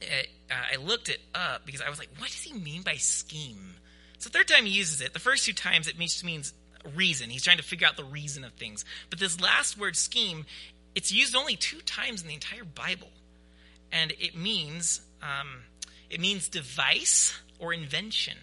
it, 0.00 0.28
uh, 0.50 0.54
I 0.72 0.76
looked 0.76 1.08
it 1.08 1.20
up 1.34 1.66
because 1.66 1.82
I 1.82 1.90
was 1.90 1.98
like, 1.98 2.10
what 2.18 2.28
does 2.28 2.42
he 2.42 2.52
mean 2.52 2.82
by 2.82 2.94
scheme? 2.94 3.74
It's 4.14 4.24
the 4.24 4.30
third 4.30 4.48
time 4.48 4.64
he 4.64 4.72
uses 4.72 5.00
it. 5.00 5.12
The 5.12 5.18
first 5.18 5.44
two 5.44 5.52
times 5.52 5.88
it 5.88 5.98
just 5.98 6.24
means 6.24 6.52
reason. 6.94 7.30
He's 7.30 7.42
trying 7.42 7.58
to 7.58 7.62
figure 7.62 7.86
out 7.86 7.96
the 7.96 8.04
reason 8.04 8.44
of 8.44 8.52
things. 8.52 8.84
But 9.08 9.18
this 9.18 9.40
last 9.40 9.78
word, 9.78 9.96
scheme, 9.96 10.46
it's 10.94 11.12
used 11.12 11.34
only 11.34 11.56
two 11.56 11.80
times 11.80 12.22
in 12.22 12.28
the 12.28 12.34
entire 12.34 12.64
Bible, 12.64 13.10
and 13.92 14.12
it 14.18 14.36
means 14.36 15.00
um, 15.22 15.62
it 16.08 16.20
means 16.20 16.48
device 16.48 17.38
or 17.58 17.72
invention. 17.72 18.36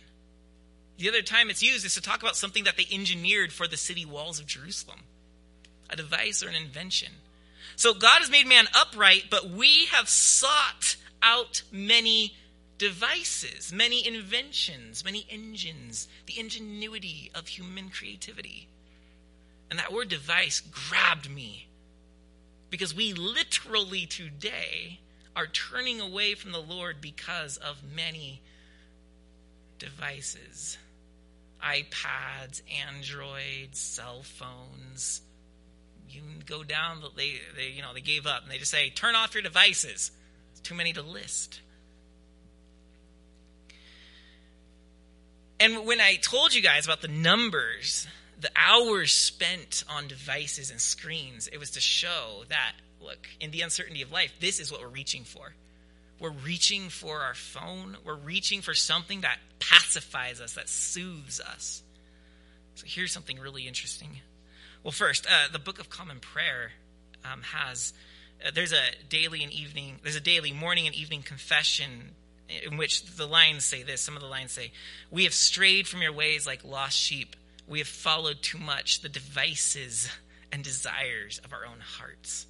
The 0.97 1.09
other 1.09 1.21
time 1.21 1.49
it's 1.49 1.61
used 1.61 1.85
is 1.85 1.95
to 1.95 2.01
talk 2.01 2.21
about 2.21 2.35
something 2.35 2.63
that 2.63 2.77
they 2.77 2.85
engineered 2.91 3.53
for 3.53 3.67
the 3.67 3.77
city 3.77 4.05
walls 4.05 4.39
of 4.39 4.47
Jerusalem, 4.47 5.01
a 5.89 5.95
device 5.95 6.43
or 6.43 6.49
an 6.49 6.55
invention. 6.55 7.11
So 7.77 7.93
God 7.93 8.21
has 8.21 8.29
made 8.31 8.47
man 8.47 8.65
upright, 8.73 9.25
but 9.29 9.51
we 9.51 9.85
have 9.91 10.09
sought 10.09 10.95
out 11.21 11.61
many 11.71 12.35
devices, 12.79 13.71
many 13.71 14.05
inventions, 14.05 15.05
many 15.05 15.27
engines, 15.29 16.07
the 16.25 16.39
ingenuity 16.39 17.29
of 17.35 17.47
human 17.47 17.91
creativity. 17.91 18.67
And 19.69 19.77
that 19.77 19.93
word 19.93 20.09
device 20.09 20.59
grabbed 20.59 21.29
me 21.29 21.67
because 22.71 22.95
we 22.95 23.13
literally 23.13 24.07
today 24.07 24.99
are 25.35 25.45
turning 25.45 26.01
away 26.01 26.33
from 26.33 26.53
the 26.53 26.59
Lord 26.59 26.99
because 26.99 27.57
of 27.57 27.83
many 27.95 28.41
devices 29.77 30.79
iPads, 31.63 32.61
Androids, 32.87 33.79
cell 33.79 34.23
phones. 34.23 35.21
You 36.09 36.21
go 36.45 36.63
down, 36.63 37.01
they, 37.15 37.35
they, 37.55 37.69
you 37.69 37.81
know, 37.81 37.93
they 37.93 38.01
gave 38.01 38.25
up 38.25 38.43
and 38.43 38.51
they 38.51 38.57
just 38.57 38.71
say, 38.71 38.89
turn 38.89 39.15
off 39.15 39.33
your 39.33 39.43
devices. 39.43 40.11
It's 40.51 40.61
too 40.61 40.75
many 40.75 40.93
to 40.93 41.01
list. 41.01 41.61
And 45.59 45.85
when 45.85 45.99
I 45.99 46.15
told 46.15 46.53
you 46.53 46.61
guys 46.61 46.85
about 46.85 47.01
the 47.01 47.07
numbers, 47.07 48.07
the 48.39 48.51
hours 48.55 49.11
spent 49.11 49.83
on 49.89 50.07
devices 50.07 50.69
and 50.69 50.79
screens, 50.79 51.47
it 51.47 51.57
was 51.57 51.71
to 51.71 51.79
show 51.79 52.43
that, 52.49 52.73
look, 53.01 53.27
in 53.39 53.51
the 53.51 53.61
uncertainty 53.61 54.03
of 54.03 54.11
life, 54.11 54.33
this 54.39 54.59
is 54.59 54.71
what 54.71 54.81
we're 54.81 54.87
reaching 54.87 55.23
for. 55.23 55.53
We're 56.19 56.29
reaching 56.29 56.89
for 56.89 57.21
our 57.21 57.33
phone. 57.33 57.97
We're 58.05 58.15
reaching 58.15 58.61
for 58.61 58.73
something 58.73 59.21
that 59.21 59.37
pacifies 59.59 60.41
us, 60.41 60.53
that 60.53 60.69
soothes 60.69 61.39
us. 61.39 61.83
So 62.75 62.85
here's 62.87 63.11
something 63.11 63.39
really 63.39 63.67
interesting. 63.67 64.09
Well, 64.83 64.91
first, 64.91 65.25
uh, 65.25 65.51
the 65.51 65.59
Book 65.59 65.79
of 65.79 65.89
Common 65.89 66.19
Prayer 66.19 66.71
um, 67.25 67.41
has 67.41 67.93
uh, 68.45 68.51
there's 68.53 68.71
a 68.71 68.81
daily 69.09 69.43
and 69.43 69.51
evening 69.51 69.99
there's 70.03 70.15
a 70.15 70.21
daily 70.21 70.51
morning 70.51 70.85
and 70.87 70.95
evening 70.95 71.23
confession 71.23 72.11
in 72.65 72.77
which 72.77 73.03
the 73.17 73.25
lines 73.25 73.65
say 73.65 73.83
this. 73.83 74.01
Some 74.01 74.15
of 74.15 74.21
the 74.21 74.27
lines 74.27 74.51
say, 74.51 74.71
"We 75.11 75.23
have 75.23 75.33
strayed 75.33 75.87
from 75.87 76.01
your 76.01 76.13
ways 76.13 76.45
like 76.45 76.63
lost 76.63 76.97
sheep. 76.97 77.35
We 77.67 77.79
have 77.79 77.87
followed 77.87 78.41
too 78.41 78.59
much 78.59 79.01
the 79.01 79.09
devices 79.09 80.09
and 80.51 80.63
desires 80.63 81.41
of 81.43 81.53
our 81.53 81.65
own 81.65 81.79
hearts." 81.79 82.45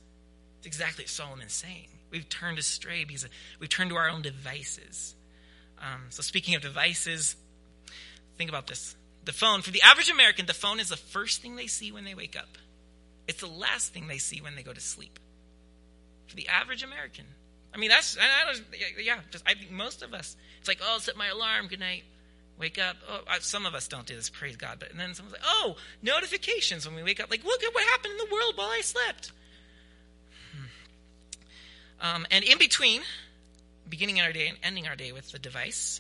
It's 0.60 0.68
exactly 0.68 1.04
what 1.04 1.10
Solomon's 1.10 1.54
saying. 1.54 1.88
We've 2.12 2.28
turned 2.28 2.60
astray 2.60 3.04
because 3.04 3.28
we've 3.60 3.70
turned 3.70 3.90
to 3.92 3.96
our 3.96 4.10
own 4.10 4.22
devices. 4.22 5.16
Um, 5.80 6.06
so, 6.10 6.22
speaking 6.22 6.56
of 6.56 6.62
devices, 6.62 7.36
think 8.38 8.50
about 8.50 8.68
this. 8.68 8.96
The 9.28 9.34
phone, 9.34 9.62
for 9.62 9.72
the 9.72 9.82
average 9.82 10.10
American, 10.10 10.46
the 10.46 10.54
phone 10.54 10.80
is 10.80 10.88
the 10.88 10.96
first 10.96 11.42
thing 11.42 11.58
they 11.58 11.68
see 11.68 11.92
when 11.92 12.06
they 12.06 12.16
wake 12.16 12.38
up. 12.38 12.58
It's 13.28 13.42
the 13.42 13.48
last 13.48 13.94
thing 13.94 14.08
they 14.08 14.20
see 14.20 14.40
when 14.40 14.56
they 14.56 14.64
go 14.64 14.72
to 14.72 14.80
sleep. 14.80 15.20
For 16.28 16.38
the 16.38 16.48
average 16.48 16.82
American. 16.82 17.26
I 17.76 17.78
mean, 17.78 17.90
that's, 17.90 18.18
I 18.18 18.46
don't, 18.46 18.64
yeah, 19.04 19.20
just, 19.30 19.44
I 19.46 19.56
think 19.56 19.70
most 19.70 20.02
of 20.02 20.14
us, 20.14 20.38
it's 20.60 20.70
like, 20.70 20.80
oh, 20.82 21.00
set 21.00 21.18
my 21.18 21.28
alarm, 21.28 21.68
good 21.68 21.82
night, 21.82 22.06
wake 22.58 22.80
up. 22.80 22.96
Oh, 23.06 23.20
I, 23.28 23.40
some 23.40 23.66
of 23.66 23.76
us 23.76 23.90
don't 23.90 24.06
do 24.06 24.16
this, 24.16 24.30
praise 24.30 24.56
God. 24.56 24.78
But 24.80 24.92
and 24.92 25.00
then 25.00 25.14
someone's 25.14 25.34
like, 25.34 25.46
oh, 25.46 25.76
notifications 26.02 26.88
when 26.88 26.96
we 26.96 27.04
wake 27.04 27.20
up. 27.20 27.30
Like, 27.30 27.44
look 27.44 27.62
at 27.62 27.74
what 27.74 27.84
happened 27.84 28.14
in 28.14 28.30
the 28.30 28.34
world 28.34 28.54
while 28.56 28.70
I 28.70 28.80
slept. 28.80 29.34
Um, 32.00 32.26
and 32.32 32.46
in 32.46 32.58
between, 32.58 33.02
beginning 33.90 34.22
our 34.22 34.32
day 34.32 34.48
and 34.48 34.58
ending 34.64 34.88
our 34.88 34.96
day 34.96 35.12
with 35.12 35.34
the 35.34 35.40
device, 35.40 36.00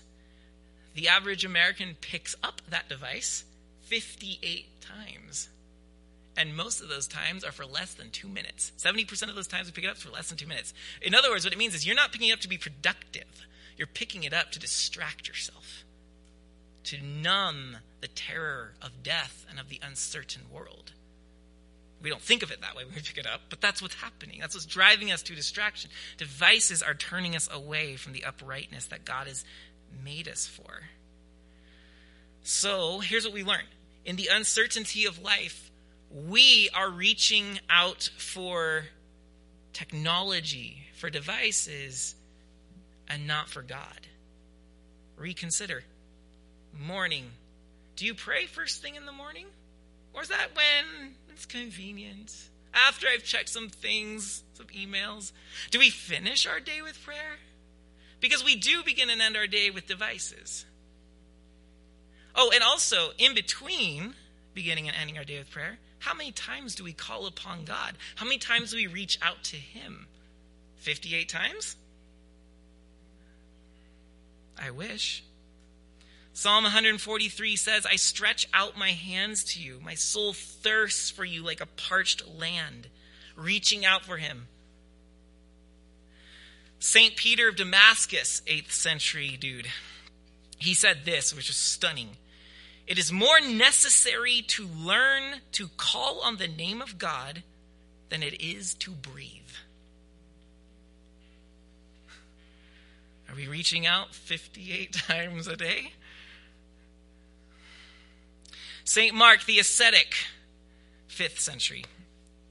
the 0.98 1.10
average 1.10 1.45
American 1.45 1.95
picks 2.02 2.36
up 2.41 2.60
that 2.72 2.89
device 2.89 3.45
58 3.84 4.82
times. 4.82 5.48
And 6.36 6.56
most 6.56 6.82
of 6.82 6.89
those 6.89 7.08
times 7.08 7.43
are 7.43 7.52
for 7.52 7.68
less 7.68 7.93
than 7.93 8.10
two 8.10 8.28
minutes. 8.28 8.72
70% 8.80 9.30
of 9.30 9.36
those 9.36 9.48
times 9.48 9.68
we 9.68 9.74
pick 9.74 9.84
it 9.84 9.91
up 9.91 9.98
for 9.98 10.10
less 10.10 10.30
than 10.30 10.39
two 10.39 10.48
minutes. 10.48 10.74
In 11.04 11.14
other 11.14 11.30
words, 11.30 11.45
what 11.45 11.54
it 11.54 11.60
means 11.60 11.76
is 11.76 11.86
you're 11.86 11.95
not 11.95 12.12
picking 12.12 12.30
it 12.30 12.34
up 12.34 12.39
to 12.39 12.50
be 12.50 12.58
productive, 12.58 13.45
you're 13.78 13.86
picking 13.86 14.24
it 14.24 14.34
up 14.34 14.52
to 14.54 14.60
distract 14.60 15.28
yourself, 15.28 15.84
to 16.86 16.98
numb 17.00 17.78
the 18.02 18.08
terror 18.08 18.74
of 18.82 19.04
death 19.04 19.45
and 19.52 19.60
of 19.60 19.70
the 19.70 19.80
uncertain 19.84 20.43
world. 20.52 20.93
We 22.02 22.10
don't 22.10 22.22
think 22.22 22.43
of 22.43 22.52
it 22.52 22.62
that 22.62 22.76
way 22.76 22.86
when 22.86 22.95
we 22.95 23.02
pick 23.02 23.18
it 23.18 23.28
up, 23.28 23.41
but 23.50 23.62
that's 23.62 23.82
what's 23.82 23.95
happening. 23.95 24.39
That's 24.39 24.56
what's 24.56 24.68
driving 24.68 25.12
us 25.12 25.24
to 25.24 25.36
distraction. 25.36 25.89
Devices 26.18 26.84
are 26.84 26.93
turning 26.93 27.36
us 27.36 27.50
away 27.52 27.95
from 27.95 28.14
the 28.14 28.24
uprightness 28.24 28.88
that 28.88 29.04
God 29.04 29.28
has 29.28 29.43
made 30.04 30.28
us 30.28 30.48
for. 30.48 30.84
So 32.43 33.00
here's 33.00 33.26
what 33.26 33.34
we 33.34 33.43
learn 33.43 33.66
in 34.06 34.16
the 34.16 34.30
uncertainty 34.32 35.06
of 35.06 35.22
life, 35.22 35.70
we 36.10 36.70
are 36.74 36.89
reaching 36.89 37.60
out 37.70 38.10
for 38.18 38.86
technology, 39.74 40.88
for 40.95 41.10
devices, 41.10 42.16
and 43.10 43.28
not 43.28 43.50
for 43.50 43.62
God. 43.62 44.08
Reconsider. 45.18 45.84
Morning. 46.74 47.32
Do 47.98 48.06
you 48.06 48.14
pray 48.14 48.45
first 48.45 48.82
thing 48.82 48.95
in 48.95 49.06
the 49.06 49.12
morning? 49.12 49.48
Or 50.14 50.22
is 50.22 50.30
that 50.30 50.56
when 50.56 51.16
it's 51.34 51.45
convenient. 51.45 52.34
After 52.74 53.08
I've 53.08 53.24
checked 53.24 53.50
some 53.50 53.70
things, 53.70 54.43
some 54.54 54.68
emails, 54.68 55.32
do 55.72 55.80
we 55.80 55.89
finish 55.89 56.48
our 56.48 56.60
day 56.60 56.82
with 56.82 57.04
prayer? 57.04 57.38
Because 58.20 58.43
we 58.43 58.55
do 58.55 58.84
begin 58.84 59.09
and 59.09 59.22
end 59.22 59.38
our 59.38 59.47
day 59.47 59.70
with 59.70 59.88
devices. 59.88 60.65
Oh, 62.36 62.51
and 62.53 62.63
also, 62.63 63.09
in 63.18 63.34
between 63.34 64.13
beginning 64.53 64.88
and 64.88 64.97
ending 64.99 65.18
our 65.18 65.24
day 65.24 65.39
with 65.39 65.51
prayer, 65.51 65.78
how 65.99 66.13
many 66.13 66.32
times 66.32 66.76
do 66.76 66.84
we 66.84 66.93
call 66.93 67.26
upon 67.26 67.65
God? 67.65 67.93
How 68.15 68.26
many 68.26 68.38
times 68.38 68.72
do 68.72 68.78
we 68.78 68.88
reach 68.88 69.20
out 69.22 69.43
to 69.45 69.55
Him? 69.55 70.07
58 70.78 71.28
times? 71.28 71.76
I 74.59 74.72
wish. 74.72 75.24
Psalm 76.34 76.63
143 76.65 77.55
says, 77.55 77.86
I 77.88 77.95
stretch 77.95 78.47
out 78.53 78.78
my 78.78 78.91
hands 78.91 79.43
to 79.55 79.59
you. 79.59 79.80
My 79.84 79.95
soul 79.95 80.34
thirsts 80.34 81.09
for 81.09 81.26
you 81.26 81.43
like 81.43 81.61
a 81.61 81.65
parched 81.65 82.28
land, 82.28 82.88
reaching 83.36 83.86
out 83.86 84.03
for 84.05 84.18
him. 84.18 84.47
St. 86.80 87.15
Peter 87.15 87.49
of 87.49 87.55
Damascus, 87.55 88.41
8th 88.45 88.71
century 88.71 89.38
dude, 89.39 89.67
he 90.57 90.73
said 90.73 90.99
this, 91.05 91.36
which 91.36 91.49
is 91.49 91.55
stunning. 91.55 92.17
It 92.86 92.97
is 92.97 93.11
more 93.11 93.41
necessary 93.41 94.43
to 94.47 94.65
learn 94.65 95.41
to 95.53 95.67
call 95.75 96.21
on 96.21 96.38
the 96.38 96.47
name 96.47 96.82
of 96.82 96.97
God 96.97 97.43
than 98.09 98.23
it 98.23 98.41
is 98.41 98.73
to 98.75 98.91
breathe. 98.91 99.41
Are 103.30 103.36
we 103.36 103.47
reaching 103.47 103.86
out 103.86 104.15
58 104.15 104.93
times 105.07 105.47
a 105.47 105.57
day? 105.57 105.91
St. 108.86 109.13
Mark 109.13 109.43
the 109.43 109.59
ascetic, 109.59 110.15
5th 111.09 111.39
century. 111.39 111.84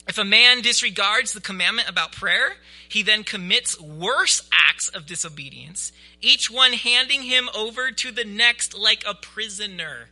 If 0.06 0.18
a 0.18 0.24
man 0.24 0.60
disregards 0.62 1.32
the 1.32 1.40
commandment 1.40 1.88
about 1.88 2.12
prayer, 2.12 2.56
he 2.88 3.02
then 3.02 3.24
commits 3.24 3.80
worse 3.80 4.48
acts 4.52 4.88
of 4.88 5.04
disobedience, 5.04 5.92
each 6.20 6.50
one 6.50 6.72
handing 6.74 7.22
him 7.22 7.48
over 7.56 7.90
to 7.90 8.12
the 8.12 8.24
next 8.24 8.78
like 8.78 9.04
a 9.06 9.14
prisoner. 9.14 10.08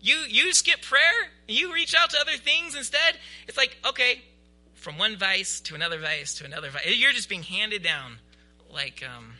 You 0.00 0.16
you 0.28 0.52
skip 0.52 0.82
prayer, 0.82 1.30
you 1.48 1.72
reach 1.72 1.94
out 1.94 2.10
to 2.10 2.18
other 2.20 2.36
things 2.36 2.76
instead. 2.76 3.16
It's 3.48 3.56
like, 3.56 3.76
okay, 3.84 4.22
from 4.74 4.98
one 4.98 5.16
vice 5.16 5.60
to 5.62 5.74
another 5.74 5.98
vice 5.98 6.34
to 6.34 6.44
another 6.44 6.70
vice. 6.70 6.96
You're 6.96 7.12
just 7.12 7.28
being 7.28 7.42
handed 7.44 7.82
down 7.82 8.18
like 8.70 9.04
um, 9.04 9.34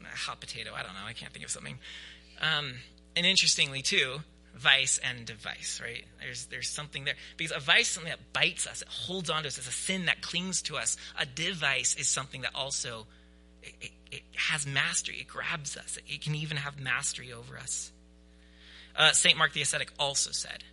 a 0.00 0.16
hot 0.16 0.40
potato. 0.40 0.72
I 0.74 0.82
don't 0.82 0.94
know. 0.94 1.06
I 1.06 1.12
can't 1.12 1.32
think 1.32 1.44
of 1.44 1.50
something. 1.50 1.78
Um, 2.40 2.74
and 3.14 3.24
interestingly 3.24 3.82
too, 3.82 4.20
vice 4.56 4.98
and 4.98 5.26
device, 5.26 5.80
right? 5.82 6.04
There's 6.20 6.46
there's 6.46 6.68
something 6.68 7.04
there 7.04 7.14
because 7.36 7.54
a 7.56 7.60
vice 7.60 7.88
is 7.88 7.88
something 7.88 8.10
that 8.10 8.32
bites 8.32 8.66
us, 8.66 8.82
it 8.82 8.88
holds 8.88 9.30
on 9.30 9.42
to 9.42 9.48
us, 9.48 9.58
it's 9.58 9.68
a 9.68 9.72
sin 9.72 10.06
that 10.06 10.22
clings 10.22 10.62
to 10.62 10.76
us. 10.76 10.96
A 11.18 11.26
device 11.26 11.94
is 11.96 12.08
something 12.08 12.42
that 12.42 12.52
also 12.54 13.06
it, 13.62 13.74
it, 13.80 13.90
it 14.10 14.22
has 14.34 14.66
mastery, 14.66 15.18
it 15.20 15.28
grabs 15.28 15.76
us, 15.76 15.96
it, 15.96 16.04
it, 16.14 16.20
can 16.22 16.34
even 16.34 16.56
have 16.56 16.80
mastery 16.80 17.32
over 17.32 17.58
us. 17.58 17.92
Uh, 18.96 19.12
Saint 19.12 19.36
Mark 19.36 19.52
the 19.52 19.62
ascetic 19.62 19.92
also 19.98 20.30
said, 20.32 20.64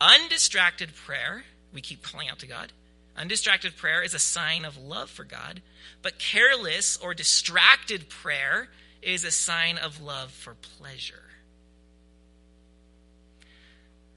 "Undistracted 0.00 0.94
prayer, 0.94 1.44
we 1.72 1.80
keep 1.80 2.02
calling 2.02 2.28
out 2.28 2.40
to 2.40 2.46
God." 2.46 2.72
Undistracted 3.16 3.76
prayer 3.76 4.02
is 4.02 4.12
a 4.12 4.18
sign 4.18 4.64
of 4.64 4.76
love 4.76 5.08
for 5.08 5.22
God, 5.22 5.62
but 6.02 6.18
careless 6.18 6.96
or 6.96 7.14
distracted 7.14 8.08
prayer 8.08 8.68
is 9.02 9.22
a 9.22 9.30
sign 9.30 9.78
of 9.78 10.00
love 10.00 10.32
for 10.32 10.54
pleasure. 10.54 11.23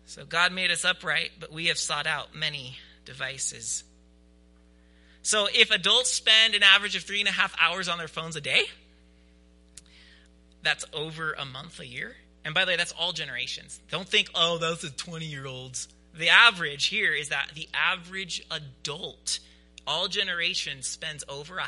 So 0.08 0.24
God 0.24 0.54
made 0.54 0.72
us 0.72 0.86
upright, 0.86 1.32
but 1.38 1.52
we 1.52 1.66
have 1.66 1.78
sought 1.78 2.08
out 2.08 2.34
many 2.34 2.78
devices. 3.04 3.84
So 5.22 5.50
if 5.54 5.70
adults 5.70 6.12
spend 6.12 6.56
an 6.56 6.64
average 6.64 6.96
of 6.96 7.04
three 7.04 7.20
and 7.20 7.28
a 7.28 7.32
half 7.34 7.54
hours 7.60 7.90
on 7.90 7.98
their 7.98 8.08
phones 8.08 8.38
a 8.38 8.42
day, 8.42 8.64
that's 10.64 10.86
over 10.94 11.34
a 11.34 11.44
month 11.44 11.82
a 11.82 11.86
year. 11.86 12.16
And 12.46 12.54
by 12.54 12.64
the 12.64 12.70
way, 12.70 12.78
that's 12.78 12.94
all 12.94 13.12
generations. 13.12 13.82
Don't 13.92 14.08
think, 14.08 14.30
oh, 14.34 14.58
those 14.58 14.86
are 14.86 14.90
20 14.90 15.26
year 15.26 15.46
olds. 15.46 15.90
The 16.18 16.30
average 16.30 16.86
here 16.86 17.14
is 17.14 17.30
that 17.30 17.52
the 17.54 17.68
average 17.74 18.42
adult, 18.50 19.40
all 19.86 20.08
generations, 20.08 20.88
spends 20.88 21.26
over 21.28 21.58
a, 21.58 21.68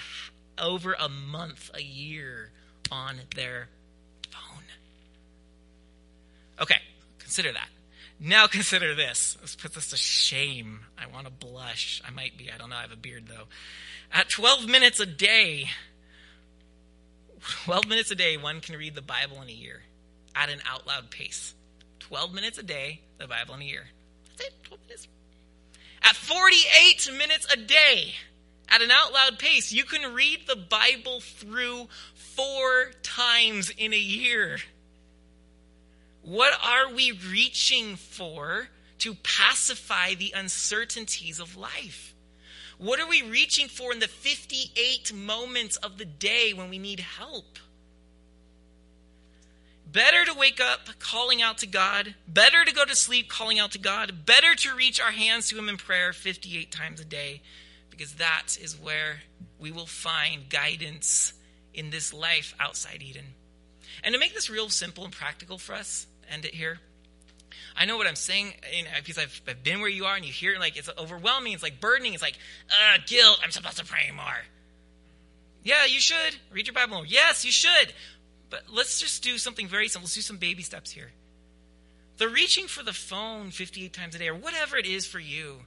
over 0.58 0.94
a 0.94 1.10
month 1.10 1.72
a 1.74 1.82
year 1.82 2.52
on 2.90 3.18
their 3.36 3.68
phone. 4.32 4.64
Okay, 6.62 6.80
consider 7.20 7.52
that. 7.52 7.68
Now 8.20 8.47
consider 8.47 8.95
this. 8.95 9.38
Let's 9.39 9.55
put 9.55 9.74
this 9.74 9.89
to 9.89 9.97
shame. 9.97 10.82
I 10.97 11.07
want 11.07 11.26
to 11.26 11.32
blush. 11.32 12.01
I 12.05 12.11
might 12.11 12.38
be. 12.38 12.51
I 12.51 12.57
don't 12.57 12.70
know. 12.70 12.76
I 12.76 12.82
have 12.82 12.91
a 12.91 12.97
beard, 12.97 13.28
though. 13.28 13.45
At 14.11 14.30
12 14.30 14.67
minutes 14.67 14.99
a 14.99 15.05
day, 15.05 15.70
12 17.65 17.88
minutes 17.88 18.11
a 18.11 18.15
day, 18.15 18.38
one 18.38 18.59
can 18.61 18.76
read 18.76 18.95
the 18.95 19.01
Bible 19.01 19.41
in 19.41 19.49
a 19.49 19.53
year 19.53 19.82
at 20.36 20.49
an 20.49 20.59
out 20.70 20.88
loud 20.88 21.09
pace. 21.09 21.53
12 21.99 22.34
minutes 22.34 22.57
a 22.57 22.63
day, 22.63 23.01
the 23.17 23.28
Bible 23.28 23.55
in 23.55 23.61
a 23.61 23.65
year. 23.65 23.88
That's 24.30 24.49
it, 24.49 24.53
12 24.63 24.82
minutes. 24.88 25.07
At 26.01 26.15
48 26.15 27.11
minutes 27.17 27.53
a 27.53 27.57
day, 27.57 28.13
at 28.70 28.82
an 28.82 28.91
out 28.91 29.13
loud 29.13 29.38
pace, 29.38 29.72
you 29.72 29.84
can 29.84 30.13
read 30.13 30.47
the 30.47 30.55
Bible 30.55 31.20
through 31.20 31.88
four 32.13 32.91
times 33.03 33.70
in 33.70 33.93
a 33.93 33.97
year. 33.97 34.59
What 36.22 36.53
are 36.63 36.93
we 36.93 37.11
reaching 37.11 37.95
for 37.95 38.67
to 38.99 39.15
pacify 39.15 40.13
the 40.13 40.34
uncertainties 40.36 41.39
of 41.39 41.55
life? 41.55 42.13
What 42.78 42.99
are 42.99 43.07
we 43.07 43.22
reaching 43.22 43.67
for 43.67 43.91
in 43.91 43.99
the 43.99 44.07
58 44.07 45.13
moments 45.13 45.76
of 45.78 45.97
the 45.97 46.05
day 46.05 46.53
when 46.53 46.70
we 46.70 46.78
need 46.78 47.01
help? 47.01 47.59
Better 49.91 50.24
to 50.26 50.34
wake 50.34 50.61
up 50.61 50.88
calling 50.99 51.41
out 51.41 51.57
to 51.59 51.67
God, 51.67 52.13
better 52.28 52.63
to 52.63 52.74
go 52.74 52.86
to 52.86 52.95
sleep 52.95 53.28
calling 53.28 53.57
out 53.57 53.72
to 53.72 53.80
God, 53.80 54.26
better 54.26 54.53
to 54.55 54.76
reach 54.76 55.01
our 55.01 55.11
hands 55.11 55.49
to 55.49 55.57
Him 55.57 55.67
in 55.67 55.78
prayer 55.78 56.13
58 56.13 56.72
times 56.72 57.01
a 57.01 57.05
day, 57.05 57.41
because 57.89 58.15
that 58.15 58.57
is 58.61 58.80
where 58.80 59.22
we 59.57 59.72
will 59.72 59.88
find 59.88 60.47
guidance 60.49 61.34
in 61.74 61.89
this 61.89 62.13
life 62.13 62.53
outside 62.59 63.01
Eden. 63.01 63.34
And 64.04 64.14
to 64.14 64.20
make 64.20 64.34
this 64.34 64.50
real 64.50 64.70
simple 64.70 65.04
and 65.04 65.14
practical 65.14 65.58
for 65.58 65.74
us, 65.74 66.08
end 66.30 66.45
it 66.45 66.54
here. 66.54 66.80
I 67.76 67.86
know 67.86 67.97
what 67.97 68.08
I'm 68.08 68.16
saying 68.16 68.54
you 68.76 68.84
know, 68.84 68.89
because 68.97 69.18
I've, 69.18 69.41
I've, 69.47 69.64
been 69.64 69.80
where 69.80 69.89
you 69.89 70.06
are 70.06 70.16
and 70.16 70.26
you 70.26 70.32
hear 70.32 70.54
it, 70.54 70.60
like 70.60 70.78
it's 70.78 70.89
overwhelming, 70.97 71.54
it's 71.54 71.64
like 71.64 71.80
burdening, 71.80 72.14
it's 72.14 72.22
like, 72.22 72.38
uh, 72.70 72.97
guilt, 73.06 73.39
I'm 73.43 73.52
supposed 73.52 73.78
to 73.78 73.86
pray 73.86 74.12
more. 74.16 74.26
Yeah, 75.64 75.86
you 75.86 76.00
should. 76.00 76.38
Read 76.52 76.68
your 76.68 76.74
Bible 76.74 76.95
more. 76.95 77.06
Yes, 77.06 77.45
you 77.45 77.52
should. 77.52 77.93
But 78.50 78.64
let's 78.74 79.00
just 79.00 79.24
do 79.24 79.38
something 79.38 79.68
very 79.68 79.88
simple. 79.88 80.06
Let's 80.06 80.16
do 80.16 80.22
some 80.22 80.38
baby 80.38 80.64
steps 80.64 80.91
here. 80.91 81.12
The 82.18 82.28
reaching 82.28 82.68
for 82.68 82.84
the 82.84 82.93
phone 82.93 83.52
58 83.52 83.93
times 83.93 84.16
a 84.16 84.20
day 84.20 84.28
or 84.28 84.36
whatever 84.36 84.78
it 84.78 84.86
is 84.86 85.06
for 85.06 85.20
you, 85.20 85.60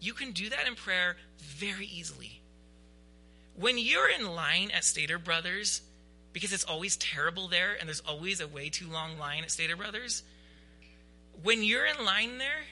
you 0.00 0.12
can 0.12 0.32
do 0.32 0.48
that 0.50 0.66
in 0.66 0.74
prayer 0.74 1.16
very 1.38 1.86
easily. 1.86 2.40
When 3.54 3.78
you're 3.78 4.08
in 4.08 4.34
line 4.34 4.70
at 4.70 4.84
Stater 4.84 5.18
Brothers, 5.18 5.82
because 6.32 6.52
it's 6.52 6.64
always 6.64 6.96
terrible 6.96 7.48
there 7.48 7.76
and 7.78 7.88
there's 7.88 8.02
always 8.06 8.40
a 8.40 8.48
way 8.48 8.68
too 8.68 8.88
long 8.88 9.18
line 9.18 9.42
at 9.42 9.50
Stater 9.50 9.76
Brothers, 9.76 10.22
when 11.42 11.62
you're 11.62 11.86
in 11.86 12.04
line 12.04 12.38
there 12.38 12.64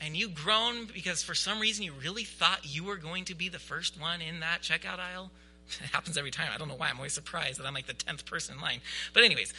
and 0.00 0.16
you 0.16 0.28
groan 0.28 0.86
because 0.92 1.22
for 1.22 1.34
some 1.34 1.60
reason 1.60 1.84
you 1.84 1.92
really 2.02 2.24
thought 2.24 2.60
you 2.62 2.84
were 2.84 2.96
going 2.96 3.24
to 3.26 3.34
be 3.34 3.48
the 3.48 3.58
first 3.58 4.00
one 4.00 4.20
in 4.20 4.40
that 4.40 4.62
checkout 4.62 4.98
aisle, 4.98 5.30
it 5.68 5.90
happens 5.92 6.16
every 6.16 6.30
time. 6.30 6.48
I 6.52 6.58
don't 6.58 6.68
know 6.68 6.76
why. 6.76 6.88
I'm 6.88 6.96
always 6.96 7.12
surprised 7.12 7.60
that 7.60 7.66
I'm 7.66 7.74
like 7.74 7.86
the 7.86 7.94
10th 7.94 8.26
person 8.26 8.56
in 8.56 8.60
line. 8.60 8.80
But, 9.12 9.24
anyways, 9.24 9.54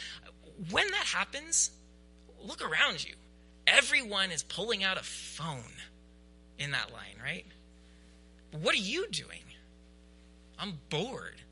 when 0.70 0.90
that 0.90 1.06
happens, 1.06 1.70
look 2.44 2.62
around 2.62 3.04
you. 3.04 3.14
Everyone 3.66 4.30
is 4.30 4.42
pulling 4.42 4.84
out 4.84 4.96
a 4.96 5.02
phone 5.02 5.72
in 6.58 6.70
that 6.70 6.92
line, 6.92 7.16
right? 7.22 7.44
what 8.62 8.74
are 8.74 8.78
you 8.78 9.06
doing? 9.08 9.42
I'm 10.58 10.74
bored. 10.88 11.42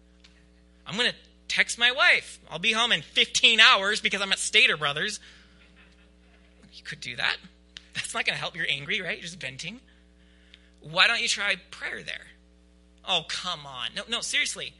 I'm 0.86 0.96
going 0.96 1.10
to 1.10 1.16
text 1.48 1.78
my 1.78 1.92
wife. 1.92 2.38
I'll 2.50 2.58
be 2.58 2.72
home 2.72 2.92
in 2.92 3.02
15 3.02 3.60
hours 3.60 4.00
because 4.00 4.20
I'm 4.20 4.32
at 4.32 4.38
Stater 4.38 4.76
Brothers. 4.76 5.20
You 6.72 6.82
could 6.82 7.00
do 7.00 7.16
that. 7.16 7.36
That's 7.94 8.14
not 8.14 8.24
going 8.24 8.34
to 8.34 8.40
help. 8.40 8.56
You're 8.56 8.66
angry, 8.68 9.00
right? 9.00 9.16
You're 9.16 9.22
just 9.22 9.40
venting. 9.40 9.80
Why 10.80 11.06
don't 11.06 11.20
you 11.20 11.28
try 11.28 11.56
prayer 11.70 12.02
there? 12.02 12.26
Oh, 13.06 13.22
come 13.28 13.66
on. 13.66 13.90
No, 13.96 14.02
no, 14.08 14.20
seriously. 14.20 14.74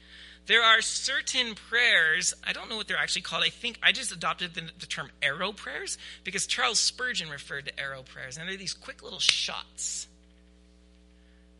There 0.46 0.62
are 0.62 0.82
certain 0.82 1.54
prayers, 1.54 2.34
I 2.46 2.52
don't 2.52 2.68
know 2.68 2.76
what 2.76 2.86
they're 2.86 2.98
actually 2.98 3.22
called. 3.22 3.44
I 3.44 3.48
think 3.48 3.78
I 3.82 3.92
just 3.92 4.12
adopted 4.12 4.54
the, 4.54 4.68
the 4.78 4.86
term 4.86 5.10
arrow 5.22 5.52
prayers 5.52 5.96
because 6.22 6.46
Charles 6.46 6.78
Spurgeon 6.78 7.30
referred 7.30 7.64
to 7.66 7.80
arrow 7.80 8.02
prayers. 8.02 8.36
And 8.36 8.48
they're 8.48 8.56
these 8.56 8.74
quick 8.74 9.02
little 9.02 9.20
shots. 9.20 10.06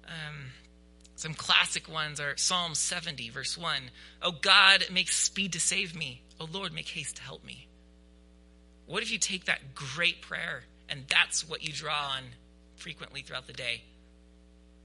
Um, 0.07 0.51
some 1.17 1.35
classic 1.35 1.91
ones 1.91 2.21
are 2.21 2.37
Psalm 2.37 2.75
70, 2.75 3.31
verse 3.31 3.57
1. 3.57 3.91
Oh 4.23 4.33
God, 4.33 4.85
make 4.91 5.13
speed 5.13 5.53
to 5.53 5.61
save 5.61 5.95
me. 5.97 6.23
Oh 6.41 6.49
Lord, 6.51 6.73
make 6.73 6.89
haste 6.89 7.17
to 7.17 7.23
help 7.23 7.45
me. 7.45 7.69
What 8.87 9.03
if 9.03 9.11
you 9.11 9.19
take 9.19 9.47
that 9.47 9.75
great 9.75 10.21
prayer 10.21 10.65
and 10.89 11.05
that's 11.09 11.49
what 11.49 11.63
you 11.63 11.73
draw 11.73 12.13
on 12.17 12.23
frequently 12.77 13.23
throughout 13.23 13.47
the 13.47 13.53
day? 13.53 13.83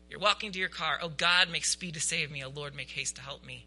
You're 0.10 0.20
walking 0.20 0.52
to 0.52 0.60
your 0.60 0.70
car. 0.70 1.00
Oh, 1.02 1.10
God, 1.10 1.50
make 1.52 1.66
speed 1.66 1.94
to 1.94 2.00
save 2.00 2.32
me. 2.32 2.44
Oh, 2.44 2.50
Lord, 2.50 2.76
make 2.76 2.90
haste 2.90 3.18
to 3.18 3.22
help 3.22 3.46
me. 3.46 3.66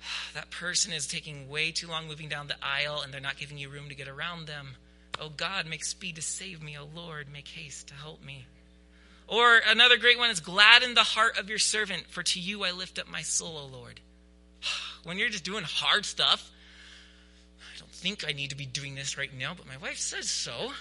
That 0.34 0.50
person 0.50 0.92
is 0.92 1.06
taking 1.06 1.50
way 1.50 1.70
too 1.70 1.86
long 1.86 2.08
moving 2.08 2.28
down 2.28 2.46
the 2.46 2.56
aisle 2.62 3.02
and 3.02 3.12
they're 3.12 3.20
not 3.20 3.36
giving 3.36 3.58
you 3.58 3.68
room 3.68 3.90
to 3.90 3.94
get 3.94 4.08
around 4.08 4.46
them. 4.46 4.68
Oh, 5.20 5.28
God, 5.28 5.66
make 5.66 5.84
speed 5.84 6.16
to 6.16 6.22
save 6.22 6.62
me. 6.62 6.78
Oh, 6.78 6.88
Lord, 6.94 7.26
make 7.30 7.48
haste 7.48 7.88
to 7.88 7.94
help 7.94 8.24
me. 8.24 8.46
Or 9.28 9.60
another 9.66 9.96
great 9.96 10.18
one 10.18 10.30
is 10.30 10.40
gladden 10.40 10.94
the 10.94 11.02
heart 11.02 11.38
of 11.38 11.48
your 11.48 11.58
servant, 11.58 12.06
for 12.08 12.22
to 12.22 12.40
you 12.40 12.64
I 12.64 12.72
lift 12.72 12.98
up 12.98 13.08
my 13.08 13.22
soul, 13.22 13.58
O 13.58 13.66
Lord. 13.66 14.00
When 15.04 15.18
you're 15.18 15.30
just 15.30 15.42
doing 15.42 15.64
hard 15.64 16.06
stuff, 16.06 16.48
I 17.58 17.78
don't 17.80 17.90
think 17.90 18.24
I 18.24 18.30
need 18.30 18.50
to 18.50 18.56
be 18.56 18.66
doing 18.66 18.94
this 18.94 19.18
right 19.18 19.36
now, 19.36 19.52
but 19.52 19.66
my 19.66 19.76
wife 19.78 19.98
says 19.98 20.30
so. 20.30 20.72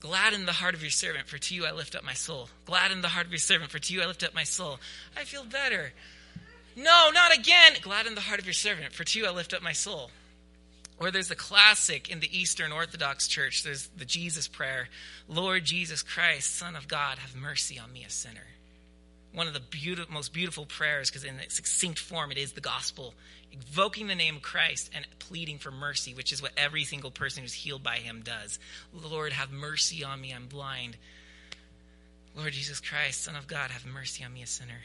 Gladden 0.00 0.46
the 0.46 0.52
heart 0.52 0.74
of 0.74 0.80
your 0.80 0.90
servant, 0.90 1.26
for 1.26 1.36
to 1.36 1.54
you 1.54 1.66
I 1.66 1.72
lift 1.72 1.94
up 1.94 2.02
my 2.02 2.14
soul. 2.14 2.48
Gladden 2.64 3.02
the 3.02 3.08
heart 3.08 3.26
of 3.26 3.32
your 3.32 3.38
servant, 3.38 3.70
for 3.70 3.78
to 3.78 3.92
you 3.92 4.00
I 4.00 4.06
lift 4.06 4.22
up 4.22 4.34
my 4.34 4.44
soul. 4.44 4.78
I 5.14 5.24
feel 5.24 5.44
better. 5.44 5.92
No, 6.76 7.10
not 7.12 7.36
again. 7.36 7.72
Gladden 7.80 8.14
the 8.14 8.20
heart 8.20 8.38
of 8.38 8.46
your 8.46 8.52
servant, 8.52 8.92
for 8.92 9.04
to 9.04 9.18
you 9.18 9.26
I 9.26 9.30
lift 9.30 9.54
up 9.54 9.62
my 9.62 9.72
soul. 9.72 10.10
Or 10.98 11.10
there's 11.10 11.28
the 11.28 11.36
classic 11.36 12.08
in 12.08 12.20
the 12.20 12.38
Eastern 12.38 12.72
Orthodox 12.72 13.28
Church, 13.28 13.62
there's 13.62 13.88
the 13.96 14.04
Jesus 14.04 14.48
prayer 14.48 14.88
Lord 15.28 15.64
Jesus 15.64 16.02
Christ, 16.02 16.56
Son 16.56 16.76
of 16.76 16.88
God, 16.88 17.18
have 17.18 17.36
mercy 17.36 17.78
on 17.78 17.92
me, 17.92 18.04
a 18.04 18.10
sinner. 18.10 18.46
One 19.32 19.48
of 19.48 19.54
the 19.54 19.60
beautiful, 19.60 20.14
most 20.14 20.32
beautiful 20.32 20.64
prayers, 20.64 21.10
because 21.10 21.24
in 21.24 21.38
its 21.40 21.56
succinct 21.56 21.98
form, 21.98 22.32
it 22.32 22.38
is 22.38 22.52
the 22.52 22.60
gospel 22.60 23.12
invoking 23.52 24.06
the 24.06 24.14
name 24.14 24.36
of 24.36 24.42
Christ 24.42 24.90
and 24.94 25.06
pleading 25.18 25.58
for 25.58 25.70
mercy, 25.70 26.14
which 26.14 26.32
is 26.32 26.42
what 26.42 26.52
every 26.56 26.84
single 26.84 27.10
person 27.10 27.42
who's 27.42 27.52
healed 27.52 27.82
by 27.82 27.96
him 27.96 28.22
does. 28.22 28.58
Lord, 28.92 29.32
have 29.32 29.50
mercy 29.50 30.04
on 30.04 30.20
me, 30.20 30.32
I'm 30.32 30.46
blind. 30.46 30.96
Lord 32.36 32.52
Jesus 32.52 32.80
Christ, 32.80 33.24
Son 33.24 33.36
of 33.36 33.46
God, 33.46 33.70
have 33.70 33.86
mercy 33.86 34.24
on 34.24 34.32
me, 34.32 34.42
a 34.42 34.46
sinner. 34.46 34.82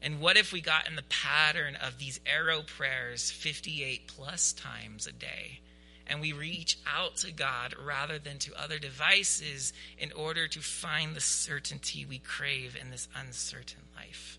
And 0.00 0.20
what 0.20 0.36
if 0.36 0.52
we 0.52 0.60
got 0.60 0.88
in 0.88 0.96
the 0.96 1.02
pattern 1.02 1.76
of 1.76 1.98
these 1.98 2.20
arrow 2.24 2.62
prayers 2.62 3.30
58 3.30 4.06
plus 4.06 4.52
times 4.52 5.06
a 5.06 5.12
day? 5.12 5.60
And 6.06 6.20
we 6.20 6.32
reach 6.32 6.78
out 6.86 7.16
to 7.16 7.32
God 7.32 7.74
rather 7.84 8.18
than 8.18 8.38
to 8.38 8.60
other 8.60 8.78
devices 8.78 9.72
in 9.98 10.12
order 10.12 10.48
to 10.48 10.60
find 10.60 11.14
the 11.14 11.20
certainty 11.20 12.06
we 12.06 12.18
crave 12.18 12.76
in 12.80 12.90
this 12.90 13.08
uncertain 13.14 13.82
life. 13.94 14.38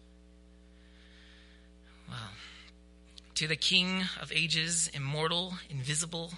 Well, 2.07 2.32
to 3.36 3.47
the 3.47 3.55
King 3.55 4.03
of 4.20 4.32
ages, 4.32 4.89
immortal, 4.93 5.53
invisible, 5.70 6.34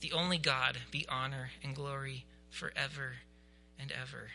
the 0.00 0.12
only 0.12 0.38
God, 0.38 0.76
be 0.90 1.06
honor 1.08 1.50
and 1.62 1.74
glory 1.74 2.26
forever 2.50 3.14
and 3.78 3.90
ever. 3.90 4.28